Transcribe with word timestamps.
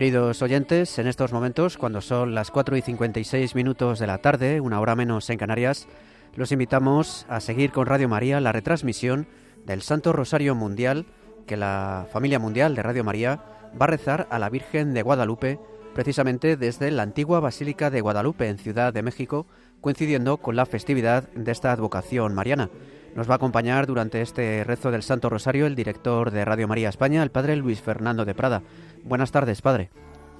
Queridos 0.00 0.40
oyentes, 0.40 0.98
en 0.98 1.06
estos 1.06 1.30
momentos, 1.30 1.76
cuando 1.76 2.00
son 2.00 2.34
las 2.34 2.50
4 2.50 2.74
y 2.74 2.80
56 2.80 3.54
minutos 3.54 3.98
de 3.98 4.06
la 4.06 4.16
tarde, 4.16 4.58
una 4.58 4.80
hora 4.80 4.96
menos 4.96 5.28
en 5.28 5.36
Canarias, 5.36 5.88
los 6.36 6.52
invitamos 6.52 7.26
a 7.28 7.38
seguir 7.40 7.70
con 7.70 7.84
Radio 7.84 8.08
María 8.08 8.40
la 8.40 8.50
retransmisión 8.50 9.26
del 9.66 9.82
Santo 9.82 10.14
Rosario 10.14 10.54
Mundial 10.54 11.04
que 11.46 11.58
la 11.58 12.06
familia 12.10 12.38
mundial 12.38 12.74
de 12.74 12.82
Radio 12.82 13.04
María 13.04 13.44
va 13.78 13.84
a 13.84 13.88
rezar 13.88 14.26
a 14.30 14.38
la 14.38 14.48
Virgen 14.48 14.94
de 14.94 15.02
Guadalupe 15.02 15.58
precisamente 15.94 16.56
desde 16.56 16.90
la 16.90 17.02
antigua 17.02 17.40
Basílica 17.40 17.90
de 17.90 18.00
Guadalupe 18.00 18.48
en 18.48 18.56
Ciudad 18.56 18.94
de 18.94 19.02
México, 19.02 19.46
coincidiendo 19.82 20.38
con 20.38 20.56
la 20.56 20.64
festividad 20.64 21.28
de 21.34 21.52
esta 21.52 21.72
advocación 21.72 22.34
mariana. 22.34 22.70
Nos 23.14 23.28
va 23.28 23.34
a 23.34 23.36
acompañar 23.36 23.86
durante 23.86 24.20
este 24.22 24.64
rezo 24.64 24.90
del 24.90 25.02
Santo 25.02 25.28
Rosario 25.28 25.66
el 25.66 25.74
director 25.74 26.30
de 26.30 26.44
Radio 26.44 26.68
María 26.68 26.88
España, 26.88 27.22
el 27.22 27.30
padre 27.30 27.56
Luis 27.56 27.80
Fernando 27.80 28.24
de 28.24 28.34
Prada. 28.34 28.62
Buenas 29.04 29.32
tardes, 29.32 29.62
padre. 29.62 29.90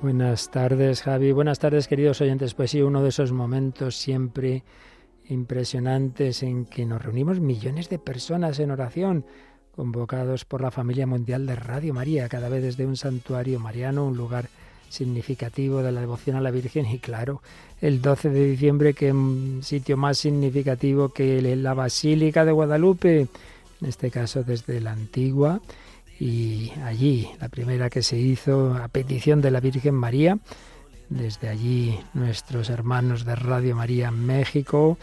Buenas 0.00 0.50
tardes, 0.50 1.02
Javi. 1.02 1.32
Buenas 1.32 1.58
tardes, 1.58 1.88
queridos 1.88 2.20
oyentes. 2.20 2.54
Pues 2.54 2.70
sí, 2.70 2.80
uno 2.80 3.02
de 3.02 3.10
esos 3.10 3.32
momentos 3.32 3.96
siempre 3.96 4.64
impresionantes 5.28 6.42
en 6.42 6.64
que 6.64 6.86
nos 6.86 7.02
reunimos 7.02 7.40
millones 7.40 7.88
de 7.88 7.98
personas 7.98 8.58
en 8.60 8.70
oración, 8.70 9.26
convocados 9.74 10.44
por 10.44 10.62
la 10.62 10.70
familia 10.70 11.06
mundial 11.06 11.46
de 11.46 11.56
Radio 11.56 11.92
María, 11.92 12.28
cada 12.28 12.48
vez 12.48 12.62
desde 12.62 12.86
un 12.86 12.96
santuario 12.96 13.60
mariano, 13.60 14.06
un 14.06 14.16
lugar 14.16 14.48
significativo 14.90 15.82
de 15.82 15.92
la 15.92 16.00
devoción 16.00 16.36
a 16.36 16.40
la 16.40 16.50
Virgen 16.50 16.84
y 16.86 16.98
claro, 16.98 17.40
el 17.80 18.02
12 18.02 18.28
de 18.28 18.44
diciembre 18.50 18.92
que 18.92 19.14
sitio 19.62 19.96
más 19.96 20.18
significativo 20.18 21.08
que 21.10 21.40
la 21.40 21.72
Basílica 21.72 22.44
de 22.44 22.52
Guadalupe, 22.52 23.20
en 23.80 23.88
este 23.88 24.10
caso 24.10 24.42
desde 24.42 24.80
la 24.80 24.92
antigua 24.92 25.60
y 26.18 26.72
allí 26.84 27.30
la 27.40 27.48
primera 27.48 27.88
que 27.88 28.02
se 28.02 28.18
hizo 28.18 28.74
a 28.74 28.88
petición 28.88 29.40
de 29.40 29.50
la 29.50 29.60
Virgen 29.60 29.94
María, 29.94 30.38
desde 31.08 31.48
allí 31.48 31.98
nuestros 32.12 32.68
hermanos 32.68 33.24
de 33.24 33.36
Radio 33.36 33.74
María 33.74 34.10
México, 34.10 34.98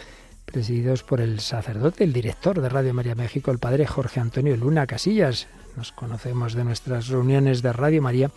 presididos 0.45 1.03
por 1.03 1.19
el 1.19 1.39
sacerdote, 1.39 2.03
el 2.03 2.13
director 2.13 2.61
de 2.61 2.69
Radio 2.69 2.93
María 2.93 3.15
México, 3.15 3.51
el 3.51 3.59
padre 3.59 3.87
Jorge 3.87 4.19
Antonio 4.19 4.55
Luna 4.55 4.85
Casillas. 4.85 5.47
Nos 5.75 5.91
conocemos 5.91 6.53
de 6.53 6.63
nuestras 6.63 7.07
reuniones 7.07 7.61
de 7.61 7.73
Radio 7.73 8.01
María 8.01 8.31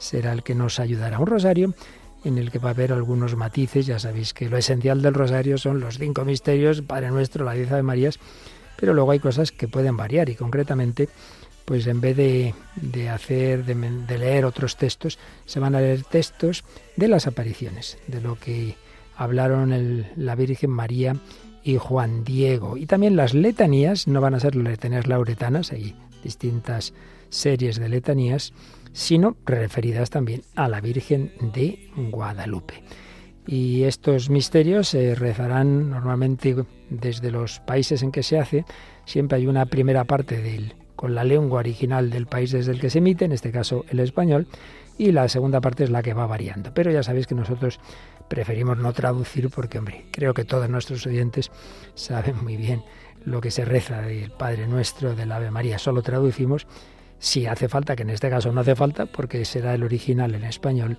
será 0.00 0.32
el 0.32 0.42
que 0.42 0.56
nos 0.56 0.80
ayudará. 0.80 1.20
Un 1.20 1.26
rosario 1.26 1.74
en 2.24 2.38
el 2.38 2.50
que 2.50 2.58
va 2.58 2.70
a 2.70 2.72
haber 2.72 2.92
algunos 2.92 3.36
matices. 3.36 3.86
Ya 3.86 3.98
sabéis 3.98 4.34
que 4.34 4.48
lo 4.48 4.56
esencial 4.56 5.02
del 5.02 5.14
rosario 5.14 5.58
son 5.58 5.78
los 5.80 5.98
cinco 5.98 6.24
misterios, 6.24 6.82
Padre 6.82 7.10
Nuestro, 7.10 7.44
la 7.44 7.52
diez 7.52 7.70
de 7.70 7.82
Marías, 7.82 8.18
pero 8.76 8.94
luego 8.94 9.12
hay 9.12 9.20
cosas 9.20 9.52
que 9.52 9.68
pueden 9.68 9.96
variar 9.96 10.28
y 10.28 10.34
concretamente, 10.34 11.08
pues 11.64 11.86
en 11.86 12.00
vez 12.00 12.16
de, 12.16 12.54
hacer, 13.08 13.64
de, 13.64 14.18
leer 14.18 14.44
otros 14.44 14.76
textos, 14.76 15.18
se 15.46 15.60
van 15.60 15.74
a 15.74 15.80
leer 15.80 16.02
textos 16.02 16.64
de 16.96 17.08
las 17.08 17.26
apariciones, 17.26 17.98
de 18.06 18.20
lo 18.20 18.38
que 18.38 18.76
hablaron 19.16 20.06
la 20.16 20.34
Virgen 20.34 20.70
María 20.70 21.16
y 21.62 21.76
Juan 21.76 22.24
Diego. 22.24 22.76
Y 22.78 22.86
también 22.86 23.16
las 23.16 23.34
letanías, 23.34 24.08
no 24.08 24.20
van 24.20 24.34
a 24.34 24.40
ser 24.40 24.56
letanías 24.56 25.06
lauretanas, 25.06 25.72
hay 25.72 25.94
distintas 26.24 26.94
series 27.28 27.78
de 27.78 27.88
letanías, 27.88 28.52
sino 28.92 29.36
referidas 29.44 30.10
también 30.10 30.42
a 30.54 30.68
la 30.68 30.80
Virgen 30.80 31.32
de 31.54 31.90
Guadalupe. 31.96 32.82
Y 33.46 33.84
estos 33.84 34.30
misterios 34.30 34.88
se 34.88 35.14
rezarán 35.14 35.90
normalmente 35.90 36.54
desde 36.88 37.30
los 37.30 37.60
países 37.60 38.02
en 38.02 38.12
que 38.12 38.22
se 38.22 38.38
hace. 38.38 38.64
Siempre 39.04 39.38
hay 39.38 39.46
una 39.46 39.66
primera 39.66 40.04
parte 40.04 40.40
del, 40.40 40.74
con 40.94 41.14
la 41.14 41.24
lengua 41.24 41.60
original 41.60 42.10
del 42.10 42.26
país 42.26 42.52
desde 42.52 42.72
el 42.72 42.80
que 42.80 42.90
se 42.90 42.98
emite, 42.98 43.24
en 43.24 43.32
este 43.32 43.50
caso 43.50 43.84
el 43.88 44.00
español, 44.00 44.46
y 44.98 45.12
la 45.12 45.28
segunda 45.28 45.60
parte 45.60 45.84
es 45.84 45.90
la 45.90 46.02
que 46.02 46.14
va 46.14 46.26
variando. 46.26 46.74
Pero 46.74 46.90
ya 46.90 47.02
sabéis 47.02 47.26
que 47.26 47.34
nosotros 47.34 47.80
preferimos 48.28 48.76
no 48.78 48.92
traducir 48.92 49.48
porque, 49.50 49.78
hombre, 49.78 50.06
creo 50.12 50.34
que 50.34 50.44
todos 50.44 50.68
nuestros 50.68 51.06
oyentes 51.06 51.50
saben 51.94 52.44
muy 52.44 52.56
bien 52.56 52.84
lo 53.24 53.40
que 53.40 53.50
se 53.50 53.64
reza 53.64 54.02
del 54.02 54.30
Padre 54.30 54.66
Nuestro, 54.66 55.14
del 55.14 55.32
Ave 55.32 55.50
María. 55.50 55.78
Solo 55.78 56.02
traducimos 56.02 56.66
si 57.20 57.46
hace 57.46 57.68
falta, 57.68 57.94
que 57.94 58.02
en 58.02 58.10
este 58.10 58.30
caso 58.30 58.50
no 58.50 58.62
hace 58.62 58.74
falta, 58.74 59.06
porque 59.06 59.44
será 59.44 59.74
el 59.74 59.84
original 59.84 60.34
en 60.34 60.42
español, 60.42 60.98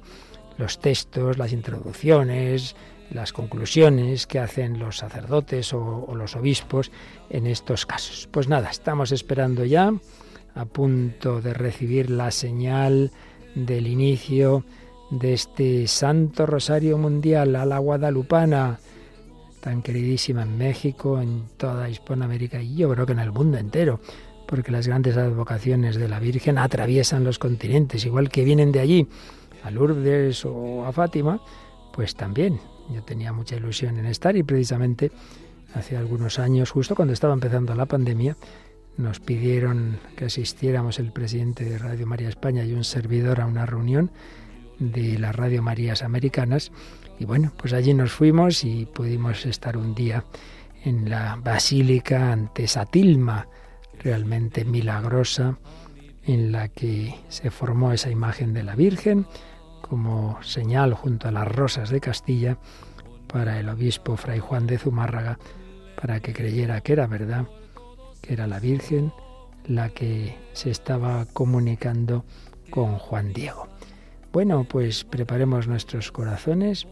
los 0.57 0.79
textos, 0.79 1.37
las 1.39 1.51
introducciones, 1.51 2.75
las 3.09 3.33
conclusiones 3.33 4.27
que 4.27 4.39
hacen 4.39 4.79
los 4.79 4.97
sacerdotes 4.97 5.73
o, 5.73 6.13
los 6.15 6.35
obispos 6.35 6.91
en 7.29 7.47
estos 7.47 7.87
casos. 7.87 8.29
Pues 8.31 8.47
nada, 8.47 8.69
estamos 8.69 9.11
esperando 9.11 9.65
ya, 9.65 9.91
a 10.53 10.65
punto 10.65 11.41
de 11.41 11.55
recibir 11.55 12.11
la 12.11 12.29
señal 12.29 13.11
del 13.55 13.87
inicio 13.87 14.63
de 15.09 15.33
este 15.33 15.87
Santo 15.87 16.45
Rosario 16.45 16.99
Mundial 16.99 17.55
a 17.55 17.65
la 17.65 17.79
Guadalupana, 17.79 18.79
tan 19.59 19.81
queridísima 19.81 20.43
en 20.43 20.57
México, 20.57 21.19
en 21.19 21.47
toda 21.57 21.89
Hispanoamérica 21.89 22.61
y 22.61 22.75
yo 22.75 22.91
creo 22.91 23.05
que 23.07 23.11
en 23.13 23.19
el 23.19 23.31
mundo 23.31 23.57
entero 23.57 23.99
porque 24.51 24.71
las 24.71 24.85
grandes 24.85 25.15
advocaciones 25.15 25.95
de 25.95 26.09
la 26.09 26.19
Virgen 26.19 26.57
atraviesan 26.57 27.23
los 27.23 27.39
continentes, 27.39 28.05
igual 28.05 28.29
que 28.29 28.43
vienen 28.43 28.73
de 28.73 28.81
allí, 28.81 29.07
a 29.63 29.71
Lourdes 29.71 30.45
o 30.45 30.85
a 30.85 30.91
Fátima, 30.91 31.41
pues 31.93 32.15
también. 32.15 32.59
Yo 32.93 33.01
tenía 33.01 33.31
mucha 33.31 33.55
ilusión 33.55 33.97
en 33.97 34.05
estar 34.05 34.35
y 34.35 34.43
precisamente 34.43 35.09
hace 35.73 35.95
algunos 35.95 36.37
años, 36.37 36.69
justo 36.69 36.95
cuando 36.95 37.13
estaba 37.13 37.33
empezando 37.33 37.73
la 37.73 37.85
pandemia, 37.85 38.35
nos 38.97 39.21
pidieron 39.21 39.97
que 40.17 40.25
asistiéramos 40.25 40.99
el 40.99 41.13
presidente 41.13 41.63
de 41.63 41.77
Radio 41.77 42.05
María 42.05 42.27
España 42.27 42.65
y 42.65 42.73
un 42.73 42.83
servidor 42.83 43.39
a 43.39 43.45
una 43.45 43.65
reunión 43.65 44.11
de 44.79 45.17
las 45.17 45.33
Radio 45.33 45.63
Marías 45.63 46.03
Americanas 46.03 46.71
y 47.21 47.25
bueno, 47.25 47.53
pues 47.55 47.71
allí 47.71 47.93
nos 47.93 48.11
fuimos 48.11 48.63
y 48.63 48.87
pudimos 48.87 49.45
estar 49.45 49.77
un 49.77 49.95
día 49.95 50.25
en 50.83 51.09
la 51.09 51.37
Basílica 51.41 52.33
ante 52.33 52.67
Satilma, 52.67 53.47
realmente 54.03 54.65
milagrosa 54.65 55.57
en 56.23 56.51
la 56.51 56.67
que 56.67 57.15
se 57.29 57.49
formó 57.49 57.91
esa 57.91 58.09
imagen 58.09 58.53
de 58.53 58.63
la 58.63 58.75
Virgen 58.75 59.25
como 59.81 60.41
señal 60.43 60.93
junto 60.93 61.27
a 61.27 61.31
las 61.31 61.47
rosas 61.47 61.89
de 61.89 61.99
Castilla 61.99 62.57
para 63.27 63.59
el 63.59 63.69
obispo 63.69 64.17
Fray 64.17 64.39
Juan 64.39 64.67
de 64.67 64.77
Zumárraga 64.77 65.39
para 65.99 66.19
que 66.19 66.33
creyera 66.33 66.81
que 66.81 66.93
era 66.93 67.07
verdad, 67.07 67.47
que 68.21 68.33
era 68.33 68.47
la 68.47 68.59
Virgen 68.59 69.11
la 69.65 69.89
que 69.89 70.37
se 70.53 70.71
estaba 70.71 71.25
comunicando 71.25 72.25
con 72.69 72.97
Juan 72.97 73.33
Diego. 73.33 73.67
Bueno, 74.31 74.63
pues 74.63 75.03
preparemos 75.03 75.67
nuestros 75.67 76.11
corazones 76.11 76.87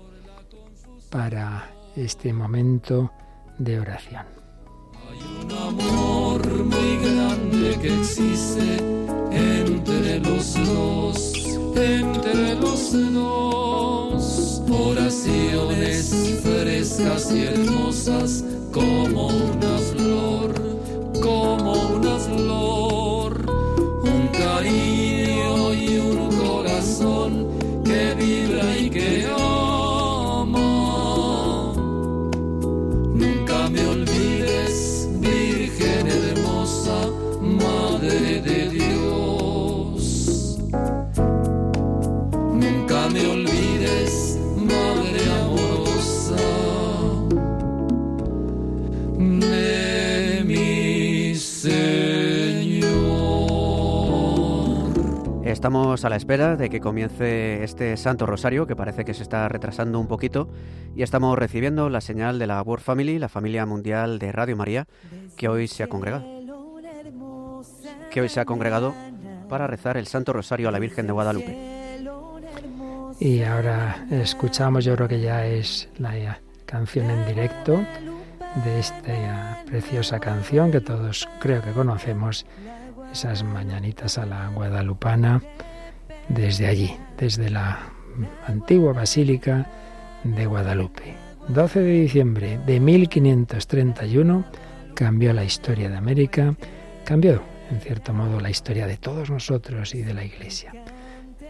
para 1.10 1.72
este 1.96 2.34
momento 2.34 3.12
de 3.58 3.80
oración. 3.80 4.39
Un 5.26 5.52
amor 5.52 6.48
muy 6.48 6.98
grande 6.98 7.78
que 7.82 8.00
existe 8.00 8.78
entre 9.32 10.20
los 10.20 10.54
dos, 10.66 11.34
entre 11.76 12.56
los 12.56 12.92
dos. 13.14 14.62
Oraciones 14.70 16.40
frescas 16.44 17.32
y 17.34 17.44
hermosas 17.44 18.44
como 18.72 19.28
una 19.28 19.78
flor, 19.92 20.54
como 21.22 21.74
una 21.96 22.18
flor. 22.18 23.46
Un 24.04 24.28
cariño 24.28 24.99
Estamos 55.60 56.06
a 56.06 56.10
la 56.10 56.16
espera 56.16 56.56
de 56.56 56.70
que 56.70 56.80
comience 56.80 57.66
este 57.66 57.98
Santo 57.98 58.26
Rosario, 58.26 58.66
que 58.66 58.78
parece 58.78 59.04
que 59.04 59.14
se 59.14 59.24
está 59.24 59.50
retrasando 59.50 60.00
un 60.00 60.08
poquito, 60.08 60.48
y 60.96 61.04
estamos 61.04 61.38
recibiendo 61.38 61.90
la 61.90 62.00
señal 62.00 62.40
de 62.40 62.48
la 62.48 62.62
World 62.62 62.82
Family, 62.82 63.20
la 63.20 63.28
familia 63.28 63.66
mundial 63.66 64.20
de 64.20 64.32
Radio 64.32 64.56
María, 64.56 64.88
que 65.36 65.50
hoy 65.50 65.68
se 65.68 65.84
ha 65.84 65.88
congregado. 65.88 66.24
Que 68.10 68.22
hoy 68.22 68.30
se 68.30 68.40
ha 68.40 68.46
congregado 68.46 68.96
para 69.50 69.68
rezar 69.68 69.98
el 69.98 70.08
Santo 70.08 70.32
Rosario 70.32 70.70
a 70.70 70.72
la 70.72 70.80
Virgen 70.80 71.08
de 71.08 71.12
Guadalupe. 71.12 71.58
Y 73.20 73.44
ahora 73.44 74.08
escuchamos, 74.12 74.86
yo 74.86 74.96
creo 74.96 75.10
que 75.10 75.20
ya 75.20 75.46
es 75.46 75.90
la 75.98 76.40
canción 76.66 77.10
en 77.10 77.28
directo 77.28 77.84
de 78.64 78.80
esta 78.80 79.62
preciosa 79.66 80.22
canción 80.22 80.72
que 80.72 80.80
todos 80.80 81.28
creo 81.42 81.62
que 81.62 81.72
conocemos 81.72 82.46
esas 83.12 83.44
mañanitas 83.44 84.18
a 84.18 84.26
la 84.26 84.48
guadalupana 84.50 85.42
desde 86.28 86.68
allí, 86.68 86.96
desde 87.18 87.50
la 87.50 87.80
antigua 88.48 88.94
Basílica 88.94 89.68
de 90.24 90.46
Guadalupe. 90.46 91.16
12 91.48 91.80
de 91.80 91.92
diciembre 92.02 92.60
de 92.66 92.80
1531 92.80 94.46
cambió 94.94 95.34
la 95.34 95.44
historia 95.44 95.90
de 95.90 95.98
América, 95.98 96.56
cambió 97.06 97.42
en 97.72 97.80
cierto 97.82 98.14
modo 98.14 98.40
la 98.40 98.50
historia 98.50 98.88
de 98.88 98.98
todos 98.98 99.30
nosotros 99.30 99.94
y 99.96 100.02
de 100.02 100.14
la 100.14 100.24
Iglesia. 100.24 100.74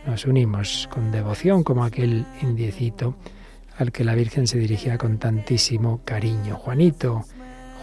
Nos 0.06 0.26
unimos 0.26 0.88
con 0.92 1.12
devoción 1.12 1.64
como 1.64 1.84
aquel 1.84 2.26
indiecito 2.42 3.16
al 3.78 3.92
que 3.92 4.04
la 4.04 4.16
Virgen 4.16 4.48
se 4.48 4.58
dirigía 4.58 4.98
con 4.98 5.18
tantísimo 5.18 6.02
cariño. 6.04 6.56
Juanito, 6.56 7.26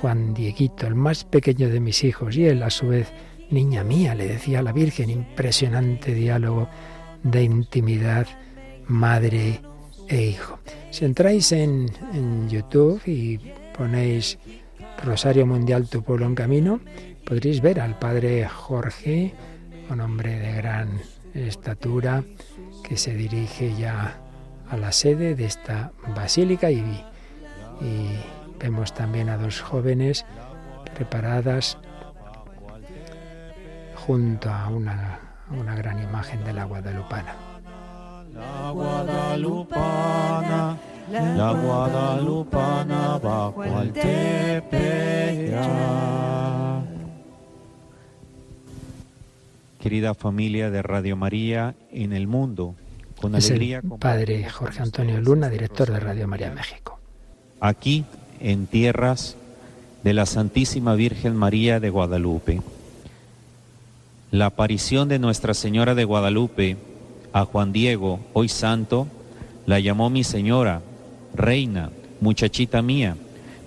Juan 0.01 0.35
Dieguito, 0.35 0.87
el 0.87 0.95
más 0.95 1.25
pequeño 1.25 1.69
de 1.71 1.81
mis 1.81 2.05
hijos, 2.05 2.37
y 2.37 2.47
él 2.47 2.63
a 2.63 2.71
su 2.71 2.89
vez, 2.89 3.13
niña 3.51 3.85
mía, 3.85 4.15
le 4.15 4.27
decía 4.27 4.63
la 4.63 4.73
Virgen, 4.73 5.11
impresionante 5.11 6.15
diálogo 6.15 6.69
de 7.23 7.43
intimidad, 7.43 8.27
madre 8.87 9.61
e 10.09 10.23
hijo. 10.23 10.59
Si 10.91 11.05
entráis 11.05 11.53
en, 11.53 11.89
YouTube 12.49 13.03
y 13.07 13.39
ponéis 13.77 14.39
Rosario 15.05 15.47
Mundial 15.47 15.89
Tu 15.89 16.03
Pueblo 16.03 16.27
en 16.27 16.35
Camino, 16.35 16.81
podréis 17.25 17.61
ver 17.61 17.81
al 17.81 17.99
padre 17.99 18.47
Jorge, 18.47 19.35
un 19.91 20.01
hombre 20.01 20.39
de 20.39 20.53
gran 20.55 21.01
estatura, 21.35 22.25
que 22.83 22.97
se 22.97 23.15
dirige 23.15 23.75
ya 23.75 24.21
a 24.71 24.77
la 24.77 24.93
sede 24.93 25.35
de 25.35 25.45
esta 25.45 25.93
basílica 26.15 26.71
y 26.71 26.83
vemos 28.59 28.95
también 28.95 29.29
a 29.29 29.37
dos 29.37 29.61
jóvenes 29.61 30.25
preparadas 30.95 31.79
junto 34.07 34.51
a 34.51 34.69
una, 34.69 35.19
una 35.51 35.75
gran 35.75 36.01
imagen 36.01 36.45
de 36.45 36.53
la 36.53 36.65
Guadalupana. 36.65 37.35
La 38.33 38.71
Guadalupana, 38.71 40.77
la 41.11 41.53
Guadalupana 41.53 43.19
bajo 43.19 43.65
el 43.65 43.93
Tepeyac. 43.93 45.67
Querida 49.81 50.15
familia 50.15 50.71
de 50.71 50.83
Radio 50.83 51.17
María 51.17 51.75
en 51.91 52.13
el 52.13 52.29
mundo, 52.29 52.77
con 53.21 53.35
Es 53.35 53.51
alegría 53.51 53.81
el 53.83 53.99
padre 53.99 54.49
Jorge 54.49 54.83
Antonio 54.83 55.21
Luna, 55.21 55.49
director 55.49 55.91
de 55.91 55.99
Radio 55.99 56.29
María 56.29 56.53
México. 56.53 57.01
aquí 57.61 58.05
en 58.41 58.67
tierras 58.67 59.37
de 60.05 60.13
la 60.13 60.27
Santísima 60.27 60.95
Virgen 60.95 61.35
María 61.35 61.81
de 61.81 61.91
Guadalupe. 61.91 62.61
La 64.37 64.45
aparición 64.45 65.09
de 65.09 65.19
Nuestra 65.19 65.55
Señora 65.55 65.95
de 65.95 66.05
Guadalupe 66.05 66.77
a 67.33 67.47
Juan 67.47 67.73
Diego, 67.73 68.21
hoy 68.35 68.51
santo, 68.51 69.07
la 69.65 69.81
llamó 69.81 70.11
mi 70.11 70.25
señora, 70.25 70.83
reina, 71.35 71.89
muchachita 72.21 72.83
mía. 72.83 73.17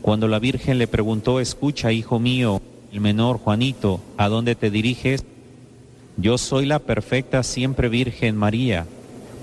Cuando 0.04 0.28
la 0.28 0.38
Virgen 0.38 0.78
le 0.78 0.86
preguntó, 0.86 1.40
escucha, 1.40 1.92
hijo 1.92 2.20
mío, 2.20 2.62
el 2.94 3.02
menor 3.02 3.40
Juanito, 3.40 4.00
¿a 4.16 4.30
dónde 4.30 4.54
te 4.54 4.70
diriges? 4.70 5.26
Yo 6.18 6.38
soy 6.38 6.68
la 6.68 6.78
perfecta 6.78 7.42
siempre 7.42 7.90
Virgen 7.90 8.38
María, 8.38 8.86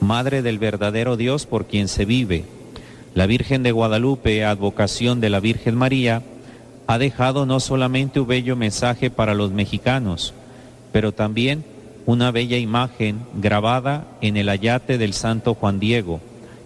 Madre 0.00 0.42
del 0.42 0.60
verdadero 0.60 1.16
Dios 1.16 1.44
por 1.44 1.66
quien 1.66 1.88
se 1.88 2.04
vive. 2.04 2.44
La 3.16 3.26
Virgen 3.26 3.64
de 3.64 3.72
Guadalupe, 3.72 4.44
advocación 4.44 5.20
de 5.20 5.30
la 5.30 5.40
Virgen 5.40 5.74
María, 5.74 6.22
ha 6.86 6.98
dejado 6.98 7.46
no 7.46 7.58
solamente 7.58 8.20
un 8.20 8.28
bello 8.28 8.54
mensaje 8.54 9.10
para 9.10 9.34
los 9.34 9.50
mexicanos, 9.50 10.32
pero 10.96 11.12
también 11.12 11.62
una 12.06 12.30
bella 12.30 12.56
imagen 12.56 13.20
grabada 13.34 14.06
en 14.22 14.38
el 14.38 14.48
ayate 14.48 14.96
del 14.96 15.12
Santo 15.12 15.52
Juan 15.52 15.78
Diego, 15.78 16.22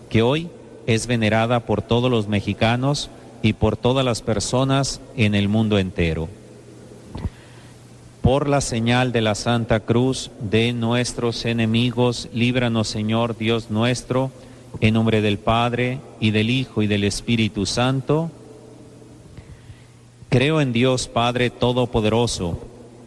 que 0.09 0.23
hoy 0.23 0.49
es 0.87 1.09
venerada 1.09 1.67
por 1.67 1.83
todos 1.83 2.09
los 2.09 2.29
mexicanos 2.29 3.11
y 3.43 3.55
por 3.55 3.77
todas 3.77 4.05
las 4.05 4.23
personas 4.23 5.01
en 5.17 5.35
el 5.35 5.49
mundo 5.49 5.81
entero. 5.81 6.29
Por 8.23 8.49
la 8.49 8.61
señal 8.61 9.11
de 9.11 9.21
la 9.21 9.35
Santa 9.35 9.81
Cruz 9.81 10.31
de 10.41 10.73
nuestros 10.75 11.45
enemigos, 11.45 12.29
líbranos 12.33 12.87
Señor 12.87 13.37
Dios 13.37 13.69
nuestro, 13.69 14.31
en 14.81 14.95
nombre 14.95 15.23
del 15.23 15.39
Padre 15.39 15.99
y 16.21 16.31
del 16.31 16.51
Hijo 16.51 16.83
y 16.83 16.87
del 16.87 17.03
Espíritu 17.03 17.67
Santo. 17.67 18.31
Creo 20.29 20.61
en 20.61 20.73
Dios 20.73 21.09
Padre 21.09 21.51
Todopoderoso, 21.51 22.70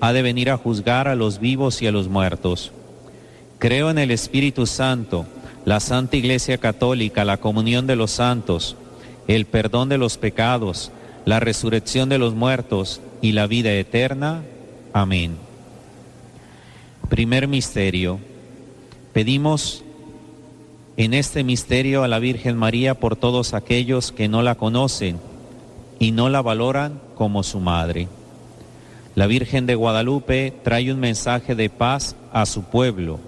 ha 0.00 0.12
de 0.12 0.22
venir 0.22 0.50
a 0.50 0.56
juzgar 0.56 1.08
a 1.08 1.14
los 1.14 1.40
vivos 1.40 1.82
y 1.82 1.86
a 1.86 1.92
los 1.92 2.08
muertos. 2.08 2.72
Creo 3.58 3.90
en 3.90 3.98
el 3.98 4.10
Espíritu 4.10 4.66
Santo, 4.66 5.26
la 5.64 5.80
Santa 5.80 6.16
Iglesia 6.16 6.58
Católica, 6.58 7.24
la 7.24 7.38
comunión 7.38 7.86
de 7.86 7.96
los 7.96 8.10
santos, 8.10 8.76
el 9.28 9.46
perdón 9.46 9.88
de 9.88 9.98
los 9.98 10.18
pecados, 10.18 10.90
la 11.24 11.40
resurrección 11.40 12.08
de 12.08 12.18
los 12.18 12.34
muertos 12.34 13.00
y 13.22 13.32
la 13.32 13.46
vida 13.46 13.72
eterna. 13.72 14.42
Amén. 14.92 15.36
Primer 17.08 17.48
misterio. 17.48 18.18
Pedimos 19.12 19.82
en 20.96 21.14
este 21.14 21.44
misterio 21.44 22.02
a 22.02 22.08
la 22.08 22.18
Virgen 22.18 22.56
María 22.56 22.94
por 22.94 23.16
todos 23.16 23.54
aquellos 23.54 24.12
que 24.12 24.28
no 24.28 24.42
la 24.42 24.56
conocen 24.56 25.18
y 25.98 26.12
no 26.12 26.28
la 26.28 26.42
valoran 26.42 27.00
como 27.14 27.42
su 27.42 27.60
madre. 27.60 28.08
La 29.14 29.28
Virgen 29.28 29.66
de 29.66 29.76
Guadalupe 29.76 30.52
trae 30.64 30.92
un 30.92 30.98
mensaje 30.98 31.54
de 31.54 31.70
paz 31.70 32.16
a 32.32 32.46
su 32.46 32.64
pueblo. 32.64 33.20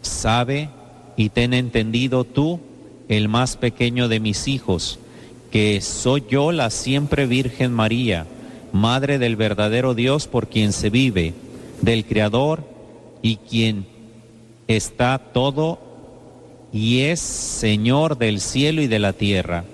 Sabe 0.00 0.70
y 1.16 1.28
ten 1.28 1.52
entendido 1.52 2.24
tú, 2.24 2.60
el 3.08 3.28
más 3.28 3.58
pequeño 3.58 4.08
de 4.08 4.20
mis 4.20 4.48
hijos, 4.48 4.98
que 5.50 5.82
soy 5.82 6.24
yo 6.30 6.50
la 6.50 6.70
siempre 6.70 7.26
Virgen 7.26 7.72
María, 7.72 8.26
Madre 8.72 9.18
del 9.18 9.36
verdadero 9.36 9.94
Dios 9.94 10.26
por 10.26 10.48
quien 10.48 10.72
se 10.72 10.90
vive, 10.90 11.34
del 11.82 12.04
Creador 12.06 12.64
y 13.22 13.36
quien 13.36 13.86
está 14.66 15.18
todo 15.18 15.78
y 16.72 17.02
es 17.02 17.20
Señor 17.20 18.18
del 18.18 18.40
cielo 18.40 18.82
y 18.82 18.88
de 18.88 18.98
la 18.98 19.12
tierra. 19.12 19.64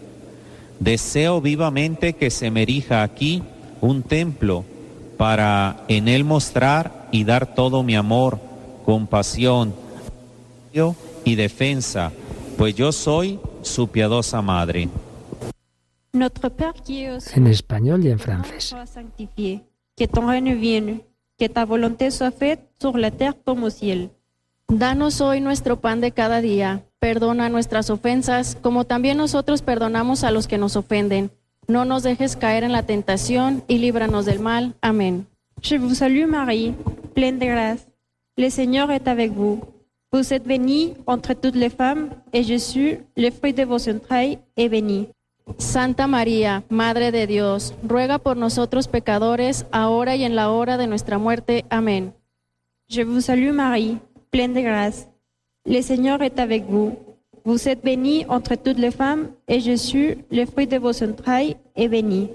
Deseo 0.81 1.41
vivamente 1.41 2.13
que 2.13 2.31
se 2.31 2.51
me 2.51 2.63
erija 2.63 3.03
aquí 3.03 3.43
un 3.81 4.03
templo 4.03 4.65
para 5.21 5.85
en 5.89 6.09
él 6.09 6.25
mostrar 6.25 7.07
y 7.11 7.25
dar 7.25 7.55
todo 7.55 7.83
mi 7.83 7.95
amor, 7.95 8.41
compasión 8.87 9.75
y 11.27 11.35
defensa, 11.35 12.11
pues 12.57 12.75
yo 12.75 12.91
soy 12.91 13.39
su 13.61 13.89
piadosa 13.89 14.41
madre. 14.41 14.89
En 16.15 17.47
español 17.49 18.03
y 18.03 18.11
en 18.11 18.19
francés. 18.19 18.75
que 19.95 20.09
ton 20.09 20.27
règne 20.27 20.55
vienne, 20.55 21.05
que 21.37 21.51
ta 21.51 21.67
volonté 21.67 22.11
soit 22.11 22.33
faite 22.33 22.71
sur 22.81 22.97
la 22.97 23.11
terre 23.11 23.37
comme 23.45 23.65
au 23.65 23.71
ciel. 23.71 24.09
Danos 24.69 25.21
hoy 25.21 25.43
nuestro 25.43 25.83
pan 25.83 26.01
de 26.01 26.13
cada 26.13 26.41
día. 26.41 26.87
Perdona 26.99 27.51
nuestras 27.51 27.91
ofensas, 27.91 28.57
como 28.63 28.85
también 28.85 29.19
nosotros 29.19 29.61
perdonamos 29.61 30.25
a 30.25 30.31
los 30.31 30.47
que 30.47 30.57
nos 30.57 30.77
ofenden. 30.77 31.31
No 31.71 31.85
nos 31.85 32.03
dejes 32.03 32.35
caer 32.35 32.65
en 32.65 32.73
la 32.73 32.83
tentación 32.83 33.63
y 33.69 33.79
líbranos 33.79 34.27
del 34.27 34.41
mal. 34.41 34.75
Amén. 34.81 35.29
Je 35.63 35.79
vous 35.79 35.95
salue 35.95 36.27
Marie, 36.27 36.75
pleine 37.15 37.39
de 37.39 37.47
grâce. 37.47 37.87
Le 38.37 38.51
Seigneur 38.51 38.91
est 38.91 39.07
avec 39.07 39.31
vous. 39.31 39.61
Vous 40.11 40.33
êtes 40.33 40.43
bénie 40.43 40.95
entre 41.07 41.33
toutes 41.35 41.55
les 41.55 41.71
femmes, 41.71 42.11
et 42.33 42.43
Jésus, 42.43 42.99
le 43.17 43.31
fruit 43.31 43.53
de 43.53 43.63
vos 43.63 43.89
entrailles, 43.89 44.41
est 44.57 44.69
béni. 44.69 45.11
Santa 45.59 46.09
María, 46.09 46.65
Madre 46.71 47.13
de 47.13 47.25
Dios, 47.29 47.73
ruega 47.89 48.19
por 48.19 48.37
nosotros 48.37 48.89
pecadores, 48.89 49.65
ahora 49.71 50.17
y 50.17 50.25
en 50.25 50.35
la 50.35 50.51
hora 50.51 50.77
de 50.77 50.89
nuestra 50.89 51.19
muerte. 51.19 51.65
Amén. 51.71 52.13
Je 52.89 53.03
vous 53.05 53.21
salue 53.21 53.53
Marie, 53.53 53.99
pleine 54.31 54.55
de 54.55 54.63
grâce. 54.63 55.07
Le 55.65 55.83
Seigneur 55.83 56.21
est 56.21 56.41
avec 56.41 56.65
vous. 56.65 56.99
Vous 57.51 57.67
êtes 57.67 57.83
bénie 57.83 58.25
entre 58.29 58.55
toutes 58.55 58.79
les 58.79 58.93
femmes, 58.93 59.31
et 59.49 59.59
Jésus, 59.59 60.19
le 60.31 60.47
fruit 60.47 60.69
de 60.69 60.79
vos 60.79 61.03
entrailles, 61.03 61.57
est 61.75 61.89
béni. 61.89 62.29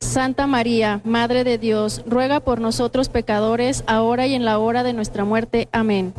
Santa 0.00 0.46
María, 0.46 1.02
Madre 1.04 1.44
de 1.44 1.58
Dios, 1.58 2.02
ruega 2.06 2.40
por 2.40 2.58
nosotros 2.58 3.10
pecadores, 3.10 3.84
ahora 3.86 4.26
y 4.26 4.32
en 4.32 4.46
la 4.46 4.58
hora 4.58 4.82
de 4.82 4.94
nuestra 4.94 5.26
muerte. 5.26 5.68
Amén. 5.72 6.14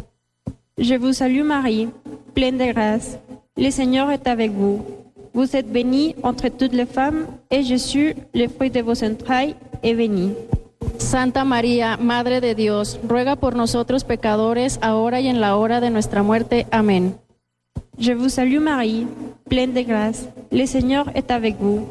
Je 0.78 1.00
vous 1.00 1.14
salue 1.14 1.42
Marie, 1.42 1.90
pleine 2.36 2.60
de 2.60 2.72
grâce. 2.72 3.18
Le 3.56 3.72
Seigneur 3.72 4.12
est 4.12 4.28
avec 4.28 4.52
vous. 4.52 4.86
Vous 5.34 5.56
êtes 5.56 5.72
bénie 5.72 6.14
entre 6.22 6.50
toutes 6.50 6.74
les 6.74 6.86
femmes, 6.86 7.26
et 7.50 7.64
Jésus, 7.64 8.14
le 8.36 8.48
fruit 8.50 8.70
de 8.70 8.84
vos 8.84 9.04
entrailles, 9.04 9.56
est 9.82 9.96
béni. 9.96 10.36
Santa 11.00 11.44
María, 11.44 11.98
Madre 11.98 12.40
de 12.40 12.54
Dios, 12.54 13.00
ruega 13.04 13.36
por 13.36 13.56
nosotros 13.56 14.04
pecadores, 14.04 14.78
ahora 14.84 15.22
y 15.22 15.28
en 15.28 15.42
la 15.42 15.58
hora 15.58 15.82
de 15.82 15.90
nuestra 15.90 16.22
muerte. 16.22 16.68
Amén. 16.70 17.16
Je 18.00 18.12
vous 18.12 18.30
salue 18.30 18.60
Marie, 18.60 19.08
pleine 19.50 19.74
de 19.74 19.82
grâce. 19.82 20.28
Le 20.52 20.68
Seigneur 20.68 21.10
est 21.16 21.32
avec 21.32 21.56
vous. 21.60 21.88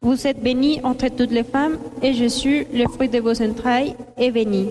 Vous 0.00 0.26
êtes 0.26 0.42
bénie 0.42 0.80
entre 0.82 1.08
toutes 1.08 1.32
les 1.32 1.44
femmes, 1.44 1.76
et 2.00 2.14
Jésus, 2.14 2.66
le 2.72 2.88
fruit 2.88 3.10
de 3.10 3.20
vos 3.20 3.42
entrailles, 3.42 3.94
est 4.16 4.30
béni. 4.30 4.70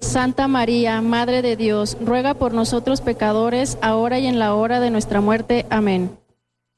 Santa 0.00 0.48
María, 0.48 1.00
Madre 1.00 1.40
de 1.40 1.54
Dios, 1.54 1.96
ruega 2.04 2.34
por 2.34 2.52
nosotros 2.52 3.00
pecadores, 3.00 3.78
ahora 3.80 4.18
y 4.18 4.26
en 4.26 4.40
la 4.40 4.56
hora 4.56 4.80
de 4.80 4.90
nuestra 4.90 5.20
muerte. 5.20 5.66
Amén. 5.70 6.08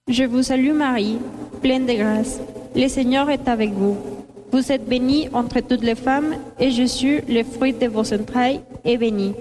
Je 0.06 0.24
vous 0.24 0.42
salue 0.42 0.74
Marie, 0.74 1.18
pleine 1.62 1.86
de 1.86 1.94
grâce. 1.94 2.38
Le 2.74 2.88
Seigneur 2.88 3.30
est 3.30 3.48
avec 3.48 3.72
vous. 3.72 3.96
Vous 4.52 4.70
êtes 4.70 4.86
bénie 4.86 5.30
entre 5.32 5.60
toutes 5.60 5.82
les 5.82 5.94
femmes, 5.94 6.34
et 6.60 6.70
Jésus, 6.70 7.22
le 7.26 7.42
fruit 7.42 7.72
de 7.72 7.86
vos 7.86 8.12
entrailles, 8.12 8.60
est 8.84 8.98
béni. 8.98 9.34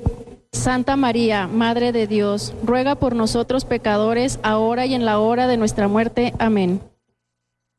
Santa 0.55 0.95
María, 0.95 1.47
Madre 1.47 1.91
de 1.91 2.07
Dios, 2.07 2.53
ruega 2.63 2.95
por 2.95 3.13
nosotros 3.13 3.65
pecadores, 3.65 4.39
ahora 4.41 4.85
y 4.85 4.95
en 4.95 5.05
la 5.05 5.19
hora 5.19 5.47
de 5.47 5.57
nuestra 5.57 5.87
muerte. 5.87 6.33
Amén. 6.39 6.79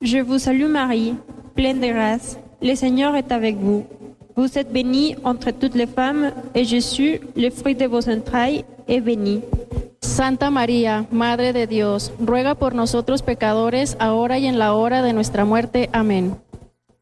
Je 0.01 0.23
vous 0.23 0.39
salue 0.39 0.69
Marie, 0.69 1.17
pleine 1.55 1.81
de 1.81 1.89
grâce. 1.89 2.39
Le 2.61 2.77
Seigneur 2.77 3.17
est 3.17 3.33
avec 3.33 3.57
vous. 3.57 3.87
Vous 4.37 4.59
êtes 4.59 4.71
bénie 4.73 5.17
entre 5.25 5.53
toutes 5.53 5.75
les 5.75 5.87
femmes, 5.87 6.33
et 6.55 6.65
Jésus, 6.65 7.21
le 7.35 7.51
fruit 7.51 7.75
de 7.75 7.87
vos 7.87 8.09
entrailles, 8.09 8.65
est 8.87 9.01
béni. 9.01 9.41
Santa 10.03 10.51
María, 10.51 11.07
Madre 11.11 11.55
de 11.55 11.67
Dios, 11.67 12.13
ruega 12.21 12.55
por 12.55 12.75
nosotros 12.75 13.23
pecadores, 13.23 13.97
ahora 13.99 14.39
y 14.39 14.47
en 14.47 14.59
la 14.59 14.75
hora 14.75 15.01
de 15.01 15.15
nuestra 15.15 15.47
muerte. 15.47 15.89
Amén. 15.93 16.37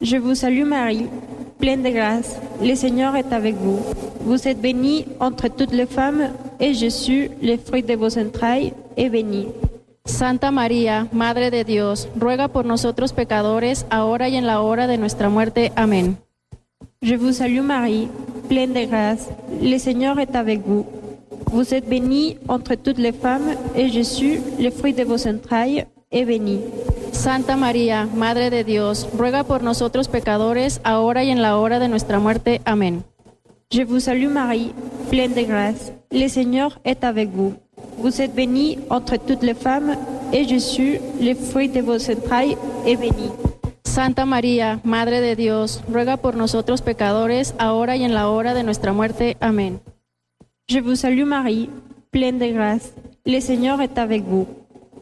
Je 0.00 0.16
vous 0.16 0.34
salue 0.34 0.64
Marie, 0.64 1.06
pleine 1.58 1.82
de 1.82 1.90
grâce. 1.90 2.36
Le 2.60 2.74
Seigneur 2.74 3.16
est 3.16 3.32
avec 3.32 3.54
vous. 3.54 3.78
Vous 4.20 4.48
êtes 4.48 4.60
bénie 4.60 5.06
entre 5.20 5.48
toutes 5.48 5.72
les 5.72 5.86
femmes, 5.86 6.30
et 6.60 6.74
Jésus, 6.74 7.30
le 7.42 7.56
fruit 7.56 7.82
de 7.82 7.94
vos 7.94 8.18
entrailles, 8.18 8.72
est 8.96 9.08
béni. 9.08 9.48
Santa 10.04 10.50
María, 10.50 11.06
Madre 11.12 11.50
de 11.50 11.62
Dios, 11.62 12.08
ruega 12.20 12.48
por 12.48 12.66
nosotros 12.66 13.12
pecadores, 13.12 13.86
ahora 13.88 14.28
y 14.28 14.36
en 14.36 14.46
la 14.46 14.60
hora 14.60 14.86
de 14.86 14.98
nuestra 14.98 15.28
muerte. 15.30 15.72
Amén. 15.76 16.16
Je 17.00 17.14
vous 17.16 17.32
salue 17.32 17.62
Marie, 17.62 18.08
pleine 18.48 18.72
de 18.72 18.84
grâce. 18.86 19.28
Le 19.62 19.78
Seigneur 19.78 20.18
est 20.18 20.36
avec 20.36 20.66
vous. 20.66 20.86
Vous 21.52 21.72
êtes 21.72 21.88
bénie 21.88 22.36
entre 22.48 22.74
toutes 22.74 22.98
les 22.98 23.12
femmes, 23.12 23.54
et 23.76 23.88
Jésus, 23.88 24.40
le 24.58 24.70
fruit 24.70 24.92
de 24.92 25.04
vos 25.04 25.26
entrailles, 25.26 25.86
béni. 26.22 26.60
Santa 27.10 27.56
María, 27.56 28.08
Madre 28.14 28.50
de 28.50 28.62
Dios, 28.62 29.08
ruega 29.16 29.42
por 29.42 29.62
nosotros 29.64 30.06
pecadores, 30.06 30.80
ahora 30.84 31.24
y 31.24 31.30
en 31.30 31.42
la 31.42 31.56
hora 31.58 31.80
de 31.80 31.88
nuestra 31.88 32.20
muerte. 32.20 32.60
Amén. 32.64 33.02
Je 33.70 33.84
vous 33.84 34.00
salue 34.00 34.28
Marie, 34.28 34.72
pleine 35.10 35.34
de 35.34 35.42
grâce. 35.42 35.92
Le 36.10 36.28
Seigneur 36.28 36.78
est 36.84 37.02
avec 37.02 37.30
vous. 37.30 37.54
Vous 37.98 38.20
êtes 38.20 38.34
bénie 38.34 38.78
entre 38.90 39.16
toutes 39.16 39.42
les 39.42 39.54
femmes, 39.54 39.96
et 40.32 40.44
Jésus, 40.46 41.00
le 41.20 41.34
fruit 41.34 41.68
de 41.68 41.80
vos 41.80 41.98
entrailles, 42.10 42.56
est 42.86 42.96
béni. 42.96 43.30
Santa 43.84 44.26
María, 44.26 44.80
Madre 44.84 45.20
de 45.20 45.34
Dios, 45.34 45.82
ruega 45.88 46.16
por 46.16 46.36
nosotros 46.36 46.82
pecadores, 46.82 47.54
ahora 47.58 47.96
y 47.96 48.04
en 48.04 48.12
la 48.12 48.28
hora 48.28 48.54
de 48.54 48.62
nuestra 48.62 48.92
muerte. 48.92 49.36
Amén. 49.40 49.80
Je 50.68 50.80
vous 50.80 50.96
salue 50.96 51.24
Marie, 51.24 51.70
pleine 52.10 52.38
de 52.38 52.52
grâce. 52.52 52.92
Le 53.24 53.40
Seigneur 53.40 53.80
est 53.80 53.98
avec 53.98 54.24
vous. 54.24 54.46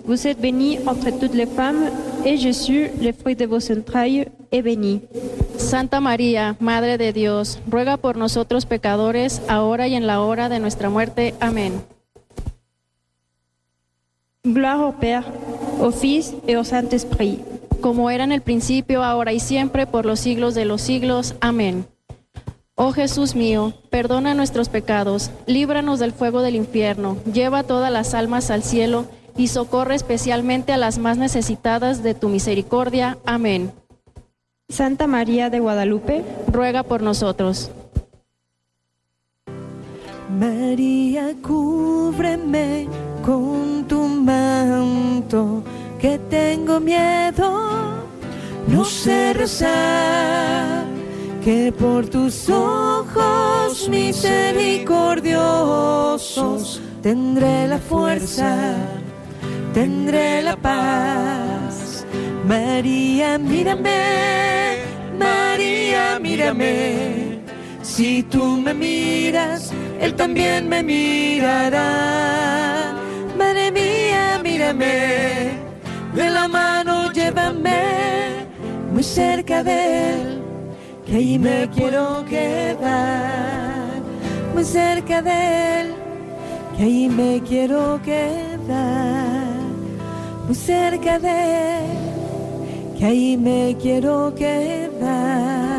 Vous 0.05 0.27
êtes 0.27 0.41
bénie 0.41 0.79
entre 0.87 1.11
toutes 1.11 1.35
les 1.35 1.47
femmes, 1.47 1.89
et 2.25 2.37
Jésus, 2.37 2.91
le 3.01 3.13
fruit 3.13 3.37
de 3.37 3.47
vos 3.47 3.71
entrailles, 3.71 4.27
est 4.51 4.63
béni. 4.63 5.01
Santa 5.57 6.01
María, 6.01 6.57
Madre 6.59 6.99
de 6.99 7.13
Dios, 7.13 7.61
ruega 7.71 7.97
por 7.97 8.17
nosotros 8.17 8.67
pecadores, 8.67 9.41
ahora 9.49 9.87
y 9.87 9.95
en 9.95 10.07
la 10.09 10.21
hora 10.21 10.49
de 10.49 10.59
nuestra 10.59 10.91
muerte. 10.91 11.35
Amén. 11.41 11.73
Gloire 14.45 14.81
au 14.81 14.93
Père, 14.93 15.25
au 15.81 15.93
Fils 15.93 16.35
et 16.49 16.57
au 16.57 16.65
Saint-Esprit. 16.65 17.39
Como 17.81 18.11
era 18.11 18.25
en 18.25 18.33
el 18.33 18.43
principio, 18.43 19.05
ahora 19.05 19.33
y 19.33 19.39
siempre, 19.39 19.87
por 19.87 20.05
los 20.05 20.19
siglos 20.19 20.55
de 20.55 20.65
los 20.65 20.83
siglos. 20.83 21.37
Amén. 21.41 21.87
Oh 22.75 22.91
Jesús 22.91 23.37
mío, 23.37 23.75
perdona 23.91 24.35
nuestros 24.35 24.69
pecados, 24.69 25.31
líbranos 25.47 26.01
del 26.01 26.13
fuego 26.13 26.43
del 26.43 26.57
infierno, 26.57 27.19
lleva 27.33 27.63
todas 27.63 27.93
las 27.93 28.15
almas 28.15 28.51
al 28.51 28.65
cielo 28.65 29.05
y 29.37 29.49
socorre 29.49 29.95
especialmente 29.95 30.73
a 30.73 30.77
las 30.77 30.99
más 30.99 31.19
necesitadas 31.19 32.03
de 32.03 32.15
tu 32.15 32.29
misericordia. 32.29 33.19
Amén. 33.25 33.73
Santa 34.69 35.07
María 35.07 35.51
de 35.51 35.61
Guadalupe, 35.61 36.25
ruega 36.51 36.83
por 36.83 37.03
nosotros. 37.03 37.71
María, 40.39 41.35
cúbreme 41.43 42.89
con 43.23 43.85
tu 43.87 44.09
manto, 44.09 45.63
que 46.01 46.19
tengo 46.19 46.81
miedo, 46.81 48.07
no 48.67 48.85
sé 48.85 49.35
rezar, 49.35 50.85
que 51.45 51.71
por 51.79 52.09
tus 52.09 52.49
ojos 52.49 53.89
misericordiosos 53.91 56.81
tendré 57.03 57.69
la 57.69 57.79
fuerza, 57.79 58.75
tendré 59.73 60.43
la 60.43 60.57
paz. 60.57 62.05
María, 62.47 63.39
mírame, 63.39 64.79
María, 65.19 66.19
mírame, 66.21 67.39
si 67.83 68.23
tú 68.25 68.57
me 68.65 68.75
miras, 68.75 69.73
Él 70.01 70.15
también 70.15 70.69
me 70.69 70.83
mirará. 70.83 71.89
Madre 73.39 73.71
mía, 73.71 74.41
mírame, 74.43 75.53
de 76.15 76.31
la 76.31 76.49
mano 76.49 77.13
llévame 77.13 77.83
muy 78.93 79.03
cerca 79.03 79.63
de 79.65 80.11
Él, 80.11 80.43
que 81.07 81.17
ahí 81.17 81.39
me 81.39 81.69
quiero 81.75 82.25
quedar, 82.29 84.03
muy 84.53 84.65
cerca 84.65 85.23
de 85.23 85.81
Él, 85.81 85.95
que 86.77 86.83
ahí 86.83 87.09
me 87.09 87.41
quiero 87.41 88.01
quedar, 88.03 89.42
muy 90.47 90.55
cerca 90.55 91.19
de 91.19 91.81
que 92.99 93.05
ahí 93.05 93.37
me 93.37 93.77
quiero 93.81 94.35
quedar. 94.35 95.73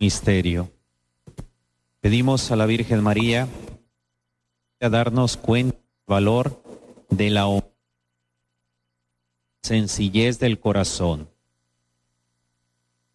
misterio. 0.00 0.70
Pedimos 2.00 2.50
a 2.50 2.56
la 2.56 2.66
Virgen 2.66 3.02
María 3.02 3.48
a 4.80 4.88
darnos 4.88 5.36
cuenta 5.36 5.76
del 5.76 5.84
valor 6.06 6.62
de 7.10 7.30
la 7.30 7.46
sencillez 9.62 10.38
del 10.38 10.60
corazón. 10.60 11.28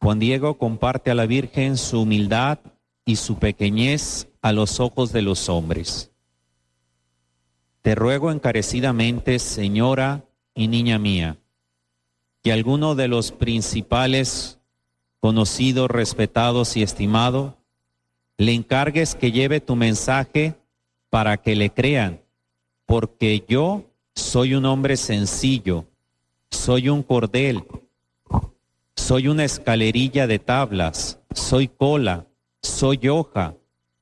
Juan 0.02 0.20
Diego 0.20 0.58
comparte 0.58 1.10
a 1.10 1.16
la 1.16 1.26
Virgen 1.26 1.78
su 1.78 2.02
humildad 2.02 2.60
y 3.06 3.18
su 3.18 3.38
pequeñez 3.38 4.28
a 4.42 4.52
los 4.52 4.80
ojos 4.80 5.12
de 5.12 5.22
los 5.22 5.50
hombres. 5.50 6.12
Te 7.82 7.96
ruego 7.96 8.32
encarecidamente, 8.32 9.40
Señora 9.40 10.24
y 10.56 10.68
niña 10.68 11.00
mía, 11.00 11.38
que 12.42 12.54
alguno 12.54 12.96
de 12.96 13.08
los 13.08 13.32
principales 13.32 14.60
conocidos, 15.20 15.90
respetados 15.90 16.76
y 16.78 16.84
estimados, 16.84 17.54
le 18.38 18.54
encargues 18.54 19.16
que 19.16 19.32
lleve 19.32 19.62
tu 19.62 19.76
mensaje 19.76 20.56
para 21.10 21.38
que 21.38 21.56
le 21.56 21.70
crean, 21.70 22.22
porque 22.86 23.46
yo 23.48 23.86
soy 24.16 24.56
un 24.56 24.66
hombre 24.66 24.98
sencillo, 24.98 25.86
soy 26.50 26.90
un 26.90 27.04
cordel, 27.04 27.64
soy 28.96 29.28
una 29.28 29.44
escalerilla 29.44 30.28
de 30.28 30.40
tablas, 30.40 31.20
soy 31.34 31.68
cola, 31.68 32.28
soy 32.64 33.08
hoja, 33.08 33.56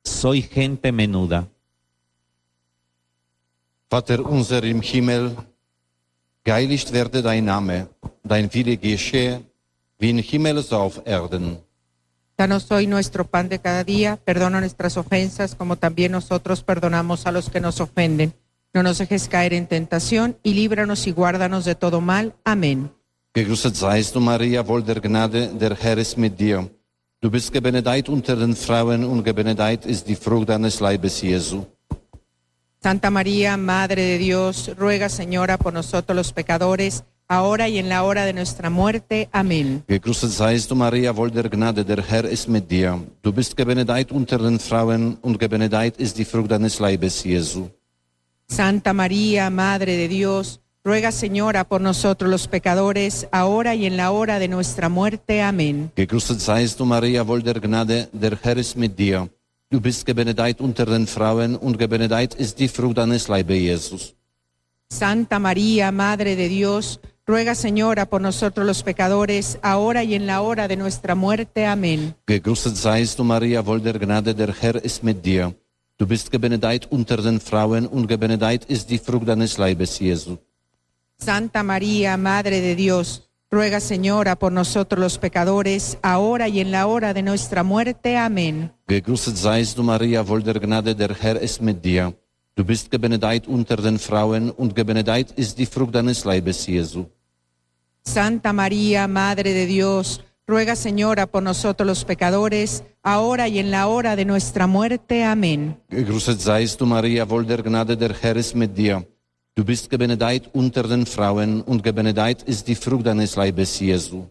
soy 0.04 0.42
gente 0.42 0.92
menuda. 0.92 1.48
Vater 3.90 4.22
unser 4.22 4.64
im 4.64 4.82
Himmel, 4.82 5.36
geheiligt 6.46 6.94
werde 6.94 7.22
dein 7.22 7.46
Name, 7.46 7.90
dein 8.24 8.50
Wille 8.54 8.78
geschehe, 8.78 9.42
wie 10.00 10.12
im 10.12 10.20
Himmel 10.20 10.64
so 10.64 10.78
auf 10.78 11.02
Erden. 11.06 11.58
Danos 12.38 12.72
hoy 12.72 12.88
nuestro 12.88 13.26
pan 13.26 13.50
de 13.50 13.60
cada 13.60 13.84
día, 13.84 14.16
perdona 14.16 14.62
nuestras 14.62 14.98
ofensas 14.98 15.54
como 15.54 15.76
también 15.76 16.14
nosotros 16.14 16.64
perdonamos 16.64 17.28
a 17.28 17.32
los 17.32 17.50
que 17.50 17.60
nos 17.60 17.80
ofenden. 17.82 18.34
No 18.74 18.82
nos 18.82 19.00
dejes 19.00 19.28
caer 19.28 19.54
en 19.54 19.68
tentación 19.68 20.38
y 20.42 20.54
líbranos 20.54 21.06
y 21.06 21.12
guárdanos 21.12 21.66
de 21.66 21.76
todo 21.76 22.00
mal. 22.00 22.34
Amén. 22.46 22.90
Gegrüßet 23.34 23.76
seist 23.76 24.14
du, 24.16 24.20
Maria, 24.20 24.62
voll 24.62 24.84
der 24.84 25.00
Gnade, 25.00 25.48
der 25.54 25.76
Herr 25.76 25.98
ist 25.98 26.18
mit 26.18 26.38
dir. 26.38 26.70
Du 27.24 27.30
bist 27.30 27.54
gebenedeit 27.54 28.10
unter 28.10 28.36
den 28.36 28.56
Frauen 28.56 29.04
und 29.04 29.24
gebenedeit 29.24 29.86
ist 29.86 30.08
die 30.08 30.16
Frucht 30.16 30.50
deines 30.50 30.80
Leibes, 30.80 31.22
Jesu. 31.22 31.66
Santa 32.80 33.12
María, 33.12 33.58
Madre 33.58 34.02
de 34.02 34.18
Dios, 34.18 34.72
ruega, 34.76 35.08
Señora, 35.08 35.60
por 35.60 35.72
nosotros 35.72 36.16
los 36.16 36.34
pecadores, 36.34 37.04
ahora 37.28 37.70
y 37.70 37.78
en 37.78 37.90
la 37.90 38.02
hora 38.02 38.26
de 38.26 38.34
nuestra 38.34 38.72
muerte. 38.72 39.30
Amén. 39.32 39.84
Gegrüßet 39.88 40.32
seist 40.32 40.72
du, 40.72 40.76
Maria, 40.76 41.14
voll 41.14 41.30
der 41.30 41.48
Gnade, 41.48 41.86
der 41.86 42.02
Herr 42.02 42.26
ist 42.26 42.48
mit 42.48 42.72
dir. 42.72 43.00
Du 43.22 43.32
bist 43.32 43.56
gebenedeit 43.56 44.12
unter 44.12 44.40
den 44.40 44.60
Frauen 44.60 45.20
und 45.22 45.38
gebenedeit 45.38 45.98
ist 45.98 46.18
die 46.18 46.26
Frucht 46.26 46.50
deines 46.50 46.80
Leibes, 46.80 47.24
Jesu. 47.24 47.70
Santa 48.48 48.94
María, 48.94 49.52
Madre 49.52 49.96
de 49.96 50.08
Dios, 50.08 50.60
ruega, 50.84 51.12
Señora, 51.12 51.64
por 51.64 51.82
nosotros 51.82 52.30
los 52.30 52.48
pecadores, 52.48 53.28
ahora 53.32 53.76
y 53.76 53.86
en 53.86 53.98
la 53.98 54.12
hora 54.12 54.40
de 54.40 54.48
nuestra 54.48 54.90
muerte. 54.90 55.42
Amén. 55.42 55.92
Gegrüßet 55.96 56.40
seist 56.40 56.80
du, 56.80 56.86
Maria, 56.86 57.24
voll 57.24 57.44
der 57.44 57.60
Gnade, 57.60 58.10
der 58.12 58.38
Herr 58.42 58.58
ist 58.58 58.76
mit 58.76 58.98
dir. 58.98 59.30
Du 59.70 59.80
bist 59.80 60.06
gebenedeit 60.06 60.60
unter 60.60 60.86
den 60.86 61.08
Frauen 61.08 61.56
und 61.56 61.78
gebenedeit 61.78 62.34
ist 62.36 62.60
die 62.60 62.68
Frucht 62.68 62.98
deines 62.98 63.28
Leibes, 63.28 63.58
Jesus. 63.58 64.16
Santa 64.90 65.40
María, 65.40 65.92
Madre 65.92 66.36
de 66.36 66.50
Dios, 66.50 67.00
ruega, 67.26 67.56
Señora, 67.56 68.06
por 68.08 68.20
nosotros 68.20 68.66
los 68.66 68.84
pecadores, 68.84 69.60
ahora 69.62 70.04
y 70.04 70.16
en 70.16 70.26
la 70.26 70.42
hora 70.42 70.68
de 70.68 70.76
nuestra 70.76 71.16
muerte. 71.16 71.66
Amén. 71.66 72.16
Gegrüßet 72.28 72.76
seist 72.76 73.20
du, 73.20 73.24
Maria, 73.24 73.64
voll 73.64 73.82
der 73.82 74.00
Gnade, 74.00 74.34
der 74.34 74.54
Herr 74.60 74.84
ist 74.84 75.04
mit 75.04 75.24
dir. 75.24 75.54
Du 75.98 76.08
bist 76.08 76.32
gebenedeit 76.32 76.88
unter 76.90 77.18
den 77.18 77.40
Frauen 77.40 77.86
und 77.86 78.08
gebenedeit 78.08 78.66
ist 78.66 78.90
die 78.90 78.98
Frucht 78.98 79.28
deines 79.28 79.60
Leibes, 79.60 80.00
Jesus. 80.00 80.40
Santa 81.22 81.62
María, 81.62 82.18
Madre 82.18 82.62
de 82.62 82.76
Dios, 82.76 83.30
ruega, 83.52 83.80
Señora, 83.80 84.38
por 84.38 84.52
nosotros 84.52 85.00
los 85.00 85.20
pecadores, 85.20 86.00
ahora 86.02 86.48
y 86.48 86.60
en 86.60 86.72
la 86.72 86.88
hora 86.88 87.14
de 87.14 87.22
nuestra 87.22 87.64
muerte. 87.64 88.18
Amén. 88.18 88.74
Gegrüßet 88.88 89.36
seist 89.36 89.78
du, 89.78 89.84
Maria, 89.84 90.24
voll 90.24 90.42
der 90.42 90.60
Gnade, 90.60 90.96
der 90.96 91.14
Herr 91.14 91.40
ist 91.40 91.62
mit 91.62 91.86
dir. 91.86 92.16
Du 92.56 92.66
bist 92.66 92.90
gebenedeit 92.90 93.48
unter 93.48 93.78
den 93.78 94.00
Frauen 94.00 94.50
und 94.50 94.76
gebenedeit 94.76 95.32
ist 95.38 95.60
die 95.60 95.68
Frucht 95.68 95.94
deines 95.94 96.26
Leibes, 96.26 96.66
Jesu. 96.66 97.06
Santa 98.04 98.52
María, 98.52 99.08
Madre 99.08 99.54
de 99.54 99.68
Dios, 99.68 100.24
ruega, 100.48 100.76
Señora, 100.76 101.28
por 101.28 101.44
nosotros 101.44 101.86
los 101.86 102.04
pecadores, 102.04 102.84
ahora 103.04 103.48
y 103.48 103.60
en 103.60 103.70
la 103.70 103.86
hora 103.88 104.16
de 104.16 104.26
nuestra 104.26 104.66
muerte. 104.66 105.24
Amén. 105.24 105.78
Gegrüßet 105.92 106.42
seist 106.42 106.80
du, 106.80 106.88
Maria, 106.88 107.26
voll 107.26 107.46
der 107.46 107.62
Gnade, 107.62 107.96
der 107.96 108.16
Herr 108.20 108.38
ist 108.38 108.56
mit 108.56 108.76
dir. 108.76 109.06
Du 109.54 109.66
bist 109.66 109.90
gebenedeit 109.90 110.50
unter 110.54 110.84
den 110.88 111.06
Frauen 111.06 111.62
und 111.62 111.84
gebenedeit 111.84 112.42
ist 112.44 112.68
die 112.70 112.76
Frucht 112.76 113.06
deines 113.06 113.36
Leibes, 113.36 113.80
Jesu. 113.80 114.26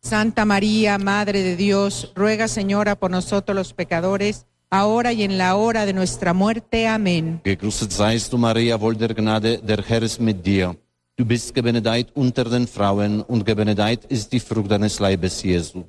Santa 0.00 0.44
María, 0.44 0.98
Madre 0.98 1.42
de 1.42 1.56
Dios, 1.56 2.12
ruega, 2.16 2.48
Señora, 2.48 2.96
por 2.96 3.10
nosotros 3.10 3.54
los 3.54 3.72
pecadores, 3.72 4.46
ahora 4.70 5.12
y 5.12 5.22
en 5.22 5.38
la 5.38 5.54
hora 5.54 5.86
de 5.86 5.92
nuestra 5.92 6.32
muerte. 6.32 6.88
Amén. 6.88 7.40
Gegrüßet 7.44 7.92
seist 7.92 8.32
du, 8.32 8.38
Maria, 8.38 8.76
voll 8.76 8.96
der 8.96 9.14
Gnade, 9.14 9.58
der 9.58 9.82
Herr 9.86 10.02
ist 10.02 10.20
mit 10.20 10.44
dir. 10.44 10.76
Du 11.16 11.24
bist 11.24 11.54
gebenedeit 11.54 12.08
unter 12.14 12.44
den 12.44 12.66
Frauen 12.66 13.22
und 13.22 13.46
gebenedeit 13.46 14.04
ist 14.06 14.32
die 14.32 14.40
Frucht 14.40 14.70
deines 14.70 14.98
Leibes, 14.98 15.42
Jesu. 15.42 15.84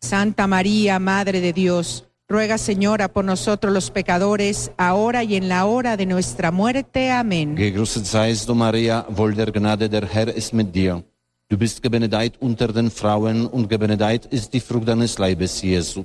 Santa 0.00 0.46
María, 0.46 0.98
Madre 0.98 1.40
de 1.40 1.52
Dios, 1.52 2.04
ruega, 2.30 2.56
Señora, 2.58 3.08
por 3.08 3.24
nosotros 3.24 3.72
los 3.74 3.90
pecadores, 3.90 4.70
ahora 4.78 5.24
y 5.24 5.34
en 5.34 5.48
la 5.48 5.66
hora 5.66 5.96
de 5.96 6.06
nuestra 6.06 6.52
muerte. 6.52 7.10
Amén. 7.10 7.56
Gegrüßet 7.56 8.06
seist 8.06 8.46
du, 8.46 8.54
Maria, 8.54 9.04
voll 9.10 9.34
der 9.34 9.50
Gnade, 9.50 9.88
der 9.88 10.06
Herr 10.06 10.28
ist 10.28 10.54
mit 10.54 10.72
dir. 10.72 11.02
Du 11.48 11.58
bist 11.58 11.82
gebenedeit 11.82 12.34
unter 12.38 12.72
den 12.72 12.90
Frauen 12.90 13.46
und 13.46 13.68
gebenedeit 13.68 14.26
ist 14.26 14.54
die 14.54 14.60
Frucht 14.60 14.86
deines 14.86 15.18
Leibes, 15.18 15.60
Jesu. 15.60 16.04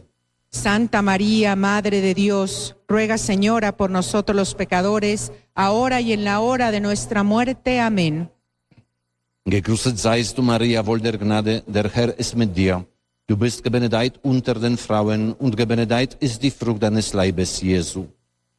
Santa 0.50 1.02
María, 1.04 1.56
Madre 1.56 2.02
de 2.02 2.16
Dios, 2.16 2.76
ruega, 2.88 3.18
Señora, 3.18 3.78
por 3.78 3.92
nosotros 3.92 4.36
los 4.36 4.56
pecadores, 4.56 5.32
ahora 5.54 6.02
y 6.02 6.14
en 6.14 6.24
la 6.24 6.40
hora 6.40 6.72
de 6.72 6.80
nuestra 6.80 7.24
muerte. 7.24 7.80
Amén. 7.80 8.32
Gegrüßet 9.46 10.00
seist 10.00 10.38
du, 10.38 10.42
Maria, 10.42 10.82
voll 10.82 11.02
der 11.02 11.20
Gnade, 11.20 11.64
der 11.68 11.88
Herr 11.94 12.18
ist 12.18 12.36
mit 12.36 12.58
dir. 12.58 12.84
Du 13.28 13.36
bist 13.36 13.64
gebenedeit 13.64 14.20
unter 14.22 14.54
den 14.54 14.78
Frauen 14.78 15.34
und 15.34 15.58
gebenedeit 15.58 16.16
ist 16.20 16.44
die 16.44 16.52
Frucht 16.52 16.84
deines 16.84 17.12
Leibes, 17.12 17.60
Jesu. 17.60 18.06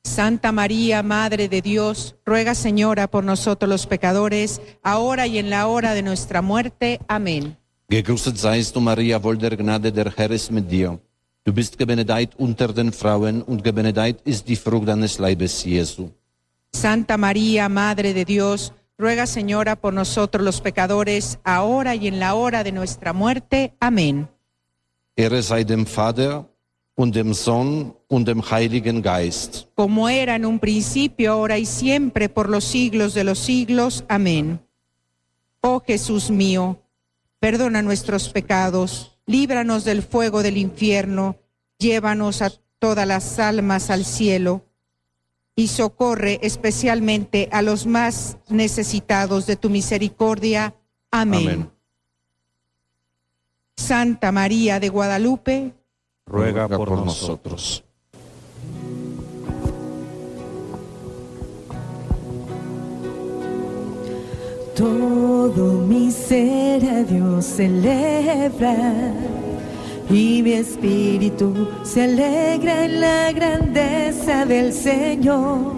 Santa 0.05 0.51
María, 0.51 1.05
Madre 1.05 1.49
de 1.49 1.63
Dios, 1.63 2.17
ruega, 2.27 2.53
Señora, 2.53 3.07
por 3.07 3.23
nosotros 3.23 3.69
los 3.69 3.87
pecadores, 3.87 4.61
ahora 4.83 5.29
y 5.29 5.39
en 5.39 5.51
la 5.51 5.69
hora 5.69 5.95
de 5.95 6.03
nuestra 6.03 6.43
muerte. 6.43 7.01
Amén. 7.07 7.57
Gegrüßet 7.89 8.37
seist 8.37 8.75
du, 8.75 8.81
Maria, 8.81 9.21
voll 9.21 9.39
der 9.39 9.57
Gnade, 9.57 9.93
der 9.93 10.13
Herr 10.17 10.33
ist 10.33 10.51
mit 10.51 10.69
dir. 10.69 10.99
Du 11.45 11.53
bist 11.53 11.79
gebenedeit 11.79 12.35
unter 12.37 12.73
den 12.73 12.93
Frauen 12.93 13.43
und 13.43 13.63
gebenedeit 13.63 14.21
ist 14.25 14.49
die 14.49 14.57
Frucht 14.57 14.89
deines 14.89 15.21
Leibes, 15.21 15.65
Jesu. 15.65 16.11
Santa 16.73 17.17
María, 17.17 17.69
Madre 17.69 18.13
de 18.13 18.25
Dios, 18.25 18.73
ruega, 18.99 19.27
Señora, 19.27 19.77
por 19.77 19.93
nosotros 19.93 20.45
los 20.45 20.61
pecadores, 20.61 21.39
ahora 21.45 21.95
y 21.95 22.09
en 22.09 22.19
la 22.19 22.35
hora 22.35 22.65
de 22.65 22.73
nuestra 22.73 23.13
muerte. 23.13 23.75
Amén. 23.79 24.29
Ehre 25.17 25.43
sei 25.43 25.65
dem 25.65 25.87
Vater 25.87 26.45
und 26.95 27.15
dem 27.15 27.33
Sohn 27.35 27.95
und 28.09 28.27
dem 28.29 28.43
Heiligen 28.43 29.03
Geist. 29.03 29.67
como 29.75 30.09
era 30.09 30.37
en 30.37 30.45
un 30.45 30.59
principio, 30.59 31.33
ahora 31.33 31.59
y 31.59 31.67
siempre, 31.67 32.29
por 32.29 32.49
los 32.49 32.65
siglos 32.65 33.15
de 33.15 33.25
los 33.25 33.39
siglos. 33.39 34.05
Amén. 34.09 34.61
Oh 35.63 35.81
Jesús 35.81 36.31
mío, 36.31 36.79
perdona 37.41 37.83
nuestros 37.83 38.29
pecados, 38.29 39.19
líbranos 39.27 39.85
del 39.85 40.03
fuego 40.03 40.43
del 40.43 40.59
infierno, 40.59 41.37
llévanos 41.79 42.43
a 42.43 42.53
todas 42.79 43.07
las 43.07 43.39
almas 43.39 43.91
al 43.91 44.05
cielo 44.05 44.65
y 45.57 45.69
socorre 45.69 46.39
especialmente 46.43 47.49
a 47.53 47.63
los 47.63 47.87
más 47.87 48.37
necesitados 48.49 49.47
de 49.47 49.57
tu 49.57 49.71
misericordia. 49.71 50.75
Amén. 51.11 51.49
Amén. 51.49 51.76
Santa 53.77 54.33
María 54.33 54.81
de 54.81 54.89
Guadalupe, 54.89 55.73
ruega 56.27 56.69
por 56.69 56.91
nosotros. 56.91 57.85
Todo 64.75 65.73
mi 65.87 66.11
ser 66.11 66.85
a 66.85 67.03
Dios 67.03 67.45
celebra 67.45 69.15
y 70.11 70.43
mi 70.43 70.53
espíritu 70.53 71.69
se 71.83 72.03
alegra 72.05 72.85
en 72.85 73.01
la 73.01 73.33
grandeza 73.33 74.45
del 74.45 74.73
Señor. 74.73 75.75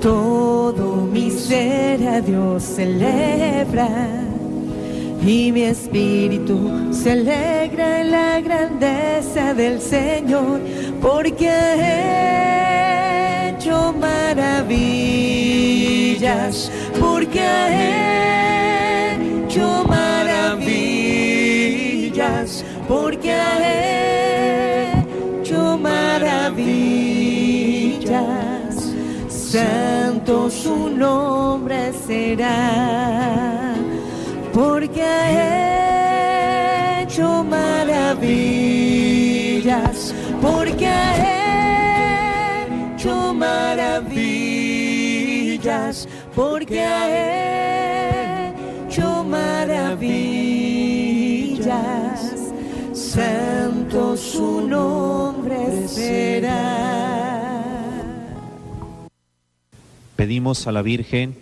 Todo 0.00 1.02
mi 1.02 1.30
ser 1.30 2.06
a 2.08 2.20
Dios 2.20 2.62
celebra 2.62 3.88
y 5.22 5.52
mi 5.52 5.62
espíritu 5.62 6.92
se 6.92 7.12
alegra 7.12 8.00
en 8.00 8.10
la 8.10 8.40
grandeza 8.40 9.54
del 9.54 9.80
Señor 9.80 10.60
porque 11.00 11.48
ha 11.48 13.50
hecho 13.50 13.92
maravillas, 13.92 16.72
porque 17.00 17.40
ha 17.40 19.14
hecho 19.14 19.84
maravillas, 19.88 20.18
porque 22.88 23.32
ha 23.32 25.02
hecho 25.42 25.78
maravillas. 25.78 26.98
Santo 29.28 30.50
su 30.50 30.90
nombre 30.90 31.92
será, 32.06 33.67
ha 35.08 37.02
hecho 37.02 37.44
maravillas, 37.44 38.24
porque 40.40 40.86
ha 40.86 41.16
hecho 42.94 43.34
maravillas, 43.34 44.48
porque 46.34 46.80
ha 46.82 47.08
hecho 48.88 49.24
maravillas. 49.24 50.48
Santo 52.92 54.16
su 54.16 54.66
nombre 54.66 55.88
será. 55.88 56.88
Pedimos 60.16 60.66
a 60.66 60.72
la 60.72 60.82
Virgen 60.82 61.36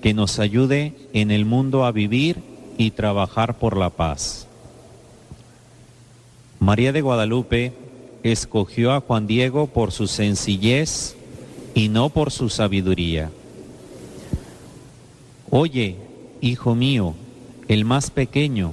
que 0.00 0.14
nos 0.14 0.38
ayude 0.38 0.94
en 1.12 1.30
el 1.30 1.44
mundo 1.44 1.84
a 1.84 1.92
vivir 1.92 2.36
y 2.80 2.92
trabajar 2.92 3.58
por 3.58 3.76
la 3.76 3.90
paz. 3.90 4.46
María 6.60 6.92
de 6.92 7.02
Guadalupe 7.02 7.74
escogió 8.22 8.92
a 8.92 9.02
Juan 9.02 9.26
Diego 9.26 9.66
por 9.66 9.92
su 9.92 10.06
sencillez 10.06 11.14
y 11.74 11.90
no 11.90 12.08
por 12.08 12.30
su 12.30 12.48
sabiduría. 12.48 13.30
Oye, 15.50 15.96
hijo 16.40 16.74
mío, 16.74 17.14
el 17.68 17.84
más 17.84 18.10
pequeño. 18.10 18.72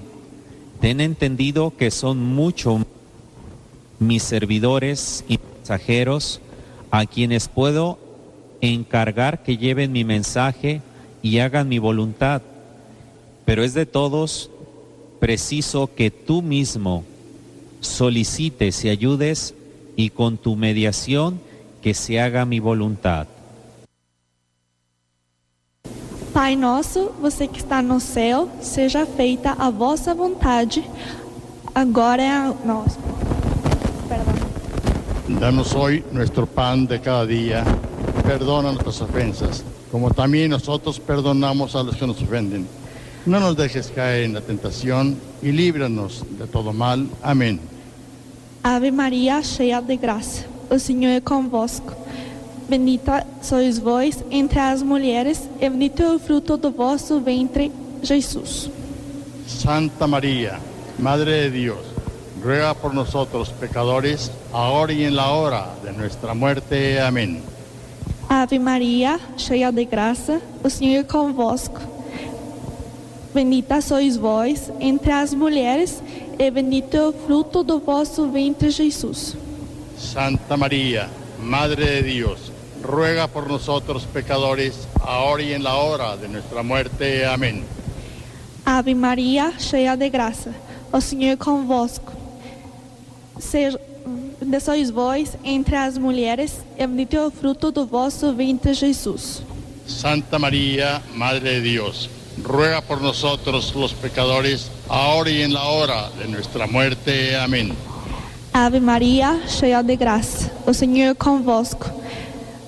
Ten 0.80 1.02
entendido 1.02 1.74
que 1.76 1.92
son 1.92 2.24
mucho 2.24 2.86
mis 4.00 4.24
servidores 4.24 5.26
y 5.28 5.38
mensajeros 5.38 6.40
a 6.92 7.06
quienes 7.08 7.50
puedo 7.50 8.00
encargar 8.62 9.44
que 9.44 9.58
lleven 9.58 9.92
mi 9.92 10.06
mensaje 10.06 10.82
y 11.22 11.40
hagan 11.40 11.68
mi 11.68 11.80
voluntad. 11.80 12.42
Pero 13.48 13.64
es 13.64 13.74
de 13.74 13.86
todos 13.86 14.50
preciso 15.22 15.90
que 15.96 16.12
tú 16.12 16.42
mismo 16.42 17.06
solicites 17.80 18.84
y 18.84 18.90
ayudes 18.90 19.54
y 19.96 20.10
con 20.10 20.38
tu 20.38 20.58
mediación 20.58 21.40
que 21.82 21.94
se 21.94 22.20
haga 22.20 22.44
mi 22.44 22.60
voluntad. 22.60 23.28
Pai 26.34 26.58
nosso, 26.58 27.14
você 27.22 27.48
que 27.48 27.58
está 27.58 27.82
no 27.82 28.02
céu, 28.02 28.50
seja 28.60 29.06
feita 29.06 29.56
a 29.58 29.70
vossa 29.72 30.14
vontade, 30.14 30.84
agora 31.74 32.22
é 32.22 32.30
a 32.30 32.54
nossa. 32.66 33.00
Danos 35.40 35.74
hoy 35.74 36.04
nuestro 36.12 36.46
pan 36.46 36.86
de 36.86 37.00
cada 37.00 37.26
día. 37.26 37.64
Perdona 38.24 38.74
nuestras 38.74 39.00
ofensas, 39.02 39.64
como 39.90 40.12
también 40.12 40.52
nosotros 40.52 41.00
perdonamos 41.00 41.78
a 41.78 41.84
los 41.84 41.96
que 41.96 42.06
nos 42.06 42.22
ofenden. 42.22 42.68
No 43.28 43.42
nos 43.42 43.58
dejes 43.58 43.92
caer 43.94 44.24
en 44.24 44.36
la 44.36 44.40
tentación 44.40 45.18
y 45.42 45.52
líbranos 45.52 46.24
de 46.40 46.48
todo 46.48 46.72
mal. 46.72 47.10
Amén. 47.22 47.60
Ave 48.64 48.90
Maria, 48.90 49.44
cheia 49.44 49.82
de 49.82 49.98
graça, 49.98 50.46
o 50.70 50.80
Senhor 50.80 51.12
é 51.12 51.20
convosco. 51.20 51.94
Bendita 52.70 53.28
sois 53.42 53.80
vós 53.80 54.24
entre 54.32 54.60
as 54.62 54.82
mulheres, 54.82 55.42
e 55.60 55.70
bendito 55.70 56.04
é 56.04 56.16
o 56.16 56.20
fruto 56.20 56.56
do 56.56 56.72
vosso 56.72 57.20
ventre, 57.20 57.70
Jesus. 58.02 58.70
Santa 59.46 60.08
María, 60.08 60.60
Madre 60.98 61.50
de 61.50 61.52
Dios, 61.52 61.86
ruega 62.42 62.74
por 62.76 62.94
nosotros 62.94 63.50
pecadores, 63.50 64.32
ahora 64.54 64.94
y 64.94 65.04
en 65.04 65.18
la 65.18 65.32
hora 65.32 65.68
de 65.84 65.92
nuestra 65.92 66.34
muerte. 66.34 67.02
Amén. 67.02 67.42
Ave 68.30 68.58
Maria, 68.58 69.20
cheia 69.36 69.70
de 69.70 69.84
graça, 69.84 70.40
o 70.64 70.70
Senhor 70.70 71.02
é 71.02 71.04
convosco. 71.04 71.97
Bendita 73.38 73.82
sois 73.82 74.18
vós 74.18 74.72
entre 74.80 75.12
as 75.12 75.32
mulheres, 75.32 76.02
e 76.40 76.50
bendito 76.50 76.98
é 76.98 77.08
o 77.08 77.14
fruto 77.14 77.62
do 77.62 77.78
vosso 77.78 78.28
ventre, 78.32 78.72
Jesus. 78.72 79.38
Santa 79.96 80.58
María, 80.58 81.08
Madre 81.40 82.02
de 82.02 82.14
Dios, 82.14 82.52
ruega 82.82 83.28
por 83.28 83.48
nosotros 83.48 84.06
pecadores, 84.06 84.88
ahora 85.02 85.44
y 85.44 85.54
en 85.54 85.62
la 85.62 85.76
hora 85.76 86.18
de 86.18 86.28
nuestra 86.28 86.64
muerte. 86.64 87.28
Amén. 87.28 87.64
Ave 88.66 88.96
Maria, 88.96 89.54
cheia 89.60 89.96
de 89.96 90.10
graça, 90.10 90.52
o 90.92 91.00
Senhor 91.00 91.34
é 91.34 91.36
convosco. 91.36 92.14
Bendita 94.40 94.60
sois 94.60 94.90
vós 94.90 95.38
entre 95.44 95.76
as 95.76 95.96
mulheres, 95.96 96.58
e 96.76 96.88
bendito 96.88 97.16
é 97.16 97.28
o 97.28 97.30
fruto 97.30 97.72
do 97.72 97.86
vosso 97.86 98.34
ventre, 98.34 98.74
Jesus. 98.74 99.44
Santa 99.86 100.40
María, 100.40 101.04
Madre 101.14 101.62
de 101.62 101.70
Dios, 101.70 102.17
ruega 102.44 102.82
por 102.82 103.02
nosotros 103.02 103.74
los 103.76 103.94
pecadores, 103.94 104.70
ahora 104.88 105.30
y 105.30 105.42
en 105.42 105.54
la 105.54 105.64
hora 105.64 106.10
de 106.18 106.28
nuestra 106.28 106.68
muerte. 106.68 107.36
Amén. 107.38 107.74
Ave 108.54 108.80
Maria, 108.80 109.40
cheia 109.48 109.84
de 109.84 109.96
graça, 109.96 110.52
o 110.66 110.74
Senhor 110.74 111.12
é 111.12 111.14
convosco. 111.14 111.92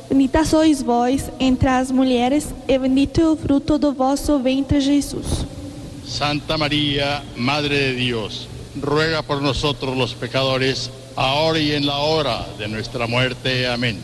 Bendita 0.08 0.44
sois 0.44 0.82
vós 0.82 1.32
entre 1.40 1.68
as 1.68 1.92
mulheres, 1.92 2.48
e 2.68 2.78
bendito 2.78 3.22
é 3.22 3.28
o 3.28 3.36
fruto 3.36 3.78
do 3.78 3.94
vosso 3.94 4.38
ventre, 4.40 4.80
Jesus. 4.82 5.46
Santa 6.06 6.58
María, 6.58 7.24
Madre 7.36 7.76
de 7.76 7.94
Dios, 7.96 8.48
ruega 8.80 9.24
por 9.24 9.42
nosotros 9.42 9.96
los 9.96 10.14
pecadores, 10.14 10.90
ahora 11.16 11.60
y 11.60 11.72
en 11.72 11.86
la 11.86 11.98
hora 11.98 12.48
de 12.58 12.68
nuestra 12.68 13.08
muerte. 13.08 13.68
Amén. 13.68 14.00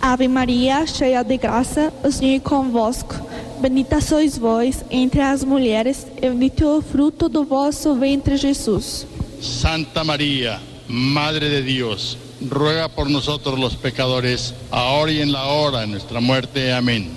Ave 0.00 0.28
Maria, 0.28 0.86
cheia 0.86 1.24
de 1.24 1.36
graça, 1.36 1.92
o 2.04 2.10
Senhor 2.10 2.36
é 2.36 2.40
convosco. 2.40 3.14
Bendita 3.60 4.00
sois 4.00 4.36
vós 4.36 4.84
entre 4.90 5.20
as 5.20 5.42
mulheres, 5.42 6.06
e 6.16 6.28
bendito 6.28 6.64
é 6.64 6.76
o 6.76 6.82
fruto 6.82 7.28
do 7.28 7.44
vosso 7.44 7.94
ventre, 7.94 8.36
Jesus. 8.36 9.06
Santa 9.40 10.04
María, 10.04 10.60
Madre 10.88 11.48
de 11.48 11.62
Dios, 11.62 12.18
ruega 12.40 12.88
por 12.88 13.08
nosotros 13.08 13.58
los 13.58 13.74
pecadores, 13.74 14.54
ahora 14.70 15.12
y 15.12 15.20
en 15.20 15.32
la 15.32 15.46
hora 15.46 15.80
de 15.80 15.86
nuestra 15.86 16.20
muerte. 16.20 16.72
Amén. 16.72 17.10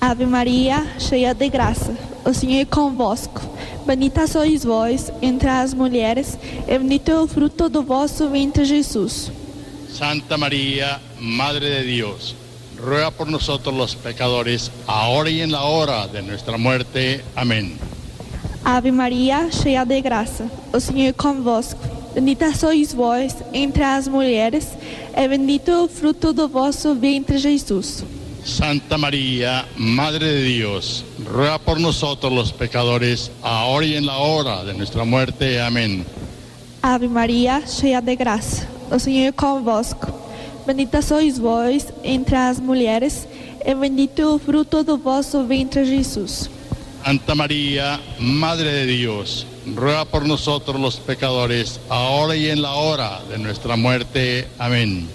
Ave 0.00 0.26
Maria, 0.26 0.94
cheia 0.98 1.32
de 1.34 1.48
graça, 1.48 1.94
o 2.24 2.32
Senhor 2.32 2.62
é 2.62 2.64
convosco. 2.64 3.40
Bendita 3.86 4.26
sois 4.26 4.64
vós 4.64 5.12
entre 5.20 5.48
as 5.48 5.74
mulheres, 5.74 6.38
e 6.66 6.78
bendito 6.78 7.10
é 7.10 7.20
o 7.20 7.26
fruto 7.26 7.68
do 7.68 7.82
vosso 7.82 8.28
ventre, 8.28 8.64
Jesus. 8.64 9.30
Santa 9.92 10.38
María, 10.38 11.00
Madre 11.20 11.82
de 11.82 11.94
Dios, 11.94 12.34
ruega 12.82 13.10
por 13.10 13.28
nosotros 13.28 13.74
los 13.74 13.94
pecadores, 13.94 14.70
ahora 14.86 15.30
y 15.30 15.40
en 15.40 15.52
la 15.52 15.62
hora 15.62 16.08
de 16.08 16.22
nuestra 16.22 16.58
muerte. 16.58 17.24
Amén. 17.36 17.78
Ave 18.64 18.92
Maria, 18.92 19.48
cheia 19.50 19.84
de 19.84 20.00
graça, 20.00 20.48
o 20.72 20.78
Senhor 20.78 21.08
é 21.08 21.12
convosco. 21.12 21.80
Bendita 22.14 22.54
sois 22.54 22.92
vós 22.92 23.34
entre 23.52 23.82
as 23.82 24.06
mulheres, 24.06 24.68
e 25.16 25.28
bendito 25.28 25.72
o 25.84 25.88
fruto 25.88 26.32
do 26.32 26.46
vosso 26.46 26.94
ventre, 26.94 27.38
Jesus. 27.38 28.04
Santa 28.44 28.98
María, 28.98 29.64
Madre 29.76 30.26
de 30.26 30.44
Dios, 30.44 31.04
ruega 31.24 31.58
por 31.58 31.80
nosotros 31.80 32.32
los 32.32 32.52
pecadores, 32.52 33.30
ahora 33.42 33.86
y 33.86 33.94
en 33.94 34.06
la 34.06 34.18
hora 34.18 34.64
de 34.64 34.74
nuestra 34.74 35.04
muerte. 35.04 35.60
Amén. 35.60 36.04
Ave 36.82 37.08
Maria, 37.08 37.62
cheia 37.66 38.00
de 38.00 38.14
graça, 38.14 38.68
o 38.90 38.98
Senhor 38.98 39.28
é 39.28 39.32
convosco. 39.32 40.21
Bendita 40.66 41.02
sois 41.02 41.38
vós 41.38 41.86
entre 42.04 42.36
as 42.36 42.60
mulheres, 42.60 43.26
e 43.64 43.74
bendito 43.74 44.22
o 44.22 44.38
fruto 44.38 44.84
do 44.84 44.96
vosso 44.96 45.42
ventre, 45.44 45.84
Jesus. 45.84 46.48
Santa 47.04 47.34
María, 47.34 47.98
Madre 48.20 48.86
de 48.86 48.96
Dios, 48.96 49.44
ruega 49.74 50.04
por 50.04 50.24
nosotros 50.24 50.80
los 50.80 50.96
pecadores, 50.96 51.80
ahora 51.88 52.36
y 52.36 52.48
en 52.48 52.62
la 52.62 52.74
hora 52.74 53.20
de 53.28 53.38
nuestra 53.38 53.76
muerte. 53.76 54.46
Amén. 54.56 55.08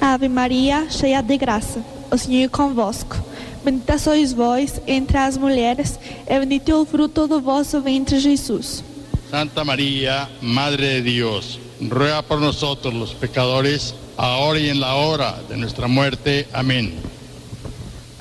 Ave 0.00 0.28
Maria, 0.28 0.86
cheia 0.90 1.22
de 1.22 1.36
graça, 1.36 1.84
o 2.10 2.16
Senhor 2.16 2.46
é 2.46 2.48
convosco. 2.48 3.16
Bendita 3.62 3.98
sois 3.98 4.32
vós 4.32 4.80
entre 4.86 5.18
as 5.18 5.36
mulheres, 5.36 5.98
e 6.26 6.38
bendito 6.40 6.70
é 6.70 6.74
o 6.74 6.86
fruto 6.86 7.28
do 7.28 7.40
vosso 7.42 7.80
ventre, 7.82 8.18
Jesus. 8.18 8.82
Santa 9.30 9.64
María, 9.64 10.28
Madre 10.40 11.00
de 11.00 11.12
Dios, 11.12 11.60
ruega 11.88 12.22
por 12.22 12.40
nosotros 12.40 12.92
los 12.94 13.14
pecadores, 13.14 13.94
ahora 14.16 14.58
y 14.58 14.68
en 14.68 14.80
la 14.80 14.94
hora 14.94 15.40
de 15.48 15.56
nuestra 15.56 15.88
muerte. 15.88 16.46
Amén. 16.52 16.94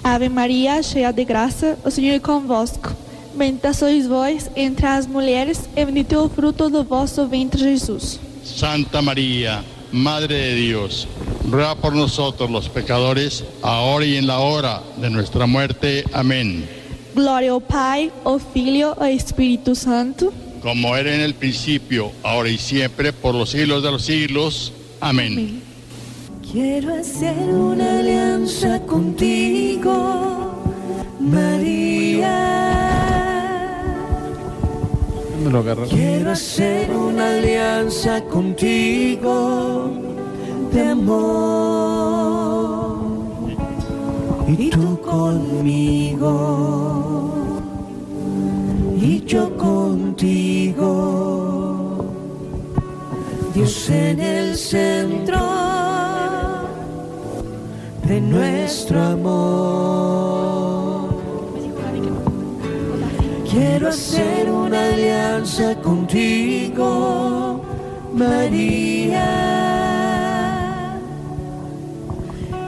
Ave 0.03 0.29
Maria, 0.29 0.81
cheia 0.81 1.11
de 1.11 1.23
graça, 1.25 1.77
o 1.85 1.91
Senhor 1.91 2.15
é 2.15 2.19
convosco. 2.19 2.95
Bendita 3.35 3.71
sois 3.73 4.07
vós 4.07 4.49
entre 4.55 4.85
as 4.87 5.05
mulheres, 5.07 5.69
e 5.75 5.85
bendito 5.85 6.15
é 6.15 6.17
o 6.17 6.27
fruto 6.27 6.69
do 6.69 6.83
vosso 6.83 7.27
ventre, 7.27 7.61
Jesus. 7.61 8.19
Santa 8.43 9.01
María, 9.01 9.63
Madre 9.91 10.35
de 10.35 10.55
Dios, 10.55 11.07
ruega 11.49 11.75
por 11.75 11.93
nosotros 11.93 12.49
los 12.49 12.67
pecadores, 12.67 13.43
ahora 13.61 14.05
y 14.05 14.15
en 14.15 14.25
la 14.25 14.39
hora 14.39 14.81
de 14.97 15.09
nuestra 15.09 15.45
muerte. 15.45 16.03
Amén. 16.13 16.67
Glória 17.13 17.51
ao 17.51 17.61
Pai, 17.61 18.11
ao 18.23 18.39
Filho 18.39 18.95
e 18.99 19.03
ao 19.03 19.07
Espírito 19.07 19.75
Santo. 19.75 20.33
Como 20.61 20.95
era 20.95 21.15
en 21.15 21.21
el 21.21 21.33
principio, 21.33 22.11
ahora 22.23 22.49
y 22.49 22.57
siempre, 22.57 23.11
por 23.13 23.33
los 23.33 23.49
siglos 23.49 23.81
de 23.83 23.91
los 23.91 24.03
siglos. 24.03 24.71
Amén. 24.99 25.61
Quiero 26.51 26.93
hacer 26.93 27.35
una 27.37 27.99
alianza 27.99 28.79
contigo, 28.81 30.61
María. 31.19 32.51
Quiero 35.89 36.31
hacer 36.31 36.91
una 36.91 37.37
alianza 37.37 38.23
contigo 38.25 39.91
de 40.71 40.87
amor 40.87 41.81
y 44.47 44.69
tú 44.69 45.01
conmigo 45.01 46.51
y 49.01 49.23
yo 49.25 49.57
contigo. 49.57 50.85
Dios 53.53 53.89
en 53.89 54.19
el 54.19 54.55
centro 54.55 55.39
de 58.07 58.21
nuestro 58.21 59.01
amor. 59.01 60.21
Quiero 63.49 63.89
hacer 63.89 64.49
una 64.49 64.85
alianza 64.89 65.75
contigo, 65.81 67.59
María. 68.13 69.27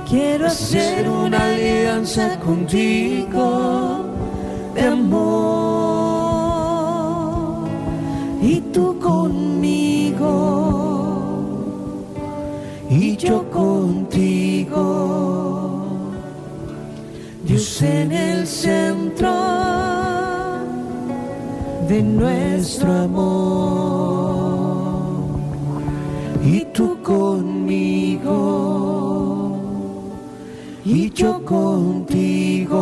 Quiero 0.09 0.47
hacer 0.47 1.07
una 1.07 1.45
alianza 1.45 2.39
contigo 2.39 4.01
de 4.75 4.81
amor. 4.81 5.62
Y 8.43 8.59
tú 8.73 8.99
conmigo 8.99 10.29
y 12.89 13.15
yo 13.15 13.49
contigo. 13.49 14.81
Dios 17.45 17.81
en 17.81 18.11
el 18.11 18.45
centro 18.45 19.31
de 21.87 22.03
nuestro 22.03 22.91
amor 22.91 24.33
y 26.43 26.65
tú 26.73 27.01
conmigo 27.01 28.33
y 30.83 31.09
yo 31.11 31.45
contigo. 31.45 32.79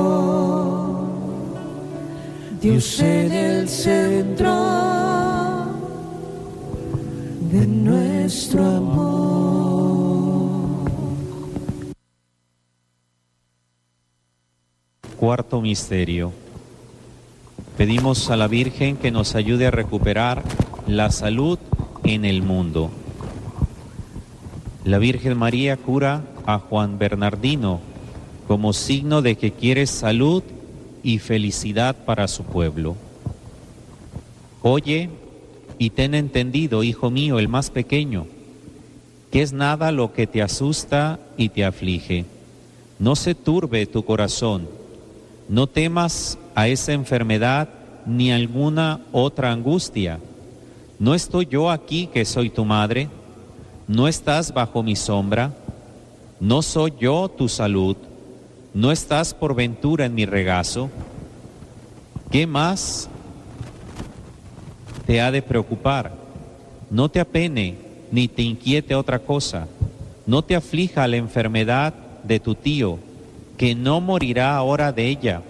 Dios 2.59 2.99
en 2.99 3.31
el 3.31 3.69
centro 3.69 5.00
nuestro 8.31 8.65
amor. 8.65 9.11
Cuarto 15.17 15.59
misterio. 15.59 16.31
Pedimos 17.75 18.29
a 18.29 18.37
la 18.37 18.47
Virgen 18.47 18.95
que 18.95 19.11
nos 19.11 19.35
ayude 19.35 19.67
a 19.67 19.71
recuperar 19.71 20.43
la 20.87 21.11
salud 21.11 21.59
en 22.05 22.23
el 22.23 22.41
mundo. 22.41 22.89
La 24.85 24.97
Virgen 24.97 25.37
María 25.37 25.75
cura 25.75 26.23
a 26.45 26.59
Juan 26.59 26.97
Bernardino 26.97 27.81
como 28.47 28.71
signo 28.71 29.21
de 29.21 29.35
que 29.35 29.51
quiere 29.51 29.85
salud 29.87 30.41
y 31.03 31.19
felicidad 31.19 31.97
para 32.05 32.29
su 32.29 32.45
pueblo. 32.45 32.95
Oye 34.61 35.09
y 35.81 35.89
ten 35.89 36.13
entendido, 36.13 36.83
hijo 36.83 37.09
mío, 37.09 37.39
el 37.39 37.47
más 37.47 37.71
pequeño, 37.71 38.27
que 39.31 39.41
es 39.41 39.51
nada 39.51 39.91
lo 39.91 40.13
que 40.13 40.27
te 40.27 40.43
asusta 40.43 41.17
y 41.37 41.49
te 41.49 41.65
aflige. 41.65 42.25
No 42.99 43.15
se 43.15 43.33
turbe 43.33 43.87
tu 43.87 44.05
corazón, 44.05 44.69
no 45.49 45.65
temas 45.65 46.37
a 46.53 46.67
esa 46.67 46.93
enfermedad 46.93 47.67
ni 48.05 48.31
alguna 48.31 49.01
otra 49.11 49.51
angustia. 49.51 50.19
¿No 50.99 51.15
estoy 51.15 51.47
yo 51.47 51.71
aquí 51.71 52.05
que 52.13 52.25
soy 52.25 52.51
tu 52.51 52.63
madre? 52.63 53.09
¿No 53.87 54.07
estás 54.07 54.53
bajo 54.53 54.83
mi 54.83 54.95
sombra? 54.95 55.51
¿No 56.39 56.61
soy 56.61 56.93
yo 56.99 57.27
tu 57.27 57.49
salud? 57.49 57.97
¿No 58.75 58.91
estás 58.91 59.33
por 59.33 59.55
ventura 59.55 60.05
en 60.05 60.13
mi 60.13 60.27
regazo? 60.27 60.91
¿Qué 62.29 62.45
más 62.45 63.09
te 65.11 65.19
ha 65.19 65.29
de 65.29 65.41
preocupar? 65.41 66.09
No 66.89 67.09
te 67.09 67.19
apene 67.19 67.75
ni 68.13 68.29
te 68.29 68.43
inquiete 68.43 68.95
otra 68.95 69.19
cosa. 69.19 69.67
No 70.25 70.41
te 70.41 70.55
aflija 70.55 71.05
la 71.05 71.17
enfermedad 71.17 71.93
de 72.23 72.39
tu 72.39 72.55
tío, 72.55 72.97
que 73.57 73.75
no 73.75 73.99
morirá 73.99 74.55
ahora 74.55 74.93
de 74.93 75.09
ella. 75.09 75.41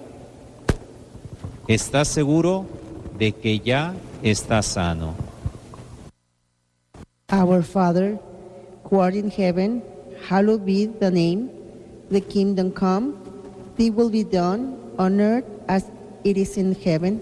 Estás 1.68 2.08
seguro 2.08 2.66
de 3.20 3.34
que 3.34 3.60
ya 3.60 3.94
está 4.24 4.64
sano. 4.64 5.14
Our 7.32 7.62
Father, 7.62 8.18
who 8.90 9.00
art 9.00 9.14
in 9.14 9.30
heaven, 9.30 9.84
hallowed 10.28 10.66
be 10.66 10.88
the 10.88 11.12
name. 11.12 11.52
The 12.10 12.22
kingdom 12.22 12.72
come, 12.72 13.14
thy 13.78 13.92
will 13.92 14.10
be 14.10 14.24
done 14.24 14.76
on 14.98 15.22
earth 15.22 15.46
as 15.68 15.86
it 16.24 16.36
is 16.36 16.58
in 16.58 16.76
heaven. 16.84 17.22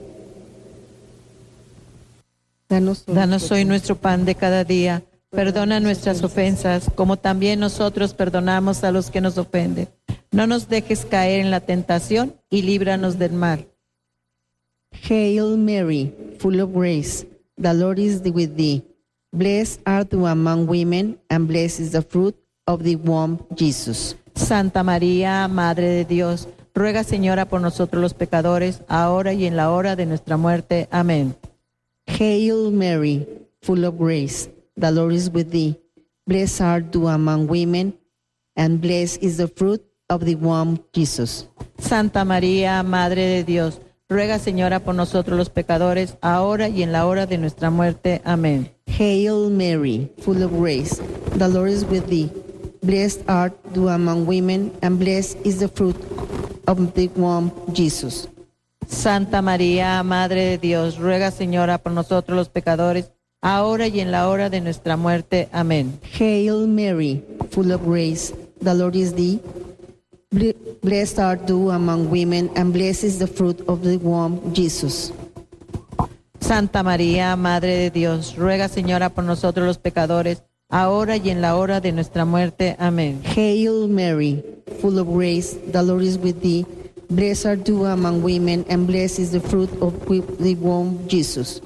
Danos 2.69 3.03
hoy 3.07 3.15
Danos 3.15 3.51
hoy 3.51 3.65
nuestro 3.65 3.95
pan 3.95 4.25
de 4.25 4.35
cada 4.35 4.63
día. 4.63 5.01
Perdona 5.31 5.79
nuestras 5.79 6.23
ofensas, 6.23 6.87
como 6.93 7.17
también 7.17 7.59
nosotros 7.59 8.13
perdonamos 8.13 8.83
a 8.83 8.91
los 8.91 9.09
que 9.09 9.21
nos 9.21 9.39
ofenden. 9.39 9.87
No 10.31 10.45
nos 10.45 10.69
dejes 10.69 11.03
caer 11.03 11.39
en 11.39 11.49
la 11.49 11.61
tentación 11.61 12.35
y 12.47 12.61
líbranos 12.61 13.17
del 13.17 13.33
mal. 13.33 13.67
Hail 14.91 15.57
Mary, 15.57 16.13
full 16.39 16.59
of 16.59 16.71
grace, 16.71 17.25
the 17.59 17.73
Lord 17.73 17.97
is 17.97 18.21
with 18.23 18.55
thee. 18.55 18.83
Blessed 19.31 19.81
art 19.85 20.11
thou 20.11 20.27
among 20.27 20.67
women, 20.67 21.17
and 21.29 21.47
blessed 21.47 21.79
is 21.79 21.91
the 21.91 22.03
fruit 22.03 22.35
of 22.67 22.83
thy 22.83 22.95
womb, 22.95 23.39
Jesus. 23.55 24.15
Santa 24.35 24.83
María, 24.83 25.47
Madre 25.47 25.87
de 25.87 26.05
Dios, 26.05 26.47
ruega 26.75 27.03
Señora 27.03 27.45
por 27.45 27.61
nosotros 27.61 27.99
los 27.99 28.13
pecadores, 28.13 28.81
ahora 28.87 29.33
y 29.33 29.45
en 29.45 29.55
la 29.55 29.71
hora 29.71 29.95
de 29.95 30.05
nuestra 30.05 30.37
muerte. 30.37 30.87
Amén. 30.91 31.35
Hail 32.19 32.69
Mary, 32.69 33.25
full 33.61 33.85
of 33.85 33.97
grace, 33.97 34.49
the 34.75 34.91
Lord 34.91 35.13
is 35.13 35.29
with 35.29 35.51
thee. 35.51 35.79
Blessed 36.27 36.59
art 36.59 36.91
thou 36.91 37.07
among 37.07 37.47
women, 37.47 37.93
and 38.57 38.81
blessed 38.81 39.23
is 39.23 39.37
the 39.37 39.47
fruit 39.47 39.79
of 40.09 40.25
thy 40.25 40.35
womb, 40.35 40.83
Jesus. 40.91 41.47
Santa 41.77 42.25
María, 42.25 42.83
Madre 42.83 43.25
de 43.25 43.43
Dios, 43.45 43.79
ruega 44.09 44.37
Señora 44.37 44.83
por 44.83 44.95
nosotros 44.95 45.37
los 45.37 45.49
pecadores, 45.49 46.17
ahora 46.21 46.67
y 46.67 46.83
en 46.83 46.91
la 46.91 47.07
hora 47.07 47.25
de 47.25 47.37
nuestra 47.37 47.69
muerte. 47.69 48.19
Amén. 48.25 48.69
Hail 48.85 49.49
Mary, 49.49 50.11
full 50.19 50.43
of 50.43 50.51
grace, 50.51 51.01
the 51.37 51.47
Lord 51.47 51.69
is 51.69 51.85
with 51.85 52.05
thee. 52.09 52.29
Blessed 52.83 53.23
art 53.29 53.53
thou 53.73 53.87
among 53.87 54.25
women, 54.25 54.73
and 54.81 54.99
blessed 54.99 55.37
is 55.45 55.59
the 55.59 55.69
fruit 55.69 55.95
of 56.67 56.93
thy 56.95 57.09
womb, 57.15 57.49
Jesus. 57.71 58.27
Santa 58.89 59.41
María, 59.41 60.01
Madre 60.03 60.45
de 60.45 60.57
Dios, 60.57 60.97
ruega 60.97 61.31
Señora 61.31 61.77
por 61.77 61.91
nosotros 61.93 62.35
los 62.35 62.49
pecadores, 62.49 63.11
ahora 63.41 63.87
y 63.87 63.99
en 63.99 64.11
la 64.11 64.27
hora 64.27 64.49
de 64.49 64.61
nuestra 64.61 64.97
muerte. 64.97 65.47
Amén. 65.51 65.99
Hail 66.19 66.67
Mary, 66.67 67.23
full 67.51 67.71
of 67.71 67.81
grace, 67.85 68.33
the 68.61 68.73
Lord 68.73 68.95
is 68.95 69.13
thee. 69.13 69.39
Ble- 70.31 70.55
Blessed 70.81 71.19
art 71.19 71.45
thou 71.47 71.71
among 71.71 72.09
women, 72.09 72.49
and 72.55 72.73
blessed 72.73 73.03
is 73.03 73.19
the 73.19 73.27
fruit 73.27 73.61
of 73.67 73.83
thy 73.83 73.97
womb, 73.97 74.53
Jesus. 74.53 75.11
Santa 76.39 76.81
María, 76.83 77.35
Madre 77.35 77.75
de 77.77 77.89
Dios, 77.91 78.35
ruega 78.37 78.67
Señora 78.69 79.09
por 79.09 79.23
nosotros 79.23 79.65
los 79.67 79.77
pecadores, 79.77 80.41
ahora 80.69 81.15
y 81.17 81.29
en 81.29 81.41
la 81.41 81.55
hora 81.57 81.79
de 81.79 81.91
nuestra 81.91 82.25
muerte. 82.25 82.75
Amén. 82.79 83.21
Hail 83.23 83.87
Mary, 83.87 84.43
full 84.81 84.97
of 84.99 85.07
grace, 85.07 85.57
the 85.71 85.83
Lord 85.83 86.03
is 86.03 86.17
with 86.17 86.41
thee. 86.41 86.65
Blessed 87.09 87.45
art 87.47 87.65
thou 87.65 87.85
among 87.85 88.21
women, 88.21 88.65
and 88.69 88.85
blessed 88.85 89.17
is 89.17 89.31
the 89.31 89.39
fruit 89.39 89.71
of 89.81 89.93
thy 90.37 90.53
womb, 90.53 91.07
Jesus. 91.07 91.59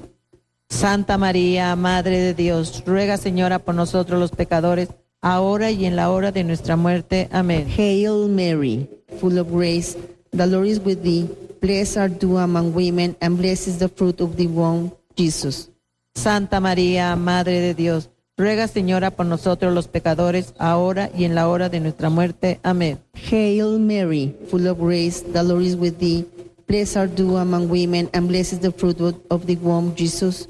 Santa 0.70 1.18
María, 1.18 1.76
Madre 1.76 2.18
de 2.18 2.32
Dios, 2.34 2.82
ruega 2.86 3.18
Señora 3.18 3.58
por 3.58 3.74
nosotros 3.74 4.18
los 4.18 4.30
pecadores, 4.30 4.88
ahora 5.20 5.70
y 5.70 5.84
en 5.84 5.96
la 5.96 6.10
hora 6.10 6.32
de 6.32 6.44
nuestra 6.44 6.76
muerte. 6.76 7.28
Amén. 7.30 7.68
Hail 7.68 8.28
Mary, 8.30 8.88
full 9.20 9.38
of 9.38 9.50
grace, 9.52 9.98
the 10.30 10.46
Lord 10.46 10.66
is 10.66 10.80
with 10.80 11.02
thee. 11.02 11.28
Blessed 11.60 11.98
art 11.98 12.20
thou 12.20 12.38
among 12.38 12.72
women, 12.72 13.14
and 13.20 13.36
blessed 13.36 13.68
is 13.68 13.78
the 13.78 13.90
fruit 13.90 14.22
of 14.22 14.38
thy 14.38 14.46
womb, 14.46 14.92
Jesus. 15.14 15.68
Santa 16.14 16.58
María, 16.58 17.16
Madre 17.16 17.60
de 17.60 17.74
Dios, 17.74 18.08
ruega 18.36 18.66
Señora 18.68 19.10
por 19.10 19.26
nosotros 19.26 19.72
los 19.72 19.88
pecadores, 19.88 20.54
ahora 20.58 21.10
y 21.16 21.24
en 21.24 21.34
la 21.34 21.48
hora 21.48 21.68
de 21.68 21.80
nuestra 21.80 22.10
muerte. 22.10 22.58
Amén. 22.62 22.98
Hail 23.30 23.78
Mary, 23.78 24.34
full 24.50 24.66
of 24.66 24.78
grace, 24.78 25.22
the 25.32 25.42
Lord 25.42 25.62
is 25.62 25.76
with 25.76 25.98
thee. 25.98 26.26
Blessed 26.66 26.96
art 26.96 27.16
thou 27.16 27.36
among 27.36 27.70
women, 27.70 28.08
and 28.12 28.26
blessed 28.26 28.54
is 28.54 28.60
the 28.60 28.72
fruit 28.72 28.98
of- 29.00 29.46
thy 29.46 29.56
womb, 29.62 29.94
Jesus. 29.94 30.48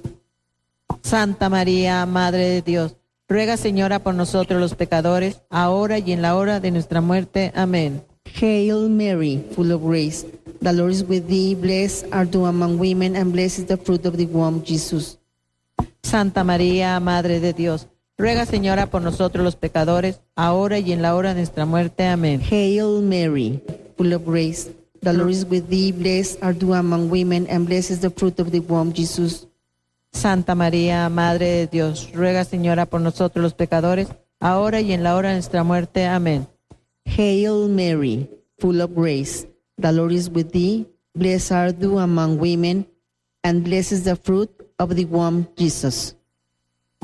Santa 1.02 1.48
María, 1.48 2.06
Madre 2.06 2.48
de 2.48 2.62
Dios, 2.62 2.96
ruega 3.28 3.56
Señora 3.56 3.98
por 3.98 4.14
nosotros 4.14 4.60
los 4.60 4.74
pecadores, 4.74 5.42
ahora 5.50 5.98
y 5.98 6.12
en 6.12 6.22
la 6.22 6.36
hora 6.36 6.60
de 6.60 6.70
nuestra 6.70 7.00
muerte. 7.00 7.52
Amén. 7.54 8.02
Hail 8.40 8.88
Mary, 8.88 9.44
full 9.54 9.70
of 9.70 9.82
grace, 9.82 10.24
the 10.62 10.72
Lord 10.72 10.92
is 10.92 11.04
with 11.06 11.26
thee. 11.26 11.54
Blessed 11.54 12.06
art 12.12 12.30
thou 12.30 12.46
among 12.46 12.78
women, 12.78 13.16
and 13.16 13.32
blessed 13.32 13.58
is 13.58 13.66
the 13.66 13.76
fruit 13.76 14.06
of 14.06 14.16
thy 14.16 14.26
womb, 14.26 14.62
Jesus. 14.64 15.18
Santa 16.04 16.44
María, 16.44 17.00
Madre 17.00 17.40
de 17.40 17.54
Dios, 17.54 17.88
ruega 18.18 18.44
Señora 18.44 18.86
por 18.90 19.00
nosotros 19.00 19.42
los 19.42 19.56
pecadores, 19.56 20.20
ahora 20.36 20.78
y 20.78 20.92
en 20.92 21.00
la 21.00 21.14
hora 21.14 21.30
de 21.30 21.40
nuestra 21.40 21.64
muerte. 21.64 22.06
Amén. 22.06 22.42
Hail 22.42 23.00
Mary, 23.02 23.60
full 23.96 24.12
of 24.12 24.22
grace, 24.24 24.70
the 25.00 25.14
Lord 25.14 25.30
is 25.30 25.46
with 25.46 25.64
thee. 25.68 25.92
Blessed 25.92 26.42
art 26.42 26.60
thou 26.60 26.74
among 26.74 27.10
women, 27.10 27.46
and 27.48 27.66
blessed 27.66 27.90
is 27.90 28.00
the 28.00 28.10
fruit 28.10 28.38
of 28.38 28.52
thy 28.52 28.60
womb, 28.60 28.92
Jesus. 28.92 29.48
Santa 30.12 30.54
María, 30.54 31.08
Madre 31.08 31.46
de 31.46 31.66
Dios, 31.66 32.12
ruega 32.12 32.44
Señora 32.44 32.84
por 32.84 33.00
nosotros 33.00 33.42
los 33.42 33.54
pecadores, 33.54 34.08
ahora 34.40 34.82
y 34.82 34.92
en 34.92 35.02
la 35.02 35.16
hora 35.16 35.30
de 35.30 35.36
nuestra 35.36 35.64
muerte. 35.64 36.04
Amén. 36.04 36.46
Hail 37.06 37.68
Mary, 37.70 38.28
full 38.58 38.82
of 38.82 38.94
grace, 38.94 39.48
the 39.80 39.90
Lord 39.90 40.12
is 40.12 40.28
with 40.28 40.52
thee. 40.52 40.86
Blessed 41.14 41.50
art 41.50 41.80
thou 41.80 41.98
among 41.98 42.38
women, 42.38 42.86
and 43.42 43.64
blessed 43.64 43.92
is 43.92 44.04
the 44.04 44.16
fruit 44.16 44.63
of 44.78 44.94
thy 44.94 45.04
womb, 45.04 45.46
Jesus. 45.56 46.16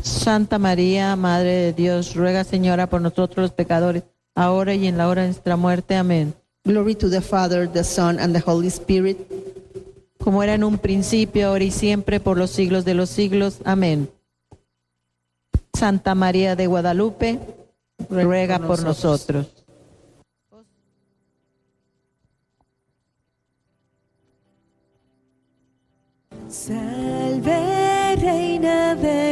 Santa 0.02 0.59
María, 0.59 1.14
Madre 1.16 1.50
de 1.50 1.72
Dios, 1.72 2.14
ruega 2.14 2.44
Señora 2.44 2.88
por 2.88 3.00
nosotros 3.00 3.42
los 3.42 3.52
pecadores, 3.52 4.04
ahora 4.35 4.74
y 4.74 4.87
en 4.87 4.96
la 4.96 5.09
hora 5.09 5.22
de 5.22 5.28
nuestra 5.28 5.56
muerte. 5.56 5.96
Amén. 5.96 6.35
Glory 6.64 6.94
to 6.94 7.11
the 7.11 7.20
Father, 7.20 7.70
the 7.70 7.85
Son, 7.85 8.18
and 8.18 8.35
the 8.35 8.42
Holy 8.44 8.68
Spirit. 8.68 9.18
como 10.22 10.42
era 10.42 10.54
en 10.54 10.64
un 10.64 10.78
principio, 10.78 11.48
ahora 11.48 11.64
y 11.64 11.70
siempre, 11.70 12.20
por 12.20 12.37
los 12.37 12.50
siglos 12.50 12.85
de 12.85 12.94
los 12.94 13.09
siglos. 13.09 13.59
Amén. 13.64 14.11
Santa 15.72 16.14
María 16.14 16.56
de 16.56 16.66
Guadalupe, 16.66 17.40
ruega 18.09 18.59
por 18.59 18.83
nosotros. 18.83 19.46
De 26.68 27.00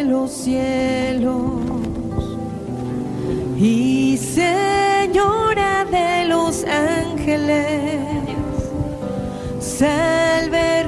los 0.09 0.31
cielos 0.31 1.61
y 3.59 4.17
Señora 4.17 5.85
de 5.85 6.25
los 6.27 6.65
ángeles. 6.65 8.07
Salve 9.61 10.85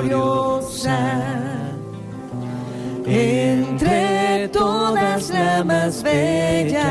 gloriosa, 0.00 0.98
entre 3.06 4.48
todas 4.48 5.30
la 5.30 5.64
más 5.64 6.02
bella. 6.02 6.86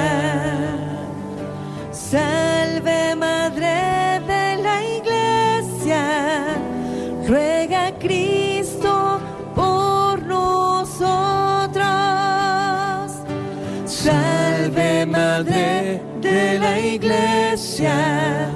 Salve, 1.92 3.16
Madre 3.16 4.20
de 4.28 4.58
la 4.64 4.84
Iglesia, 4.98 6.04
ruega 7.28 7.92
Cristo 8.00 9.20
por 9.56 10.22
nosotros. 10.24 11.10
Salve 13.86 15.06
Madre 15.06 16.02
de 16.22 16.60
la 16.60 16.80
Iglesia, 16.80 18.50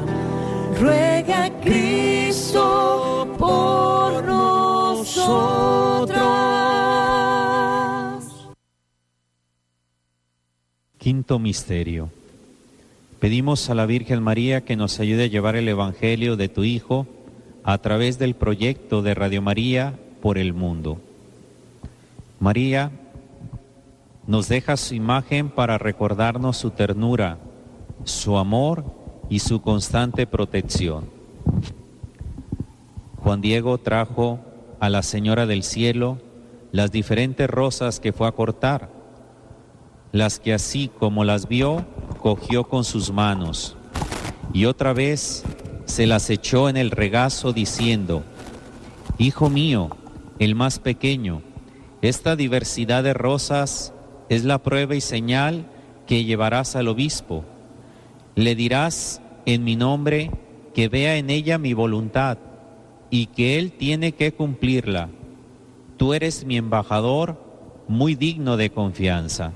ruega 0.80 1.50
Cristo 1.62 2.93
Misterio. 11.40 12.10
Pedimos 13.20 13.70
a 13.70 13.76
la 13.76 13.86
Virgen 13.86 14.22
María 14.22 14.66
que 14.66 14.76
nos 14.76 15.00
ayude 15.00 15.24
a 15.24 15.28
llevar 15.28 15.56
el 15.56 15.70
Evangelio 15.70 16.36
de 16.36 16.50
tu 16.50 16.64
Hijo 16.66 17.08
a 17.64 17.78
través 17.78 18.20
del 18.20 18.36
proyecto 18.36 19.02
de 19.02 19.14
Radio 19.14 19.42
María 19.42 19.94
por 20.22 20.38
el 20.38 20.54
mundo. 20.54 21.00
María 22.40 22.92
nos 24.28 24.50
deja 24.50 24.76
su 24.76 24.96
imagen 24.96 25.50
para 25.50 25.78
recordarnos 25.78 26.58
su 26.58 26.72
ternura, 26.72 27.38
su 28.04 28.38
amor 28.38 28.84
y 29.30 29.40
su 29.40 29.62
constante 29.62 30.28
protección. 30.28 31.06
Juan 33.18 33.40
Diego 33.40 33.78
trajo 33.78 34.40
a 34.82 34.90
la 34.90 35.04
Señora 35.04 35.46
del 35.46 35.64
Cielo 35.64 36.18
las 36.74 36.92
diferentes 36.92 37.50
rosas 37.50 38.02
que 38.02 38.12
fue 38.12 38.28
a 38.28 38.34
cortar, 38.34 38.90
las 40.14 40.40
que 40.40 40.54
así 40.54 40.90
como 41.00 41.26
las 41.26 41.50
vio, 41.50 41.86
cogió 42.20 42.64
con 42.64 42.86
sus 42.86 43.12
manos 43.12 43.76
y 44.54 44.66
otra 44.66 44.94
vez 44.94 45.44
se 45.86 46.06
las 46.06 46.30
echó 46.30 46.70
en 46.70 46.78
el 46.78 46.92
regazo 46.92 47.52
diciendo, 47.52 48.24
Hijo 49.18 49.50
mío, 49.50 49.90
el 50.40 50.56
más 50.56 50.80
pequeño, 50.80 51.42
esta 52.02 52.36
diversidad 52.36 53.04
de 53.04 53.14
rosas 53.14 53.94
es 54.30 54.44
la 54.44 54.62
prueba 54.62 54.96
y 54.96 55.02
señal 55.02 55.66
que 56.06 56.24
llevarás 56.24 56.76
al 56.76 56.88
obispo. 56.88 57.44
Le 58.36 58.56
dirás 58.56 59.22
en 59.46 59.64
mi 59.64 59.76
nombre 59.76 60.32
que 60.76 60.90
vea 60.90 61.18
en 61.18 61.30
ella 61.30 61.58
mi 61.58 61.74
voluntad 61.74 62.38
y 63.10 63.28
que 63.28 63.58
él 63.58 63.72
tiene 63.72 64.12
que 64.12 64.32
cumplirla. 64.34 65.10
Tú 65.98 66.14
eres 66.14 66.46
mi 66.46 66.58
embajador, 66.58 67.40
muy 67.88 68.16
digno 68.16 68.58
de 68.58 68.70
confianza. 68.70 69.54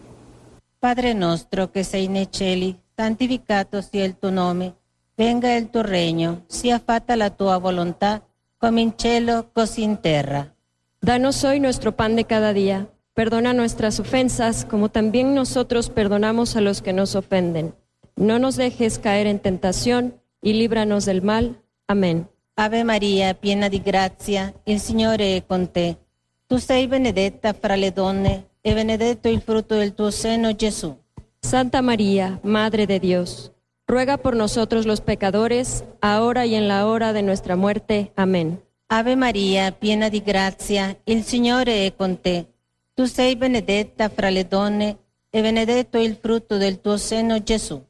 Padre 0.79 1.13
nostro 1.13 1.71
che 1.71 1.81
sei 1.81 2.07
nei 2.07 2.31
cieli, 2.31 2.79
santificato 2.95 3.81
sia 3.81 4.03
il 4.03 4.15
tuo 4.19 4.29
nome, 4.29 4.75
venga 5.15 5.51
il 5.55 5.71
tuo 5.71 5.81
regno, 5.81 6.43
sia 6.45 6.77
fatta 6.77 7.15
la 7.15 7.31
tua 7.31 7.57
volontà, 7.57 8.23
come 8.57 8.81
in 8.81 8.93
cielo, 8.95 9.49
così 9.51 9.81
in 9.81 9.99
terra. 9.99 10.53
Danos 10.99 11.43
hoy 11.43 11.59
nuestro 11.59 11.93
pan 11.93 12.15
de 12.15 12.25
cada 12.25 12.53
día. 12.53 12.87
Perdona 13.15 13.53
nuestras 13.53 13.99
ofensas, 13.99 14.65
como 14.65 14.89
también 14.89 15.33
nosotros 15.33 15.89
perdonamos 15.89 16.55
a 16.55 16.61
los 16.61 16.83
que 16.83 16.93
nos 16.93 17.15
ofenden. 17.15 17.73
No 18.15 18.37
nos 18.37 18.55
dejes 18.55 18.99
caer 18.99 19.25
en 19.25 19.39
tentación 19.39 20.21
y 20.43 20.53
líbranos 20.53 21.05
del 21.05 21.23
mal. 21.23 21.59
Amén. 21.87 22.29
Ave 22.55 22.83
Maria, 22.83 23.33
piena 23.33 23.69
di 23.69 23.79
grazia, 23.79 24.53
il 24.65 24.79
Signore 24.79 25.37
è 25.37 25.43
con 25.43 25.71
te. 25.71 25.97
Tu 26.45 26.57
sei 26.57 26.85
benedetta 26.85 27.53
fra 27.53 27.75
le 27.75 27.91
donne 27.91 28.46
e 28.67 28.73
benedetto 28.73 29.29
il 29.29 29.39
frutto 29.39 29.75
del 29.75 29.93
tuo 29.93 30.11
seno, 30.11 30.53
Gesù. 30.53 30.93
Santa 31.39 31.81
María, 31.81 32.41
Madre 32.43 32.85
de 32.85 32.99
Dios, 32.99 33.53
ruega 33.87 34.17
por 34.17 34.35
nosotros 34.35 34.85
los 34.85 34.99
pecadores, 34.99 35.85
ahora 36.01 36.45
y 36.45 36.55
en 36.55 36.67
la 36.67 36.85
hora 36.85 37.13
de 37.13 37.21
nuestra 37.21 37.55
muerte. 37.55 38.11
Amén. 38.17 38.61
Ave 38.89 39.15
Maria, 39.15 39.71
piena 39.71 40.09
di 40.09 40.21
grazia, 40.21 40.97
il 41.05 41.23
Signore 41.23 41.85
è 41.85 41.95
con 41.95 42.19
te. 42.19 42.47
Tu 42.93 43.05
sei 43.05 43.37
benedetta 43.37 44.09
fra 44.09 44.29
le 44.29 44.43
donne 44.43 44.97
e 45.29 45.41
benedetto 45.41 45.97
il 45.97 46.17
frutto 46.21 46.57
del 46.57 46.81
tuo 46.81 46.97
seno, 46.97 47.41
Gesù. 47.41 47.81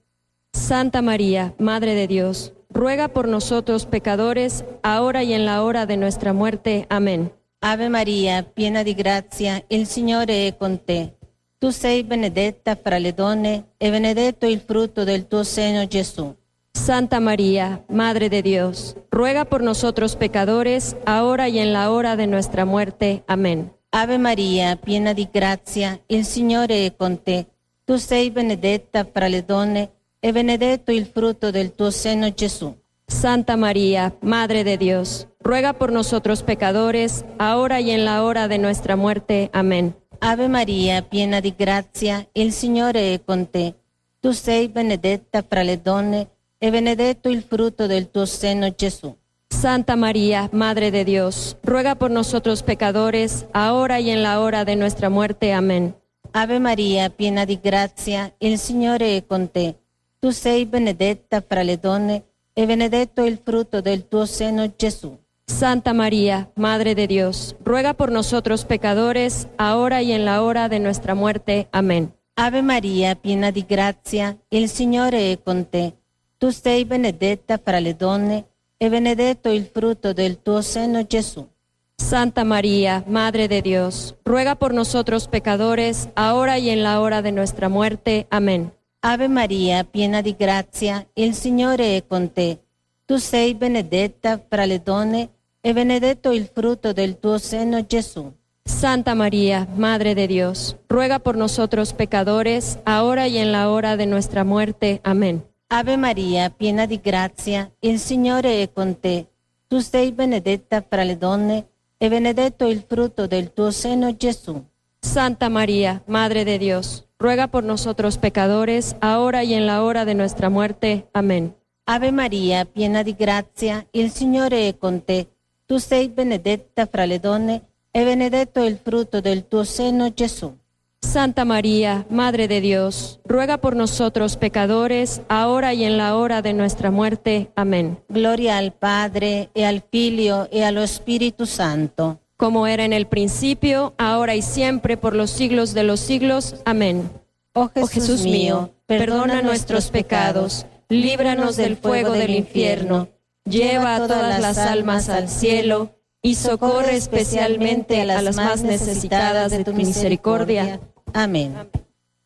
Santa 0.51 1.01
María, 1.01 1.55
Madre 1.57 1.95
de 1.95 2.05
Dios, 2.05 2.53
ruega 2.69 3.07
por 3.07 3.27
nosotros 3.27 3.87
pecadores, 3.87 4.63
ahora 4.83 5.23
y 5.23 5.33
en 5.33 5.43
la 5.43 5.63
hora 5.63 5.87
de 5.87 5.97
nuestra 5.97 6.33
muerte. 6.33 6.85
Amén. 6.89 7.31
Ave 7.59 7.89
Maria, 7.89 8.43
piena 8.43 8.83
di 8.83 8.93
grazia, 8.93 9.63
il 9.69 9.87
Signore 9.87 10.45
è 10.47 10.55
con 10.55 10.83
te. 10.83 11.17
Tu 11.57 11.71
sei 11.71 12.03
benedetta 12.03 12.77
fra 12.79 12.99
le 12.99 13.15
donne 13.15 13.69
e 13.77 13.89
benedetto 13.89 14.45
il 14.45 14.59
frutto 14.59 15.03
del 15.03 15.27
tuo 15.27 15.43
seno, 15.43 15.87
Gesù. 15.87 16.35
Santa 16.73 17.19
María, 17.19 17.83
Madre 17.89 18.29
de 18.29 18.43
Dios, 18.43 18.95
ruega 19.09 19.43
por 19.43 19.63
nosotros 19.63 20.15
pecadores, 20.15 20.95
ahora 21.05 21.49
y 21.49 21.57
en 21.57 21.73
la 21.73 21.91
hora 21.91 22.15
de 22.15 22.27
nuestra 22.27 22.63
muerte. 22.63 23.23
Amén. 23.25 23.73
Ave 23.89 24.19
Maria, 24.19 24.75
piena 24.75 25.13
di 25.13 25.27
grazia, 25.33 25.99
il 26.07 26.25
Signore 26.25 26.85
è 26.85 26.95
con 26.95 27.23
te. 27.23 27.47
Tu 27.85 27.97
sei 27.97 28.29
benedetta 28.29 29.03
fra 29.11 29.27
le 29.27 29.43
donne 29.43 29.93
e 30.19 30.31
benedetto 30.31 30.91
il 30.91 31.07
frutto 31.07 31.49
del 31.49 31.73
tuo 31.73 31.89
seno, 31.89 32.31
Gesù. 32.31 32.71
Santa 33.07 33.57
María, 33.57 34.13
Madre 34.21 34.63
de 34.63 34.77
Dios, 34.77 35.27
ruega 35.39 35.73
por 35.73 35.91
nosotros 35.91 36.43
pecadores, 36.43 37.25
ahora 37.39 37.79
y 37.79 37.91
en 37.91 38.05
la 38.05 38.23
hora 38.23 38.47
de 38.47 38.59
nuestra 38.59 38.95
muerte. 38.95 39.49
Amén. 39.53 39.95
Ave 40.19 40.49
Maria, 40.49 41.01
piena 41.09 41.41
di 41.41 41.55
grazia, 41.57 42.27
il 42.33 42.51
Signore 42.51 43.13
è 43.13 43.23
con 43.23 43.49
te. 43.49 43.75
Tu 44.19 44.33
sei 44.33 44.67
benedetta 44.67 45.41
fra 45.41 45.63
le 45.63 45.81
donne 45.81 46.27
e 46.59 46.69
benedetto 46.69 47.29
il 47.29 47.41
frutto 47.41 47.87
del 47.87 48.11
tuo 48.11 48.25
seno, 48.25 48.69
Gesù. 48.75 49.15
Santa 49.49 49.95
María, 49.95 50.49
Madre 50.51 50.91
de 50.91 51.03
Dios, 51.03 51.57
ruega 51.63 51.95
por 51.95 52.11
nosotros 52.11 52.61
pecadores, 52.61 53.45
ahora 53.53 53.99
y 53.99 54.09
en 54.09 54.21
la 54.21 54.41
hora 54.41 54.63
de 54.63 54.75
nuestra 54.75 55.09
muerte. 55.09 55.53
Amén. 55.53 55.95
Ave 56.33 56.59
Maria, 56.59 57.09
piena 57.09 57.45
di 57.45 57.59
grazia, 57.59 58.33
il 58.39 58.59
Signore 58.59 59.17
è 59.17 59.25
con 59.25 59.49
te. 59.49 59.75
Tu 60.19 60.31
sei 60.31 60.65
benedetta 60.65 61.41
fra 61.41 61.63
le 61.63 61.77
donne 61.79 62.23
e 62.57 62.65
benedetto 62.65 63.23
il 63.23 63.37
frutto 63.37 63.81
del 63.81 64.07
tuo 64.07 64.25
seno, 64.25 64.73
Gesù. 64.75 65.15
Santa 65.45 65.93
María, 65.93 66.49
Madre 66.55 66.95
de 66.95 67.05
Dios, 67.05 67.55
ruega 67.63 67.93
por 67.93 68.11
nosotros 68.11 68.65
pecadores, 68.65 69.47
ahora 69.57 70.01
y 70.01 70.11
en 70.11 70.25
la 70.25 70.41
hora 70.41 70.67
de 70.67 70.79
nuestra 70.79 71.13
muerte. 71.13 71.67
Amén. 71.71 72.15
Ave 72.35 72.63
Maria, 72.63 73.13
piena 73.13 73.51
di 73.51 73.63
grazia, 73.63 74.37
il 74.49 74.69
Signore 74.69 75.31
è 75.31 75.39
con 75.41 75.69
te. 75.69 75.93
Tu 76.39 76.49
sei 76.49 76.83
benedetta 76.83 77.59
fra 77.63 77.79
le 77.79 77.95
donne 77.95 78.45
e 78.77 78.89
benedetto 78.89 79.49
il 79.51 79.69
frutto 79.71 80.13
del 80.13 80.41
tuo 80.41 80.61
seno, 80.61 81.05
Gesù. 81.05 81.47
Santa 81.95 82.43
María, 82.43 83.03
Madre 83.05 83.47
de 83.47 83.61
Dios, 83.61 84.15
ruega 84.23 84.55
por 84.55 84.73
nosotros 84.73 85.27
pecadores, 85.27 86.09
ahora 86.15 86.57
y 86.57 86.71
en 86.71 86.81
la 86.81 87.01
hora 87.01 87.21
de 87.21 87.31
nuestra 87.31 87.69
muerte. 87.69 88.25
Amén. 88.31 88.71
Ave 89.09 89.29
Maria, 89.29 89.85
piena 89.85 90.19
di 90.21 90.35
grazia, 90.37 91.07
il 91.13 91.33
Signore 91.33 91.95
è 91.95 92.05
con 92.05 92.33
te. 92.33 92.59
Tu 93.05 93.15
sei 93.15 93.55
benedetta 93.55 94.37
fra 94.49 94.65
le 94.65 94.83
donne 94.83 95.29
e 95.61 95.71
benedetto 95.71 96.33
il 96.33 96.49
frutto 96.53 96.91
del 96.91 97.17
tuo 97.17 97.37
seno, 97.37 97.85
Gesù. 97.85 98.29
Santa 98.65 99.15
María, 99.15 99.65
Madre 99.75 100.13
de 100.13 100.27
Dios, 100.27 100.75
ruega 100.89 101.19
por 101.19 101.37
nosotros 101.37 101.93
pecadores, 101.93 102.79
ahora 102.83 103.29
y 103.29 103.37
en 103.37 103.53
la 103.53 103.69
hora 103.69 103.95
de 103.95 104.07
nuestra 104.07 104.43
muerte. 104.43 104.99
Amén. 105.05 105.41
Ave 105.69 105.95
Maria, 105.95 106.49
piena 106.49 106.85
di 106.85 106.99
grazia, 106.99 107.71
il 107.79 107.99
Signore 107.99 108.61
è 108.61 108.73
con 108.73 108.99
te. 108.99 109.27
Tu 109.69 109.79
sei 109.79 110.11
benedetta 110.11 110.83
fra 110.85 111.05
le 111.05 111.17
donne 111.17 111.65
e 111.97 112.09
benedetto 112.09 112.67
il 112.67 112.83
frutto 112.85 113.25
del 113.25 113.53
tuo 113.53 113.71
seno, 113.71 114.17
Gesù. 114.17 114.61
Santa 114.99 115.47
María, 115.47 116.03
Madre 116.07 116.43
de 116.43 116.57
Dios, 116.57 117.06
ruega 117.19 117.47
por 117.47 117.63
nosotros 117.63 118.17
pecadores, 118.17 118.95
ahora 119.01 119.43
y 119.43 119.53
en 119.53 119.65
la 119.65 119.83
hora 119.83 120.05
de 120.05 120.13
nuestra 120.13 120.49
muerte. 120.49 121.07
Amén. 121.13 121.55
Ave 121.85 122.11
Maria, 122.11 122.65
piena 122.65 123.03
di 123.03 123.13
grazia, 123.13 123.85
il 123.93 124.11
Signore 124.11 124.67
è 124.67 124.77
con 124.77 125.03
te. 125.03 125.27
Tu 125.65 125.77
sei 125.77 126.09
benedetta 126.09 126.85
fra 126.85 127.05
le 127.05 127.19
donne 127.19 127.61
e 127.91 128.03
benedetto 128.03 128.63
il 128.63 128.77
frutto 128.77 129.21
del 129.21 129.47
tuo 129.47 129.63
seno, 129.63 130.13
Gesù. 130.13 130.55
Santa 131.01 131.45
María, 131.45 132.05
Madre 132.09 132.47
de 132.47 132.59
Dios, 132.59 133.19
ruega 133.23 133.57
por 133.57 133.75
nosotros 133.75 134.35
pecadores, 134.35 135.21
ahora 135.29 135.73
y 135.73 135.85
en 135.85 135.97
la 135.97 136.15
hora 136.17 136.41
de 136.41 136.53
nuestra 136.53 136.91
muerte. 136.91 137.51
Amén. 137.55 137.99
Gloria 138.09 138.57
al 138.57 138.73
Padre 138.73 139.49
e 139.53 139.63
al 139.63 139.83
Figlio 139.89 140.49
e 140.51 140.63
allo 140.63 140.85
Spirito 140.85 141.45
Santo. 141.45 142.19
Como 142.37 142.67
era 142.67 142.85
en 142.85 142.93
el 142.93 143.07
principio, 143.07 143.93
ahora 143.97 144.35
y 144.35 144.41
siempre, 144.41 144.95
por 144.95 145.15
los 145.15 145.31
siglos 145.31 145.73
de 145.73 145.83
los 145.83 145.99
siglos. 145.99 146.55
Amén. 146.65 147.09
Oh 147.53 147.69
Jesús, 147.69 148.21
mío, 148.21 148.71
perdona 148.85 149.41
nuestros 149.41 149.89
pecados, 149.89 150.67
líbranos 150.89 151.55
del 151.55 151.75
fuego 151.75 152.11
del 152.11 152.35
infierno, 152.35 153.07
lleva 153.45 153.95
a 153.95 154.07
todas 154.07 154.39
las 154.39 154.59
almas 154.59 155.09
al 155.09 155.27
cielo 155.27 155.95
y 156.21 156.35
socorre 156.35 156.95
especialmente 156.95 157.99
a 158.01 158.05
las 158.05 158.35
más 158.35 158.61
necesitadas 158.61 159.49
de 159.49 159.63
tu 159.63 159.73
misericordia. 159.73 160.79
Amén. 161.13 161.55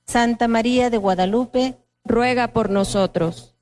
Santa 0.06 0.50
María 0.50 0.90
de 0.90 0.98
Guadalupe, 0.98 1.78
ruega 2.04 2.50
por 2.50 2.70
nosotros. 2.70 3.56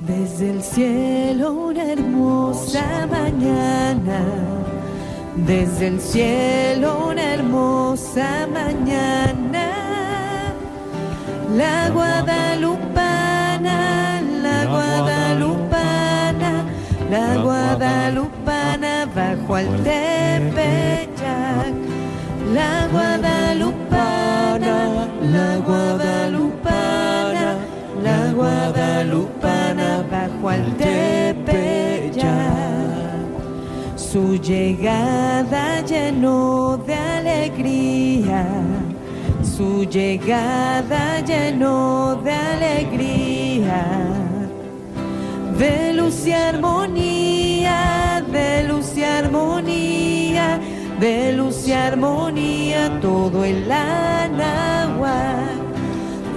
Desde 0.00 0.50
el 0.50 0.62
cielo 0.64 1.52
una 1.52 1.92
hermosa 1.92 3.06
mañana, 3.06 4.24
desde 5.36 5.88
el 5.88 6.00
cielo 6.00 7.08
una 7.10 7.34
hermosa 7.34 8.46
mañana, 8.52 9.70
la 11.56 11.90
guadalupana, 11.90 13.76
la 14.42 14.64
guadalupana, 14.66 16.64
la 17.10 17.36
guadalupana. 17.42 18.32
Bajo 19.14 19.56
al 19.56 19.66
Tepeyac, 19.82 21.74
la 22.54 22.88
guadalupana, 22.90 24.74
la 25.30 25.56
guadalupana, 25.58 27.56
la 28.02 28.32
guadalupana 28.32 30.02
bajo 30.10 30.48
al 30.48 30.76
Tepeyac. 30.76 31.91
Su 34.12 34.36
llegada 34.36 35.80
llenó 35.80 36.76
de 36.86 36.94
alegría, 36.94 38.46
su 39.42 39.84
llegada 39.84 41.20
llenó 41.20 42.20
de 42.22 42.32
alegría 42.32 44.12
de 45.58 45.92
luz 45.94 46.26
y 46.26 46.32
armonía, 46.32 48.22
de 48.30 48.64
luz 48.64 48.96
y 48.96 49.04
armonía, 49.04 50.60
de 51.00 51.32
luz 51.32 51.66
y 51.68 51.72
armonía, 51.72 53.00
todo 53.00 53.44
el 53.44 53.70
agua. 53.70 55.44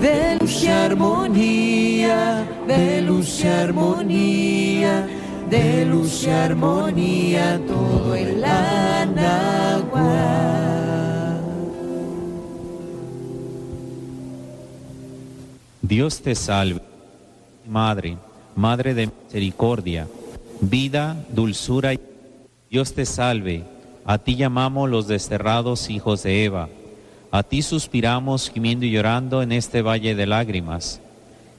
De 0.02 0.38
luz 0.40 0.64
y 0.64 0.68
armonía, 0.68 2.46
de 2.68 3.02
luz 3.02 3.44
y 3.44 3.48
armonía, 3.48 5.08
de 5.50 5.86
luz 5.86 6.24
y 6.26 6.30
armonía, 6.30 7.60
todo 7.68 8.16
el 8.16 8.44
agua. 8.44 8.86
Dios 15.82 16.22
te 16.22 16.36
salve, 16.36 16.82
Madre, 17.68 18.18
Madre 18.56 18.94
de 18.94 19.08
misericordia, 19.08 20.08
vida, 20.62 21.16
dulzura 21.30 21.94
y 21.94 22.00
Dios 22.70 22.94
te 22.94 23.06
salve. 23.06 23.64
A 24.06 24.18
ti 24.18 24.36
llamamos 24.36 24.90
los 24.90 25.08
desterrados 25.08 25.90
hijos 25.90 26.24
de 26.24 26.46
Eva. 26.46 26.70
A 27.32 27.44
ti 27.44 27.62
suspiramos 27.62 28.50
gimiendo 28.50 28.86
y 28.86 28.92
llorando 28.92 29.42
en 29.42 29.52
este 29.52 29.82
valle 29.82 30.16
de 30.16 30.26
lágrimas. 30.26 31.02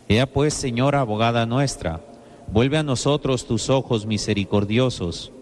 Ea 0.09 0.27
pues, 0.27 0.55
Señora 0.55 1.01
abogada 1.01 1.45
nuestra, 1.47 2.01
vuelve 2.53 2.79
a 2.79 2.83
nosotros 2.83 3.47
tus 3.47 3.71
ojos 3.71 4.07
misericordiosos, 4.07 5.33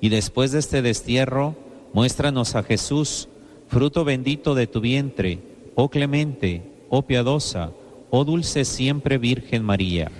y 0.00 0.08
después 0.08 0.52
de 0.52 0.58
este 0.58 0.82
destierro, 0.82 1.54
muéstranos 1.92 2.54
a 2.54 2.62
Jesús, 2.62 3.28
fruto 3.68 4.04
bendito 4.04 4.54
de 4.54 4.66
tu 4.66 4.80
vientre, 4.80 5.38
oh 5.74 5.88
clemente, 5.88 6.62
oh 6.88 7.02
piadosa, 7.02 7.70
oh 8.10 8.24
dulce 8.24 8.64
siempre 8.64 9.18
Virgen 9.18 9.64
María. 9.64 10.10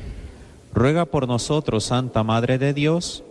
Ruega 0.73 1.05
por 1.05 1.29
nosotros, 1.29 1.85
Santa 1.85 2.23
Madre 2.23 2.59
de 2.59 2.73
Dios, 2.73 3.25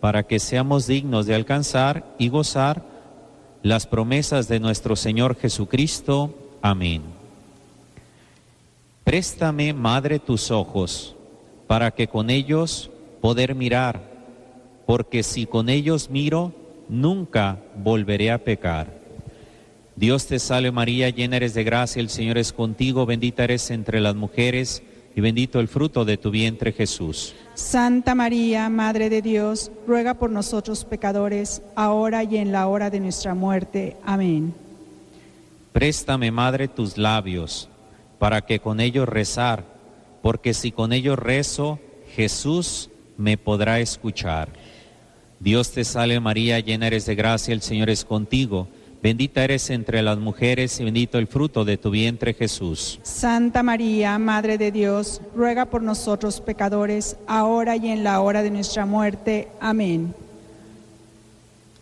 para 0.00 0.24
que 0.24 0.40
seamos 0.40 0.86
dignos 0.86 1.26
de 1.26 1.34
alcanzar 1.34 2.14
y 2.18 2.28
gozar 2.28 2.84
las 3.62 3.86
promesas 3.86 4.48
de 4.48 4.60
nuestro 4.60 4.96
Señor 4.96 5.36
Jesucristo. 5.36 6.34
Amén. 6.60 7.02
Préstame, 9.04 9.72
Madre, 9.72 10.18
tus 10.18 10.50
ojos, 10.50 11.16
para 11.66 11.90
que 11.92 12.08
con 12.08 12.30
ellos 12.30 12.90
poder 13.20 13.54
mirar, 13.54 14.00
porque 14.86 15.22
si 15.22 15.46
con 15.46 15.68
ellos 15.68 16.10
miro, 16.10 16.52
nunca 16.88 17.58
volveré 17.76 18.30
a 18.30 18.38
pecar. 18.38 19.02
Dios 19.96 20.26
te 20.26 20.38
salve 20.38 20.72
María, 20.72 21.10
llena 21.10 21.36
eres 21.36 21.54
de 21.54 21.64
gracia, 21.64 22.00
el 22.00 22.08
Señor 22.08 22.38
es 22.38 22.52
contigo, 22.52 23.06
bendita 23.06 23.44
eres 23.44 23.70
entre 23.70 24.00
las 24.00 24.14
mujeres, 24.14 24.82
y 25.14 25.20
bendito 25.20 25.60
el 25.60 25.68
fruto 25.68 26.04
de 26.04 26.16
tu 26.16 26.30
vientre 26.30 26.72
Jesús. 26.72 27.34
Santa 27.54 28.14
María, 28.14 28.68
Madre 28.70 29.10
de 29.10 29.20
Dios, 29.20 29.70
ruega 29.86 30.14
por 30.14 30.30
nosotros 30.30 30.84
pecadores, 30.84 31.62
ahora 31.74 32.24
y 32.24 32.38
en 32.38 32.50
la 32.50 32.66
hora 32.66 32.88
de 32.88 33.00
nuestra 33.00 33.34
muerte. 33.34 33.96
Amén. 34.04 34.54
Préstame, 35.72 36.30
Madre, 36.30 36.68
tus 36.68 36.96
labios, 36.96 37.68
para 38.18 38.42
que 38.42 38.58
con 38.58 38.80
ellos 38.80 39.08
rezar, 39.08 39.64
porque 40.22 40.54
si 40.54 40.72
con 40.72 40.92
ellos 40.92 41.18
rezo, 41.18 41.78
Jesús 42.14 42.90
me 43.18 43.36
podrá 43.36 43.80
escuchar. 43.80 44.48
Dios 45.40 45.72
te 45.72 45.84
salve 45.84 46.20
María, 46.20 46.60
llena 46.60 46.86
eres 46.86 47.04
de 47.06 47.16
gracia, 47.16 47.52
el 47.52 47.62
Señor 47.62 47.90
es 47.90 48.04
contigo. 48.04 48.68
Bendita 49.02 49.42
eres 49.42 49.68
entre 49.70 50.00
las 50.00 50.16
mujeres 50.18 50.78
y 50.78 50.84
bendito 50.84 51.18
el 51.18 51.26
fruto 51.26 51.64
de 51.64 51.76
tu 51.76 51.90
vientre 51.90 52.34
Jesús. 52.34 53.00
Santa 53.02 53.64
María, 53.64 54.16
Madre 54.20 54.58
de 54.58 54.70
Dios, 54.70 55.20
ruega 55.34 55.64
por 55.64 55.82
nosotros 55.82 56.40
pecadores, 56.40 57.16
ahora 57.26 57.74
y 57.74 57.88
en 57.88 58.04
la 58.04 58.20
hora 58.20 58.44
de 58.44 58.52
nuestra 58.52 58.86
muerte. 58.86 59.48
Amén. 59.60 60.14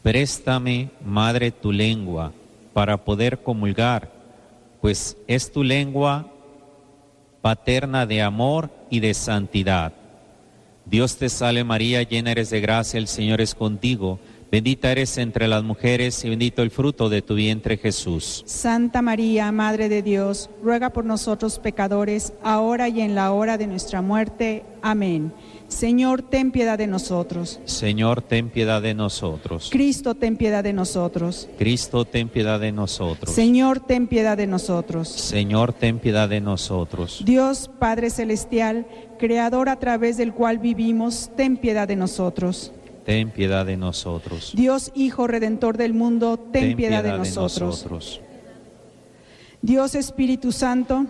Préstame, 0.03 0.89
Madre, 1.05 1.51
tu 1.51 1.73
lengua 1.73 2.33
para 2.73 2.97
poder 2.97 3.43
comulgar, 3.43 4.11
pues 4.81 5.19
es 5.27 5.53
tu 5.53 5.63
lengua 5.63 6.27
paterna 7.43 8.07
de 8.07 8.23
amor 8.23 8.71
y 8.91 9.01
de 9.01 9.15
santidad. 9.15 9.93
Dios 10.85 11.17
te 11.17 11.29
salve 11.29 11.65
María, 11.65 12.03
llena 12.03 12.33
eres 12.33 12.51
de 12.51 12.61
gracia, 12.61 12.99
el 12.99 13.07
Señor 13.07 13.41
es 13.41 13.55
contigo. 13.55 14.19
Bendita 14.51 14.91
eres 14.91 15.17
entre 15.19 15.47
las 15.47 15.63
mujeres 15.63 16.25
y 16.25 16.29
bendito 16.29 16.63
el 16.63 16.73
fruto 16.73 17.09
de 17.09 17.23
tu 17.23 17.37
vientre 17.37 17.77
Jesús. 17.77 18.43
Santa 18.47 19.01
María, 19.01 19.53
Madre 19.53 19.89
de 19.89 20.03
Dios, 20.03 20.51
ruega 20.61 20.91
por 20.91 21.05
nosotros 21.05 21.61
pecadores, 21.61 22.33
ahora 22.43 22.89
y 22.89 23.01
en 23.01 23.15
la 23.15 23.31
hora 23.31 23.59
de 23.59 23.69
nuestra 23.69 24.03
muerte. 24.03 24.65
Amén. 24.83 25.33
Señor, 25.69 26.23
ten 26.23 26.51
piedad 26.51 26.77
de 26.79 26.89
nosotros. 26.89 27.61
Señor, 27.65 28.23
ten 28.23 28.51
piedad 28.51 28.83
de 28.83 28.93
nosotros. 28.93 29.69
Cristo, 29.71 30.17
ten 30.17 30.37
piedad 30.37 30.65
de 30.65 30.73
nosotros. 30.73 31.49
Cristo, 31.57 32.05
ten 32.05 32.29
piedad 32.29 32.59
de 32.59 32.73
nosotros. 32.73 33.33
Señor, 33.33 33.79
ten 33.79 34.09
piedad 34.09 34.37
de 34.37 34.49
nosotros. 34.49 35.09
Señor, 35.09 35.73
ten 35.73 36.01
piedad 36.01 36.29
de 36.29 36.41
nosotros. 36.41 37.23
Dios, 37.25 37.71
Padre 37.79 38.11
Celestial, 38.11 38.85
Creador 39.21 39.69
a 39.69 39.79
través 39.79 40.17
del 40.17 40.33
cual 40.33 40.59
vivimos, 40.59 41.31
ten 41.37 41.57
piedad 41.57 41.87
de 41.87 41.95
nosotros. 41.95 42.73
Ten 43.11 43.31
piedad 43.31 43.67
de 43.67 43.77
nosotros. 43.77 44.53
Dios 44.55 44.93
Hijo 44.95 45.27
Redentor 45.27 45.77
del 45.77 45.95
mundo, 45.95 46.39
ten, 46.39 46.77
piedad, 46.77 47.03
de, 47.03 47.11
nosotros. 47.11 47.61
nosotros. 47.61 48.21
Dios 49.63 49.97
Espíritu 49.97 50.53
Santo, 50.53 51.07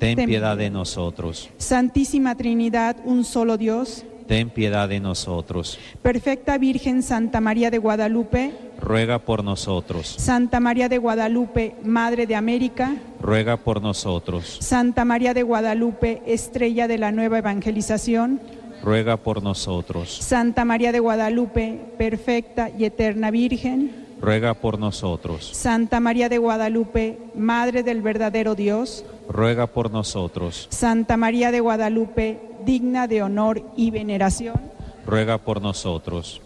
Ten 0.00 0.16
piedad 0.26 0.56
de 0.56 0.68
nosotros. 0.68 1.48
Santísima 1.56 2.34
Trinidad, 2.34 2.96
un 3.04 3.24
solo 3.24 3.56
Dios, 3.56 4.04
ten 4.26 4.50
piedad 4.50 4.88
de 4.88 4.98
nosotros. 4.98 5.78
Perfecta 6.02 6.58
Virgen 6.58 7.04
Santa 7.04 7.40
María 7.40 7.70
de 7.70 7.78
Guadalupe, 7.78 8.52
Ruega 8.80 9.20
por 9.20 9.44
nosotros. 9.44 10.16
Santa 10.18 10.58
María 10.58 10.88
de 10.88 10.98
Guadalupe, 10.98 11.76
Madre 11.84 12.26
de 12.26 12.34
América, 12.34 12.96
Ruega 13.20 13.58
por 13.58 13.80
nosotros. 13.80 14.58
Santa 14.60 15.04
María 15.04 15.34
de 15.34 15.44
Guadalupe, 15.44 16.20
Estrella 16.26 16.88
de 16.88 16.98
la 16.98 17.12
Nueva 17.12 17.38
Evangelización, 17.38 18.40
Ruega 18.82 19.16
por 19.16 19.42
nosotros. 19.42 20.10
Santa 20.10 20.64
María 20.64 20.92
de 20.92 21.00
Guadalupe, 21.00 21.80
perfecta 21.98 22.70
y 22.70 22.84
eterna 22.84 23.30
Virgen, 23.30 24.06
Ruega 24.20 24.54
por 24.54 24.78
nosotros. 24.78 25.50
Santa 25.52 26.00
María 26.00 26.28
de 26.28 26.38
Guadalupe, 26.38 27.18
Madre 27.36 27.82
del 27.82 28.02
verdadero 28.02 28.54
Dios, 28.54 29.04
Ruega 29.28 29.66
por 29.68 29.90
nosotros. 29.90 30.66
Santa 30.70 31.16
María 31.16 31.52
de 31.52 31.60
Guadalupe, 31.60 32.40
digna 32.64 33.06
de 33.06 33.22
honor 33.22 33.62
y 33.76 33.90
veneración, 33.90 34.60
Ruega 35.06 35.38
por 35.38 35.62
nosotros. 35.62 36.40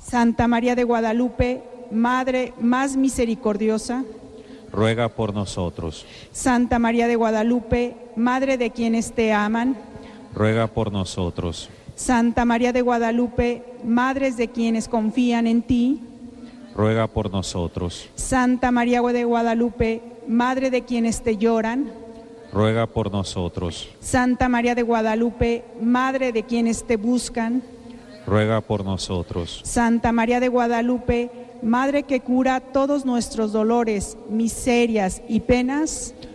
Santa 0.00 0.48
María 0.48 0.74
de 0.74 0.84
Guadalupe, 0.84 1.62
Madre 1.90 2.54
más 2.60 2.96
misericordiosa, 2.96 4.04
Ruega 4.72 5.08
por 5.08 5.34
nosotros. 5.34 6.06
Santa 6.32 6.78
María 6.78 7.06
de 7.06 7.16
Guadalupe, 7.16 7.96
Madre 8.16 8.56
de 8.56 8.70
quienes 8.70 9.12
te 9.12 9.32
aman, 9.32 9.76
Ruega 10.34 10.66
por 10.66 10.92
nosotros. 10.92 11.70
Santa 11.94 12.44
María 12.44 12.72
de 12.72 12.82
Guadalupe, 12.82 13.62
Madres 13.84 14.36
de 14.36 14.48
quienes 14.48 14.88
confían 14.88 15.46
en 15.46 15.62
ti, 15.62 16.00
Ruega 16.74 17.06
por 17.06 17.30
nosotros. 17.30 18.08
Santa 18.16 18.72
María 18.72 19.00
de 19.00 19.24
Guadalupe, 19.24 20.02
Madre 20.26 20.70
de 20.70 20.82
quienes 20.82 21.22
te 21.22 21.36
lloran, 21.36 21.92
Ruega 22.52 22.86
por 22.86 23.12
nosotros. 23.12 23.88
Santa 24.00 24.48
María 24.48 24.74
de 24.74 24.82
Guadalupe, 24.82 25.64
Madre 25.80 26.32
de 26.32 26.42
quienes 26.42 26.84
te 26.84 26.96
buscan, 26.96 27.62
Ruega 28.26 28.60
por 28.60 28.84
nosotros. 28.84 29.60
Santa 29.62 30.10
María 30.10 30.40
de 30.40 30.48
Guadalupe, 30.48 31.30
Madre 31.62 32.02
que 32.02 32.20
cura 32.20 32.58
todos 32.58 33.04
nuestros 33.04 33.52
dolores, 33.52 34.18
miserias 34.28 35.22
y 35.28 35.40
penas, 35.40 36.12
Ruega 36.16 36.33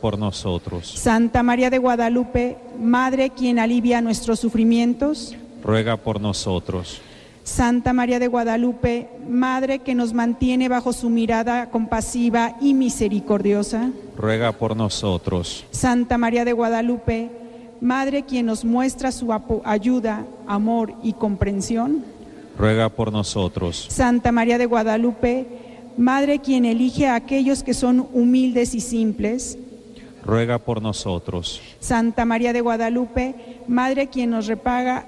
por 0.00 0.18
nosotros. 0.18 0.90
Santa 0.96 1.42
María 1.42 1.70
de 1.70 1.78
Guadalupe, 1.78 2.56
Madre 2.78 3.30
quien 3.30 3.58
alivia 3.58 4.00
nuestros 4.00 4.40
sufrimientos, 4.40 5.36
Ruega 5.62 5.98
por 5.98 6.20
nosotros. 6.20 7.02
Santa 7.44 7.92
María 7.92 8.18
de 8.18 8.28
Guadalupe, 8.28 9.08
Madre 9.28 9.80
que 9.80 9.94
nos 9.94 10.14
mantiene 10.14 10.68
bajo 10.68 10.92
su 10.92 11.10
mirada 11.10 11.70
compasiva 11.70 12.56
y 12.60 12.72
misericordiosa, 12.74 13.90
Ruega 14.16 14.52
por 14.52 14.76
nosotros. 14.76 15.66
Santa 15.70 16.16
María 16.16 16.44
de 16.44 16.52
Guadalupe, 16.52 17.30
Madre 17.82 18.22
quien 18.22 18.46
nos 18.46 18.64
muestra 18.64 19.12
su 19.12 19.28
ayuda, 19.64 20.24
amor 20.46 20.94
y 21.02 21.12
comprensión, 21.12 22.02
Ruega 22.58 22.88
por 22.88 23.12
nosotros. 23.12 23.86
Santa 23.88 24.32
María 24.32 24.58
de 24.58 24.66
Guadalupe, 24.66 25.46
Madre 26.00 26.38
quien 26.38 26.64
elige 26.64 27.06
a 27.06 27.14
aquellos 27.14 27.62
que 27.62 27.74
son 27.74 28.08
humildes 28.14 28.74
y 28.74 28.80
simples, 28.80 29.58
Ruega 30.24 30.58
por 30.58 30.80
nosotros. 30.82 31.60
Santa 31.78 32.24
María 32.24 32.52
de 32.54 32.62
Guadalupe, 32.62 33.34
Madre 33.68 34.06
quien 34.08 34.30
nos 34.30 34.46
repaga 34.46 35.04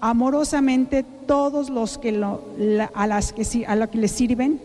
amorosamente 0.00 1.04
todos 1.26 1.70
los 1.70 1.98
que 1.98 2.12
lo- 2.12 2.42
la- 2.56 2.90
a 2.94 3.06
las 3.08 3.32
que 3.32 3.64
a 3.66 3.74
lo 3.74 3.90
que 3.90 3.98
le 3.98 4.06
sirven. 4.08 4.60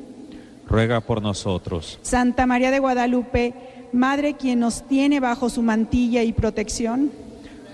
Ruega 0.67 1.01
por 1.01 1.21
nosotros. 1.23 1.97
Santa 2.03 2.45
María 2.45 2.69
de 2.71 2.79
Guadalupe, 2.79 3.53
Madre 3.93 4.35
quien 4.35 4.59
nos 4.59 4.83
tiene 4.87 5.19
bajo 5.19 5.49
su 5.49 5.61
mantilla 5.63 6.23
y 6.23 6.33
protección. 6.33 7.11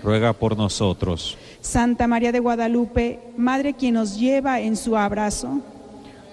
Ruega 0.02 0.32
por 0.32 0.56
nosotros. 0.56 1.36
Santa 1.60 2.06
María 2.08 2.32
de 2.32 2.40
Guadalupe, 2.40 3.18
Madre 3.36 3.74
quien 3.74 3.94
nos 3.94 4.18
lleva 4.18 4.58
en 4.60 4.74
su 4.76 4.96
abrazo. 4.96 5.60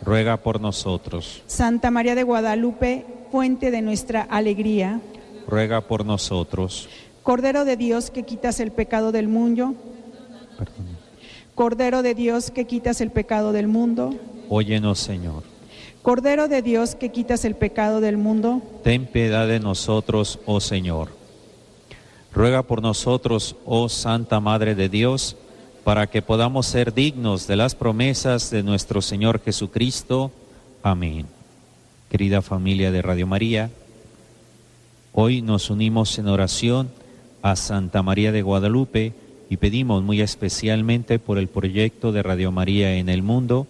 Ruega 0.06 0.38
por 0.38 0.62
nosotros. 0.62 1.42
Santa 1.48 1.90
María 1.90 2.14
de 2.14 2.24
Guadalupe, 2.24 3.06
fuente 3.32 3.72
de 3.72 3.82
nuestra 3.82 4.22
alegría. 4.22 5.02
Ruega 5.48 5.82
por 5.82 6.06
nosotros. 6.06 6.88
Cordero 7.24 7.66
de 7.66 7.76
Dios 7.76 8.12
que 8.12 8.24
quitas 8.24 8.60
el 8.60 8.72
pecado 8.72 9.12
del 9.12 9.28
mundo. 9.28 9.74
Cordero 11.56 12.04
de 12.04 12.14
Dios 12.14 12.52
que 12.52 12.66
quitas 12.66 13.02
el 13.02 13.10
pecado 13.10 13.52
del 13.52 13.68
mundo. 13.68 14.14
Óyenos, 14.48 15.00
Señor. 15.00 15.44
Cordero 16.04 16.48
de 16.48 16.62
Dios 16.62 16.94
que 16.94 17.10
quitas 17.10 17.44
el 17.46 17.56
pecado 17.56 18.00
del 18.00 18.18
mundo. 18.18 18.62
Ten 18.84 19.08
piedad 19.08 19.48
de 19.48 19.60
nosotros, 19.60 20.38
oh 20.46 20.60
Señor. 20.60 21.10
Ruega 22.32 22.62
por 22.62 22.84
nosotros, 22.84 23.56
oh 23.66 23.90
Santa 23.90 24.40
Madre 24.40 24.76
de 24.76 24.88
Dios, 24.88 25.36
para 25.86 26.08
que 26.08 26.24
podamos 26.24 26.66
ser 26.66 26.96
dignos 26.96 27.46
de 27.46 27.56
las 27.56 27.76
promesas 27.76 28.50
de 28.50 28.64
nuestro 28.64 29.04
Señor 29.04 29.40
Jesucristo. 29.40 30.32
Amén. 30.82 31.28
Querida 32.10 32.42
familia 32.42 32.92
de 32.92 33.04
Radio 33.04 33.28
María, 33.28 33.70
hoy 35.14 35.44
nos 35.44 35.70
unimos 35.70 36.18
en 36.18 36.28
oración 36.28 36.90
a 37.44 37.56
Santa 37.56 38.02
María 38.02 38.32
de 38.32 38.42
Guadalupe 38.42 39.14
y 39.48 39.58
pedimos 39.58 40.02
muy 40.02 40.22
especialmente 40.22 41.20
por 41.20 41.38
el 41.38 41.48
proyecto 41.48 42.12
de 42.12 42.24
Radio 42.24 42.52
María 42.52 42.96
en 42.96 43.08
el 43.08 43.22
mundo, 43.22 43.68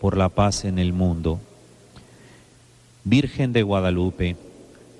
por 0.00 0.16
la 0.16 0.28
paz 0.28 0.64
en 0.64 0.78
el 0.78 0.92
mundo. 0.92 1.40
Virgen 3.02 3.52
de 3.52 3.64
Guadalupe, 3.64 4.36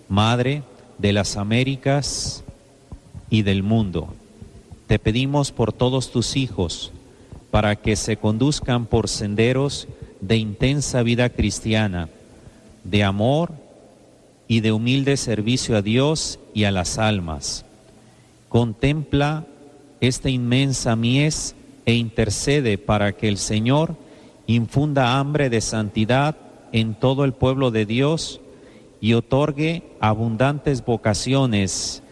Madre 0.09 0.65
de 0.99 1.13
las 1.13 1.37
Américas 1.37 2.43
y 3.31 3.43
del 3.43 3.63
mundo, 3.63 4.13
te 4.87 4.99
pedimos 4.99 5.53
por 5.53 5.73
todos 5.73 6.11
tus 6.11 6.37
hijos, 6.37 6.93
para 7.51 7.77
que 7.77 7.97
se 7.97 8.17
conduzcan 8.17 8.87
por 8.87 9.09
senderos 9.09 9.89
de 10.21 10.37
intensa 10.37 11.03
vida 11.03 11.29
cristiana, 11.31 12.09
de 12.85 13.03
amor 13.03 13.53
y 14.49 14.61
de 14.61 14.73
humilde 14.73 15.17
servicio 15.17 15.77
a 15.77 15.83
Dios 15.83 16.39
y 16.55 16.65
a 16.65 16.71
las 16.71 16.99
almas. 16.99 17.65
Contempla 18.49 19.45
esta 20.01 20.31
inmensa 20.31 20.95
mies 20.95 21.55
e 21.85 21.95
intercede 21.95 22.79
para 22.79 23.13
que 23.13 23.29
el 23.29 23.39
Señor 23.39 23.97
infunda 24.47 25.19
hambre 25.19 25.51
de 25.51 25.61
santidad 25.61 26.37
en 26.73 26.95
todo 26.95 27.25
el 27.25 27.33
pueblo 27.33 27.71
de 27.71 27.87
Dios 27.87 28.41
y 29.01 29.15
otorgue 29.15 29.83
abundantes 30.01 30.85
vocaciones 30.85 32.03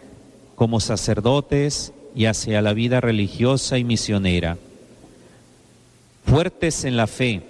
como 0.55 0.79
sacerdotes 0.79 1.93
y 2.15 2.25
hacia 2.25 2.61
la 2.61 2.73
vida 2.73 3.01
religiosa 3.01 3.77
y 3.77 3.83
misionera. 3.83 4.57
Fuertes 6.25 6.85
en 6.85 6.97
la 6.97 7.07
fe 7.07 7.43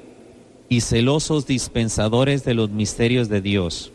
y 0.68 0.82
celosos 0.82 1.46
dispensadores 1.46 2.44
de 2.44 2.56
los 2.56 2.72
misterios 2.72 3.30
de 3.30 3.42
Dios, 3.42 3.92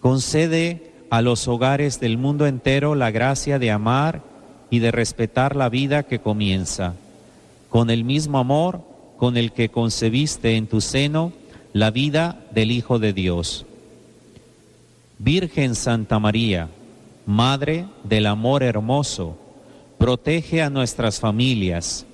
concede 0.00 0.92
a 1.10 1.22
los 1.22 1.48
hogares 1.48 1.98
del 1.98 2.18
mundo 2.18 2.46
entero 2.46 2.94
la 2.94 3.10
gracia 3.10 3.58
de 3.58 3.70
amar 3.70 4.22
y 4.70 4.80
de 4.80 4.90
respetar 4.90 5.56
la 5.56 5.68
vida 5.68 6.02
que 6.02 6.18
comienza, 6.18 6.94
con 7.70 7.90
el 7.90 8.04
mismo 8.04 8.38
amor 8.38 8.82
con 9.16 9.36
el 9.36 9.52
que 9.52 9.70
concebiste 9.70 10.56
en 10.56 10.66
tu 10.66 10.80
seno 10.80 11.32
la 11.72 11.90
vida 11.90 12.40
del 12.52 12.70
Hijo 12.70 12.98
de 12.98 13.12
Dios. 13.12 13.64
Virgen 15.18 15.74
Santa 15.74 16.18
María, 16.18 16.68
Madre 17.24 17.86
del 18.04 18.26
Amor 18.26 18.62
Hermoso, 18.62 19.38
protege 20.06 20.62
a 20.62 20.70
nuestras 20.70 21.18
familias 21.18 22.06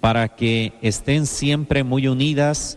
para 0.00 0.26
que 0.26 0.72
estén 0.82 1.26
siempre 1.26 1.84
muy 1.84 2.08
unidas 2.08 2.76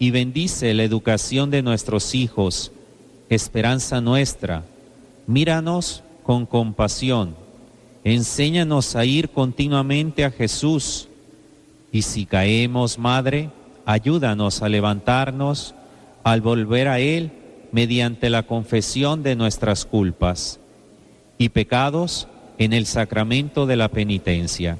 y 0.00 0.10
bendice 0.10 0.74
la 0.74 0.82
educación 0.82 1.52
de 1.52 1.62
nuestros 1.62 2.16
hijos, 2.16 2.72
esperanza 3.28 4.00
nuestra. 4.00 4.64
Míranos 5.28 6.02
con 6.24 6.46
compasión, 6.46 7.36
enséñanos 8.02 8.96
a 8.96 9.04
ir 9.04 9.28
continuamente 9.28 10.24
a 10.24 10.32
Jesús 10.32 11.08
y 11.92 12.02
si 12.02 12.26
caemos, 12.26 12.98
Madre, 12.98 13.50
ayúdanos 13.86 14.62
a 14.62 14.68
levantarnos 14.68 15.76
al 16.24 16.40
volver 16.40 16.88
a 16.88 16.98
Él 16.98 17.30
mediante 17.70 18.30
la 18.30 18.42
confesión 18.42 19.22
de 19.22 19.36
nuestras 19.36 19.84
culpas 19.84 20.58
y 21.38 21.50
pecados 21.50 22.26
en 22.58 22.72
el 22.72 22.86
sacramento 22.86 23.66
de 23.66 23.76
la 23.76 23.88
penitencia. 23.88 24.76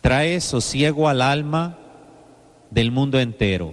Trae 0.00 0.40
sosiego 0.40 1.08
al 1.08 1.22
alma 1.22 1.78
del 2.70 2.90
mundo 2.90 3.20
entero. 3.20 3.72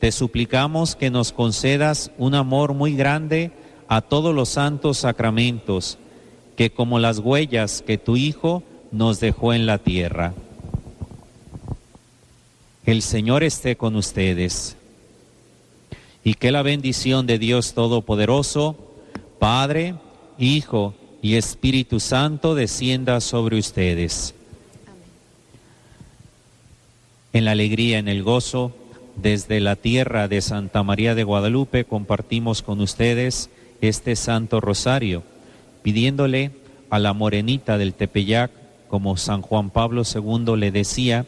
Te 0.00 0.10
suplicamos 0.10 0.96
que 0.96 1.10
nos 1.10 1.32
concedas 1.32 2.10
un 2.18 2.34
amor 2.34 2.74
muy 2.74 2.96
grande 2.96 3.52
a 3.86 4.00
todos 4.00 4.34
los 4.34 4.48
santos 4.48 4.98
sacramentos, 4.98 5.98
que 6.56 6.70
como 6.70 6.98
las 6.98 7.18
huellas 7.18 7.82
que 7.86 7.98
tu 7.98 8.16
Hijo 8.16 8.62
nos 8.90 9.20
dejó 9.20 9.52
en 9.52 9.66
la 9.66 9.78
tierra. 9.78 10.34
El 12.86 13.02
Señor 13.02 13.44
esté 13.44 13.76
con 13.76 13.96
ustedes 13.96 14.76
y 16.22 16.34
que 16.34 16.50
la 16.50 16.62
bendición 16.62 17.26
de 17.26 17.38
Dios 17.38 17.74
Todopoderoso, 17.74 18.76
Padre, 19.38 19.94
Hijo 20.38 20.94
y 21.22 21.36
Espíritu 21.36 22.00
Santo 22.00 22.54
descienda 22.54 23.20
sobre 23.20 23.58
ustedes. 23.58 24.34
En 27.32 27.44
la 27.44 27.52
alegría, 27.52 27.98
en 27.98 28.08
el 28.08 28.22
gozo, 28.22 28.72
desde 29.16 29.60
la 29.60 29.76
tierra 29.76 30.28
de 30.28 30.40
Santa 30.40 30.82
María 30.82 31.14
de 31.14 31.24
Guadalupe 31.24 31.84
compartimos 31.84 32.62
con 32.62 32.80
ustedes 32.80 33.48
este 33.80 34.16
Santo 34.16 34.60
Rosario, 34.60 35.22
pidiéndole 35.82 36.50
a 36.90 36.98
la 36.98 37.12
morenita 37.12 37.78
del 37.78 37.94
Tepeyac, 37.94 38.50
como 38.88 39.16
San 39.16 39.42
Juan 39.42 39.70
Pablo 39.70 40.02
II 40.02 40.56
le 40.56 40.70
decía, 40.70 41.26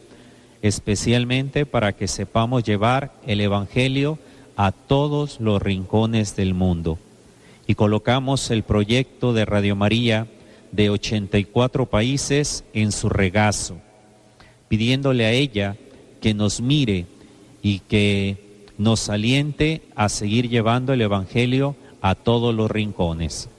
especialmente 0.61 1.65
para 1.65 1.93
que 1.93 2.07
sepamos 2.07 2.63
llevar 2.63 3.11
el 3.25 3.41
Evangelio 3.41 4.19
a 4.55 4.71
todos 4.71 5.39
los 5.39 5.61
rincones 5.61 6.35
del 6.35 6.53
mundo. 6.53 6.97
Y 7.67 7.75
colocamos 7.75 8.49
el 8.49 8.63
proyecto 8.63 9.33
de 9.33 9.45
Radio 9.45 9.75
María 9.75 10.25
de 10.71 10.89
84 10.89 11.85
países 11.85 12.63
en 12.73 12.91
su 12.91 13.09
regazo, 13.09 13.77
pidiéndole 14.69 15.25
a 15.25 15.31
ella 15.31 15.75
que 16.21 16.33
nos 16.33 16.61
mire 16.61 17.05
y 17.61 17.79
que 17.79 18.37
nos 18.77 19.09
aliente 19.09 19.81
a 19.95 20.09
seguir 20.09 20.49
llevando 20.49 20.93
el 20.93 21.01
Evangelio 21.01 21.75
a 22.01 22.15
todos 22.15 22.53
los 22.53 22.69
rincones. 22.69 23.49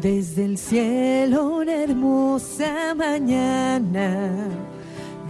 Desde 0.00 0.44
el 0.44 0.58
cielo 0.58 1.58
una 1.58 1.74
hermosa 1.74 2.92
mañana, 2.96 4.48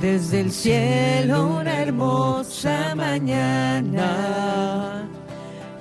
desde 0.02 0.40
el 0.40 0.50
cielo 0.50 1.58
una 1.60 1.80
hermosa 1.80 2.94
mañana. 2.96 5.06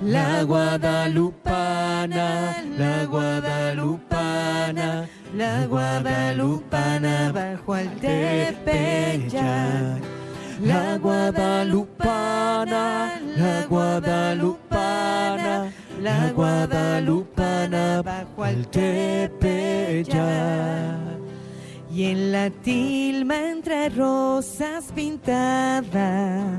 La 0.00 0.44
guadalupana, 0.44 2.56
la 2.78 3.04
guadalupana, 3.06 5.08
la 5.36 5.66
guadalupana 5.66 7.32
bajo 7.32 7.74
al 7.74 7.90
Tepeyac. 7.96 9.32
La 10.62 10.98
guadalupana, 10.98 13.20
la 13.36 13.66
guadalupana, 13.68 15.72
la 16.00 16.32
guadalupana 16.32 18.02
bajo 18.02 18.44
al 18.44 18.68
Tepeyac. 18.68 20.12
Y 21.94 22.04
en 22.04 22.32
la 22.32 22.48
tilma 22.48 23.50
entre 23.50 23.90
rosas 23.90 24.90
pintada, 24.94 26.58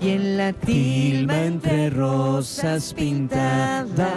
y 0.00 0.08
en 0.10 0.36
la 0.36 0.52
tilma 0.52 1.44
entre 1.44 1.90
rosas 1.90 2.92
pintada, 2.92 4.10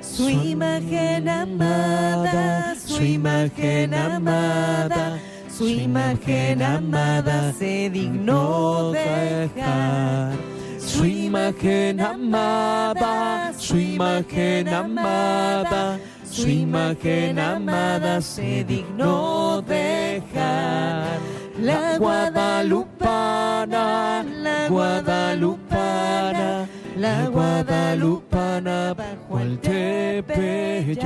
su 0.00 0.30
imagen 0.30 1.28
amada, 1.28 2.74
su 2.76 3.02
imagen 3.02 3.92
amada, 3.92 5.18
su 5.50 5.68
imagen 5.68 6.62
amada 6.62 7.52
se 7.52 7.90
dignó 7.90 8.90
dejar. 8.92 10.32
Su 10.78 11.04
imagen 11.04 12.00
amada, 12.00 13.52
su 13.58 13.76
imagen 13.78 14.68
amada, 14.68 15.98
su 16.34 16.48
imagen 16.48 17.38
amada 17.38 18.20
se 18.20 18.64
dignó 18.64 19.62
dejar. 19.62 21.20
La 21.60 21.96
guadalupana, 21.96 24.24
la 24.42 24.68
guadalupana, 24.68 26.66
la 26.96 27.28
guadalupana 27.28 28.94
bajo 28.94 29.38
el 29.38 29.60
Tepeyac. 29.60 30.98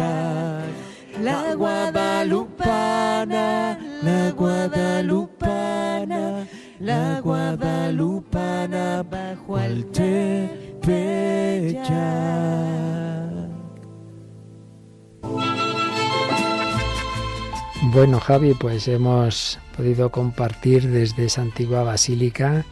La 1.22 1.54
guadalupana, 1.54 3.78
la 4.02 4.30
guadalupana, 4.30 6.46
la 6.80 7.20
guadalupana 7.20 9.02
bajo 9.02 9.58
el 9.58 9.84
Tepeyac. 9.90 10.48
Bueno, 17.90 18.20
Javi, 18.20 18.52
pues 18.52 18.86
hemos 18.86 19.58
podido 19.74 20.10
compartir 20.10 20.90
desde 20.90 21.24
esa 21.24 21.40
antigua 21.40 21.84
basílica 21.84 22.66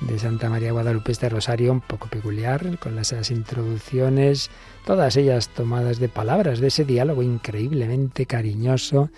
de 0.00 0.18
Santa 0.18 0.50
María 0.50 0.72
Guadalupe 0.72 1.12
este 1.12 1.28
rosario 1.28 1.70
un 1.70 1.80
poco 1.80 2.08
peculiar, 2.08 2.76
con 2.80 2.98
esas 2.98 3.30
introducciones, 3.30 4.50
todas 4.84 5.14
ellas 5.16 5.48
tomadas 5.50 6.00
de 6.00 6.08
palabras, 6.08 6.58
de 6.58 6.66
ese 6.66 6.84
diálogo 6.84 7.22
increíblemente 7.22 8.26
cariñoso 8.26 9.10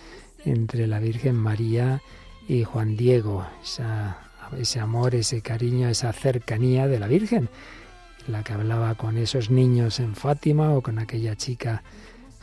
entre 0.45 0.87
la 0.87 1.01
Virgen 1.01 1.37
María 1.37 2.03
y 2.47 2.65
Juan 2.65 2.99
Diego, 2.99 3.47
ese 4.59 4.79
amor, 4.79 5.15
ese 5.15 5.41
cariño, 5.41 5.89
esa 5.89 6.13
cercanía 6.13 6.87
de 6.87 6.99
la 6.99 7.07
Virgen, 7.07 7.49
la 8.29 8.45
que 8.45 8.53
hablaba 8.53 8.95
con 8.95 9.17
esos 9.17 9.49
niños 9.49 10.01
en 10.01 10.15
Fátima 10.17 10.75
o 10.75 10.83
con 10.83 10.99
aquella 10.99 11.35
chica 11.35 11.83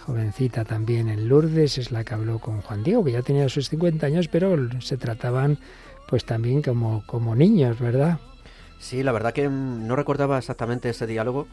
jovencita 0.07 0.63
también 0.63 1.09
en 1.09 1.27
Lourdes, 1.27 1.77
es 1.77 1.91
la 1.91 2.05
que 2.05 2.13
habló 2.13 2.39
con 2.39 2.61
Juan 2.61 2.81
Diego, 2.81 3.03
que 3.03 3.11
ya 3.11 3.21
tenía 3.21 3.49
sus 3.49 3.67
50 3.67 4.05
años, 4.05 4.29
pero 4.29 4.55
se 4.79 4.95
trataban 4.95 5.59
pues 6.07 6.23
también 6.23 6.61
como, 6.61 7.03
como 7.05 7.35
niños, 7.35 7.77
¿verdad? 7.77 8.17
Sí, 8.79 9.03
la 9.03 9.11
verdad 9.11 9.33
que 9.33 9.49
no 9.49 9.97
recordaba 9.97 10.37
exactamente 10.37 10.89
ese 10.89 11.07
diálogo, 11.07 11.45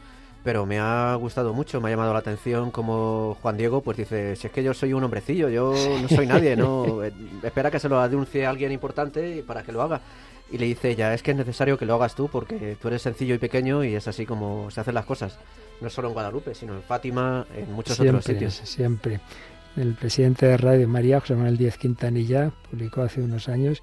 pero 0.44 0.66
me 0.66 0.78
ha 0.78 1.16
gustado 1.16 1.52
mucho, 1.52 1.80
me 1.80 1.88
ha 1.88 1.90
llamado 1.90 2.12
la 2.12 2.20
atención 2.20 2.70
como 2.70 3.36
Juan 3.42 3.56
Diego 3.56 3.82
pues 3.82 3.96
dice, 3.96 4.36
si 4.36 4.46
es 4.46 4.52
que 4.52 4.62
yo 4.62 4.72
soy 4.72 4.92
un 4.92 5.02
hombrecillo, 5.02 5.48
yo 5.48 5.74
no 6.00 6.08
soy 6.08 6.26
nadie, 6.26 6.54
no 6.54 7.02
espera 7.42 7.72
que 7.72 7.80
se 7.80 7.88
lo 7.88 8.00
anuncie 8.00 8.46
a 8.46 8.50
alguien 8.50 8.70
importante 8.70 9.42
para 9.44 9.64
que 9.64 9.72
lo 9.72 9.82
haga. 9.82 10.00
Y 10.50 10.58
le 10.58 10.66
dice 10.66 10.90
ella, 10.90 11.14
es 11.14 11.22
que 11.22 11.30
es 11.30 11.36
necesario 11.36 11.78
que 11.78 11.86
lo 11.86 11.94
hagas 11.94 12.14
tú 12.14 12.28
porque 12.28 12.76
tú 12.80 12.88
eres 12.88 13.02
sencillo 13.02 13.34
y 13.34 13.38
pequeño 13.38 13.82
y 13.82 13.94
es 13.94 14.06
así 14.06 14.26
como 14.26 14.70
se 14.70 14.80
hacen 14.80 14.94
las 14.94 15.06
cosas. 15.06 15.38
No 15.80 15.90
solo 15.90 16.08
en 16.08 16.14
Guadalupe, 16.14 16.54
sino 16.54 16.74
en 16.74 16.82
Fátima, 16.82 17.46
en 17.56 17.72
muchos 17.72 17.98
otros 17.98 18.24
sitios. 18.24 18.54
Siempre. 18.54 19.20
El 19.76 19.94
presidente 19.94 20.46
de 20.46 20.56
Radio 20.56 20.86
María, 20.86 21.20
José 21.20 21.34
Manuel 21.34 21.56
Díaz 21.56 21.78
Quintanilla, 21.78 22.52
publicó 22.70 23.02
hace 23.02 23.20
unos 23.20 23.48
años 23.48 23.82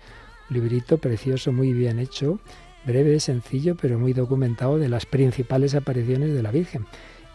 un 0.50 0.56
librito 0.56 0.98
precioso, 1.00 1.52
muy 1.52 1.74
bien 1.74 2.00
hecho, 2.00 2.40
breve, 2.86 3.20
sencillo, 3.20 3.76
pero 3.76 4.00
muy 4.00 4.14
documentado 4.14 4.78
de 4.78 4.88
las 4.88 5.06
principales 5.06 5.76
apariciones 5.76 6.34
de 6.34 6.42
la 6.42 6.52
Virgen. 6.52 6.86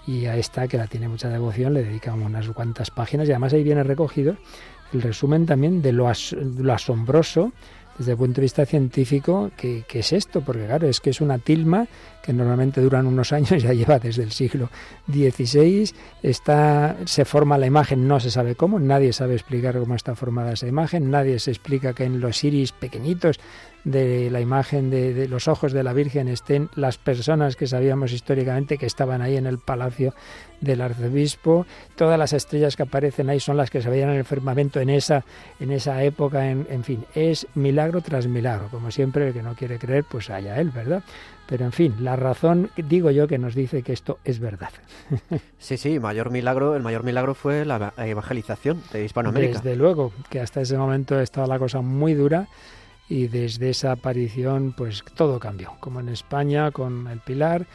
Y 0.07 0.27
a 0.27 0.37
esta, 0.37 0.69
que 0.69 0.79
la 0.79 0.87
tiene 0.87 1.09
mucha 1.09 1.29
devoción, 1.29 1.75
le 1.75 1.83
dedicamos 1.83 2.25
unas 2.25 2.49
cuantas 2.49 2.91
páginas 2.91 3.29
y 3.29 3.33
además 3.33 3.53
ahí 3.53 3.65
viene 3.65 3.83
recogido 3.83 4.37
el 4.93 5.03
resumen 5.03 5.47
también 5.47 5.83
de 5.83 5.93
lo, 5.93 6.11
lo 6.59 6.73
asombroso 6.73 7.53
desde 7.99 8.13
el 8.13 8.19
punto 8.19 8.37
de 8.37 8.43
vista 8.43 8.67
científico, 8.67 9.51
¿qué, 9.57 9.85
es 9.93 10.13
esto? 10.13 10.41
Porque 10.41 10.67
claro, 10.67 10.89
es 10.89 11.01
que 11.01 11.11
es 11.11 11.21
una 11.21 11.39
tilma 11.39 11.87
que 12.23 12.33
normalmente 12.33 12.81
duran 12.81 13.07
unos 13.07 13.33
años, 13.33 13.63
ya 13.63 13.73
lleva 13.73 13.99
desde 13.99 14.23
el 14.23 14.33
siglo 14.33 14.71
XVI, 15.09 15.91
está, 16.23 16.97
se 17.05 17.25
forma 17.25 17.59
la 17.59 17.67
imagen, 17.67 18.07
no 18.07 18.21
se 18.21 18.31
sabe 18.31 18.55
cómo, 18.55 18.79
nadie 18.79 19.13
sabe 19.13 19.35
explicar 19.35 19.79
cómo 19.79 19.95
está 19.95 20.15
formada 20.15 20.53
esa 20.53 20.67
imagen, 20.67 21.11
nadie 21.11 21.39
se 21.39 21.51
explica 21.51 21.95
que 21.95 22.05
en 22.05 22.21
los 22.21 22.43
iris 22.45 22.73
pequeñitos 22.73 23.39
de 23.85 24.31
la 24.31 24.41
imagen 24.41 24.91
de, 24.91 25.15
de, 25.15 25.29
los 25.29 25.47
ojos 25.47 25.73
de 25.73 25.85
la 25.85 25.93
Virgen 25.93 26.27
estén 26.27 26.69
las 26.75 26.99
personas 26.99 27.55
que 27.55 27.69
sabíamos 27.69 28.13
históricamente 28.13 28.79
que 28.79 28.87
estaban 28.87 29.23
ahí 29.23 29.37
en 29.37 29.47
el 29.47 29.59
palacio 29.59 30.13
del 30.61 30.81
arzobispo. 30.81 31.67
Todas 31.97 32.19
las 32.19 32.33
estrellas 32.33 32.77
que 32.77 32.83
aparecen 32.83 33.31
ahí 33.31 33.41
son 33.41 33.57
las 33.57 33.71
que 33.71 33.83
se 33.83 33.91
veían 33.91 34.11
en 34.11 34.17
el 34.17 34.25
firmamento 34.25 34.81
en 34.81 34.91
esa, 34.91 35.25
en 35.61 35.71
esa 35.71 36.03
época. 36.03 36.51
En, 36.51 36.67
en 36.71 36.85
fin, 36.85 37.05
es 37.15 37.47
milagro 37.55 38.01
tras 38.01 38.27
milagro. 38.27 38.69
Como 38.71 38.91
siempre, 38.91 39.29
el 39.29 39.35
que 39.35 39.43
no 39.43 39.55
quiere 39.55 39.79
creer, 39.79 40.05
pues 40.09 40.31
haya 40.31 40.61
él, 40.61 40.71
¿verdad? 40.71 41.03
Pero 41.49 41.65
en 41.65 41.73
fin, 41.73 41.95
la 42.01 42.17
razón, 42.17 42.71
digo 42.77 43.11
yo, 43.11 43.29
que 43.29 43.39
nos 43.39 43.55
dice 43.55 43.83
que 43.83 43.93
esto 43.93 44.19
es 44.25 44.41
verdad. 44.41 44.71
Sí, 45.59 45.77
sí, 45.79 45.99
mayor 45.99 46.31
milagro, 46.31 46.77
el 46.77 46.83
mayor 46.83 47.03
milagro 47.03 47.35
fue 47.35 47.65
la 47.65 47.93
evangelización 47.97 48.83
de 48.93 49.05
Hispanoamérica. 49.05 49.61
Desde 49.61 49.75
luego, 49.75 50.13
que 50.31 50.39
hasta 50.39 50.61
ese 50.61 50.79
momento 50.79 51.19
estaba 51.19 51.47
la 51.49 51.59
cosa 51.59 51.81
muy 51.81 52.15
dura 52.15 52.47
y 53.09 53.27
desde 53.27 53.71
esa 53.71 53.93
aparición 53.93 54.75
pues 54.77 55.03
todo 55.15 55.41
cambió, 55.41 55.73
como 55.81 56.01
en 56.01 56.09
España 56.09 56.71
con 56.71 57.09
el 57.09 57.21
Pilar. 57.21 57.67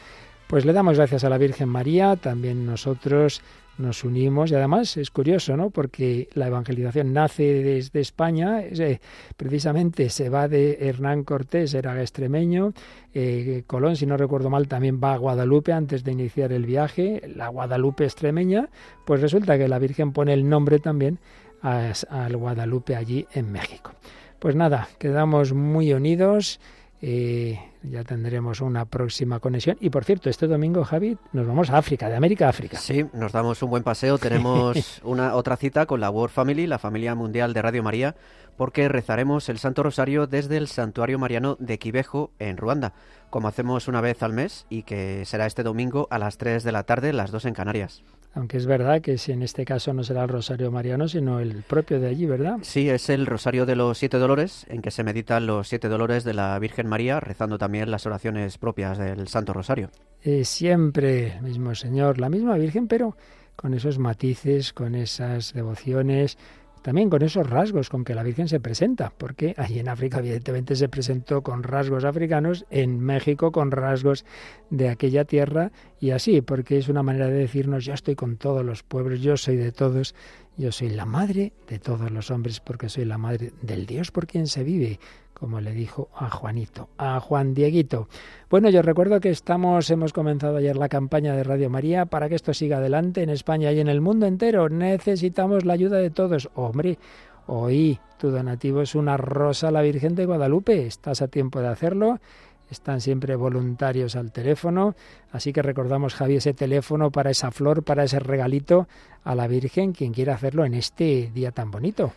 Pues 0.46 0.64
le 0.64 0.72
damos 0.72 0.96
gracias 0.96 1.24
a 1.24 1.30
la 1.30 1.38
Virgen 1.38 1.68
María, 1.68 2.16
también 2.16 2.66
nosotros 2.66 3.42
nos 3.78 4.04
unimos 4.04 4.50
y 4.50 4.54
además 4.54 4.96
es 4.96 5.10
curioso, 5.10 5.56
¿no? 5.56 5.70
Porque 5.70 6.28
la 6.34 6.46
evangelización 6.46 7.12
nace 7.12 7.62
desde 7.62 8.00
España, 8.00 8.60
eh, 8.60 9.00
precisamente 9.36 10.10
se 10.10 10.28
va 10.28 10.48
de 10.48 10.78
Hernán 10.80 11.24
Cortés, 11.24 11.74
era 11.74 12.00
extremeño, 12.00 12.74
eh, 13.14 13.64
Colón, 13.66 13.96
si 13.96 14.06
no 14.06 14.16
recuerdo 14.16 14.50
mal, 14.50 14.68
también 14.68 15.00
va 15.02 15.14
a 15.14 15.18
Guadalupe 15.18 15.72
antes 15.72 16.04
de 16.04 16.12
iniciar 16.12 16.52
el 16.52 16.66
viaje, 16.66 17.22
la 17.34 17.48
Guadalupe 17.48 18.04
extremeña, 18.04 18.68
pues 19.06 19.20
resulta 19.20 19.56
que 19.58 19.68
la 19.68 19.78
Virgen 19.78 20.12
pone 20.12 20.32
el 20.34 20.48
nombre 20.48 20.78
también 20.78 21.18
al 21.62 22.36
Guadalupe 22.36 22.96
allí 22.96 23.26
en 23.32 23.52
México. 23.52 23.92
Pues 24.38 24.56
nada, 24.56 24.88
quedamos 24.98 25.52
muy 25.52 25.92
unidos. 25.92 26.58
Eh, 27.00 27.60
ya 27.82 28.04
tendremos 28.04 28.60
una 28.60 28.84
próxima 28.84 29.40
conexión. 29.40 29.76
Y 29.80 29.90
por 29.90 30.04
cierto, 30.04 30.30
este 30.30 30.46
domingo, 30.46 30.84
Javi, 30.84 31.18
nos 31.32 31.46
vamos 31.46 31.70
a 31.70 31.78
África, 31.78 32.08
de 32.08 32.16
América 32.16 32.46
a 32.46 32.50
África. 32.50 32.78
Sí, 32.78 33.04
nos 33.12 33.32
damos 33.32 33.62
un 33.62 33.70
buen 33.70 33.82
paseo. 33.82 34.18
Tenemos 34.22 35.00
una 35.04 35.34
otra 35.34 35.56
cita 35.56 35.86
con 35.86 36.00
la 36.00 36.10
World 36.10 36.32
Family, 36.32 36.66
la 36.66 36.78
familia 36.78 37.14
mundial 37.14 37.52
de 37.52 37.62
Radio 37.62 37.82
María, 37.82 38.16
porque 38.56 38.88
rezaremos 38.88 39.48
el 39.48 39.58
Santo 39.58 39.82
Rosario 39.82 40.26
desde 40.26 40.56
el 40.56 40.68
Santuario 40.68 41.18
Mariano 41.18 41.56
de 41.58 41.78
Quivejo, 41.78 42.32
en 42.38 42.56
Ruanda, 42.56 42.92
como 43.32 43.48
hacemos 43.48 43.88
una 43.88 44.02
vez 44.02 44.22
al 44.22 44.34
mes 44.34 44.66
y 44.68 44.82
que 44.82 45.24
será 45.24 45.46
este 45.46 45.62
domingo 45.62 46.06
a 46.10 46.18
las 46.18 46.36
3 46.36 46.62
de 46.62 46.70
la 46.70 46.82
tarde, 46.82 47.14
las 47.14 47.30
2 47.30 47.46
en 47.46 47.54
Canarias. 47.54 48.04
Aunque 48.34 48.58
es 48.58 48.66
verdad 48.66 49.00
que 49.00 49.16
si 49.16 49.32
en 49.32 49.42
este 49.42 49.64
caso 49.64 49.94
no 49.94 50.04
será 50.04 50.24
el 50.24 50.28
Rosario 50.28 50.70
Mariano, 50.70 51.08
sino 51.08 51.40
el 51.40 51.62
propio 51.62 51.98
de 51.98 52.08
allí, 52.08 52.26
¿verdad? 52.26 52.58
Sí, 52.60 52.90
es 52.90 53.08
el 53.08 53.24
Rosario 53.24 53.64
de 53.64 53.74
los 53.74 53.96
Siete 53.96 54.18
Dolores, 54.18 54.66
en 54.68 54.82
que 54.82 54.90
se 54.90 55.02
meditan 55.02 55.46
los 55.46 55.66
siete 55.66 55.88
dolores 55.88 56.24
de 56.24 56.34
la 56.34 56.58
Virgen 56.58 56.88
María, 56.88 57.20
rezando 57.20 57.56
también 57.56 57.90
las 57.90 58.04
oraciones 58.04 58.58
propias 58.58 58.98
del 58.98 59.26
Santo 59.28 59.54
Rosario. 59.54 59.88
Eh, 60.22 60.44
siempre 60.44 61.36
el 61.38 61.42
mismo 61.42 61.74
Señor, 61.74 62.20
la 62.20 62.28
misma 62.28 62.56
Virgen, 62.56 62.86
pero 62.86 63.16
con 63.56 63.72
esos 63.72 63.98
matices, 63.98 64.74
con 64.74 64.94
esas 64.94 65.54
devociones, 65.54 66.36
también 66.82 67.08
con 67.08 67.22
esos 67.22 67.48
rasgos 67.48 67.88
con 67.88 68.04
que 68.04 68.14
la 68.14 68.22
Virgen 68.22 68.48
se 68.48 68.60
presenta, 68.60 69.12
porque 69.16 69.54
allí 69.56 69.78
en 69.78 69.88
África 69.88 70.18
evidentemente 70.18 70.76
se 70.76 70.88
presentó 70.88 71.42
con 71.42 71.62
rasgos 71.62 72.04
africanos, 72.04 72.66
en 72.70 73.00
México 73.00 73.52
con 73.52 73.70
rasgos 73.70 74.24
de 74.70 74.88
aquella 74.88 75.24
tierra 75.24 75.72
y 76.00 76.10
así, 76.10 76.40
porque 76.40 76.78
es 76.78 76.88
una 76.88 77.02
manera 77.02 77.28
de 77.28 77.34
decirnos 77.34 77.84
yo 77.84 77.94
estoy 77.94 78.16
con 78.16 78.36
todos 78.36 78.64
los 78.64 78.82
pueblos, 78.82 79.20
yo 79.20 79.36
soy 79.36 79.56
de 79.56 79.72
todos, 79.72 80.14
yo 80.56 80.72
soy 80.72 80.90
la 80.90 81.06
madre 81.06 81.52
de 81.68 81.78
todos 81.78 82.10
los 82.10 82.30
hombres 82.30 82.60
porque 82.60 82.88
soy 82.88 83.04
la 83.04 83.18
madre 83.18 83.52
del 83.62 83.86
Dios 83.86 84.10
por 84.10 84.26
quien 84.26 84.46
se 84.46 84.64
vive, 84.64 84.98
como 85.42 85.60
le 85.60 85.72
dijo 85.72 86.08
a 86.14 86.30
Juanito, 86.30 86.88
a 86.98 87.18
Juan 87.18 87.52
Dieguito. 87.52 88.06
Bueno, 88.48 88.70
yo 88.70 88.80
recuerdo 88.80 89.18
que 89.18 89.30
estamos, 89.30 89.90
hemos 89.90 90.12
comenzado 90.12 90.58
ayer 90.58 90.76
la 90.76 90.88
campaña 90.88 91.34
de 91.34 91.42
Radio 91.42 91.68
María 91.68 92.06
para 92.06 92.28
que 92.28 92.36
esto 92.36 92.54
siga 92.54 92.76
adelante 92.76 93.24
en 93.24 93.28
España 93.28 93.72
y 93.72 93.80
en 93.80 93.88
el 93.88 94.00
mundo 94.00 94.26
entero. 94.26 94.68
Necesitamos 94.68 95.64
la 95.64 95.72
ayuda 95.72 95.96
de 95.98 96.10
todos. 96.10 96.48
Hombre, 96.54 96.96
hoy 97.48 97.98
tu 98.20 98.30
donativo 98.30 98.82
es 98.82 98.94
una 98.94 99.16
rosa 99.16 99.66
a 99.66 99.70
la 99.72 99.82
Virgen 99.82 100.14
de 100.14 100.26
Guadalupe. 100.26 100.86
Estás 100.86 101.22
a 101.22 101.26
tiempo 101.26 101.58
de 101.58 101.66
hacerlo. 101.66 102.20
Están 102.70 103.00
siempre 103.00 103.34
voluntarios 103.34 104.14
al 104.14 104.30
teléfono. 104.30 104.94
Así 105.32 105.52
que 105.52 105.60
recordamos, 105.60 106.14
Javi, 106.14 106.36
ese 106.36 106.54
teléfono 106.54 107.10
para 107.10 107.32
esa 107.32 107.50
flor, 107.50 107.82
para 107.82 108.04
ese 108.04 108.20
regalito 108.20 108.86
a 109.24 109.34
la 109.34 109.48
Virgen, 109.48 109.92
quien 109.92 110.12
quiera 110.12 110.36
hacerlo 110.36 110.64
en 110.64 110.74
este 110.74 111.32
día 111.34 111.50
tan 111.50 111.72
bonito. 111.72 112.12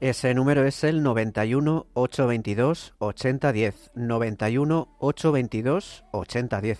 Ese 0.00 0.32
número 0.32 0.64
es 0.64 0.82
el 0.82 1.02
91 1.02 1.86
822 1.92 2.94
8010. 2.98 3.90
91 3.94 4.88
822 4.98 6.04
8010. 6.12 6.78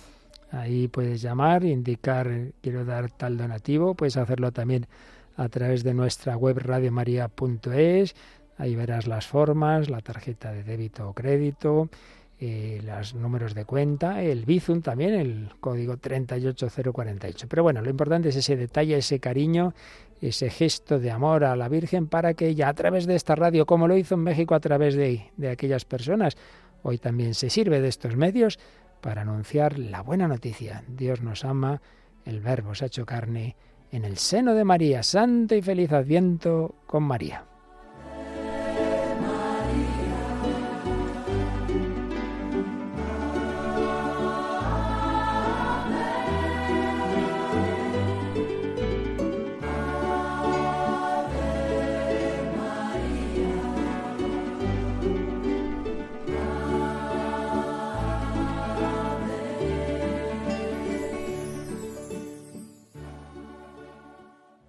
Ahí 0.53 0.89
puedes 0.89 1.21
llamar, 1.21 1.65
indicar 1.65 2.31
quiero 2.63 2.87
dar 2.87 3.11
tal 3.11 3.37
donativo. 3.37 3.95
Puedes 3.95 4.17
hacerlo 4.17 4.53
también 4.53 4.87
a 5.37 5.51
través 5.51 5.85
de 5.85 5.93
nuestra 5.93 6.35
web 6.39 6.61
radiomaria.es. 6.61 8.17
Ahí 8.57 8.75
verás 8.75 9.07
las 9.07 9.27
formas, 9.27 9.91
la 9.91 10.01
tarjeta 10.01 10.51
de 10.53 10.65
débito 10.65 11.07
o 11.07 11.13
crédito, 11.13 11.91
eh, 12.39 12.81
los 12.83 13.15
números 13.15 13.55
de 13.55 13.67
cuenta, 13.67 14.23
el 14.23 14.47
Bizum 14.47 14.81
también, 14.81 15.13
el 15.13 15.51
código 15.61 15.99
38048. 15.99 17.49
Pero 17.49 17.63
bueno, 17.63 17.83
lo 17.83 17.91
importante 17.91 18.31
es 18.31 18.37
ese 18.37 18.57
detalle, 18.57 18.97
ese 18.97 19.21
cariño, 19.21 19.75
ese 20.21 20.51
gesto 20.51 20.99
de 20.99 21.11
amor 21.11 21.45
a 21.45 21.57
la 21.57 21.69
Virgen 21.69 22.07
para 22.07 22.35
que 22.35 22.49
ella 22.49 22.69
a 22.69 22.75
través 22.75 23.07
de 23.07 23.17
esta 23.17 23.35
radio, 23.35 23.67
como 23.67 23.89
lo 23.89 23.97
hizo 23.97 24.15
en 24.15 24.21
México 24.21 24.55
a 24.55 24.61
través 24.61 24.95
de, 24.95 25.31
de 25.37 25.51
aquellas 25.51 25.85
personas, 25.85 26.37
hoy 26.83 26.99
también 26.99 27.35
se 27.35 27.51
sirve 27.51 27.81
de 27.81 27.89
estos 27.89 28.17
medios 28.17 28.59
para 29.01 29.23
anunciar 29.23 29.79
la 29.79 30.03
buena 30.03 30.29
noticia. 30.29 30.85
Dios 30.89 31.23
nos 31.23 31.45
ama, 31.45 31.81
el 32.25 32.41
Verbo 32.41 32.75
se 32.75 32.85
ha 32.85 32.87
hecho 32.89 33.07
carne 33.07 33.57
en 33.91 34.05
el 34.05 34.19
seno 34.19 34.55
de 34.55 34.65
María. 34.65 35.03
Santo 35.03 35.55
y 35.55 35.63
feliz 35.63 35.93
adviento 35.93 36.75
con 36.87 37.03
María. 37.03 37.50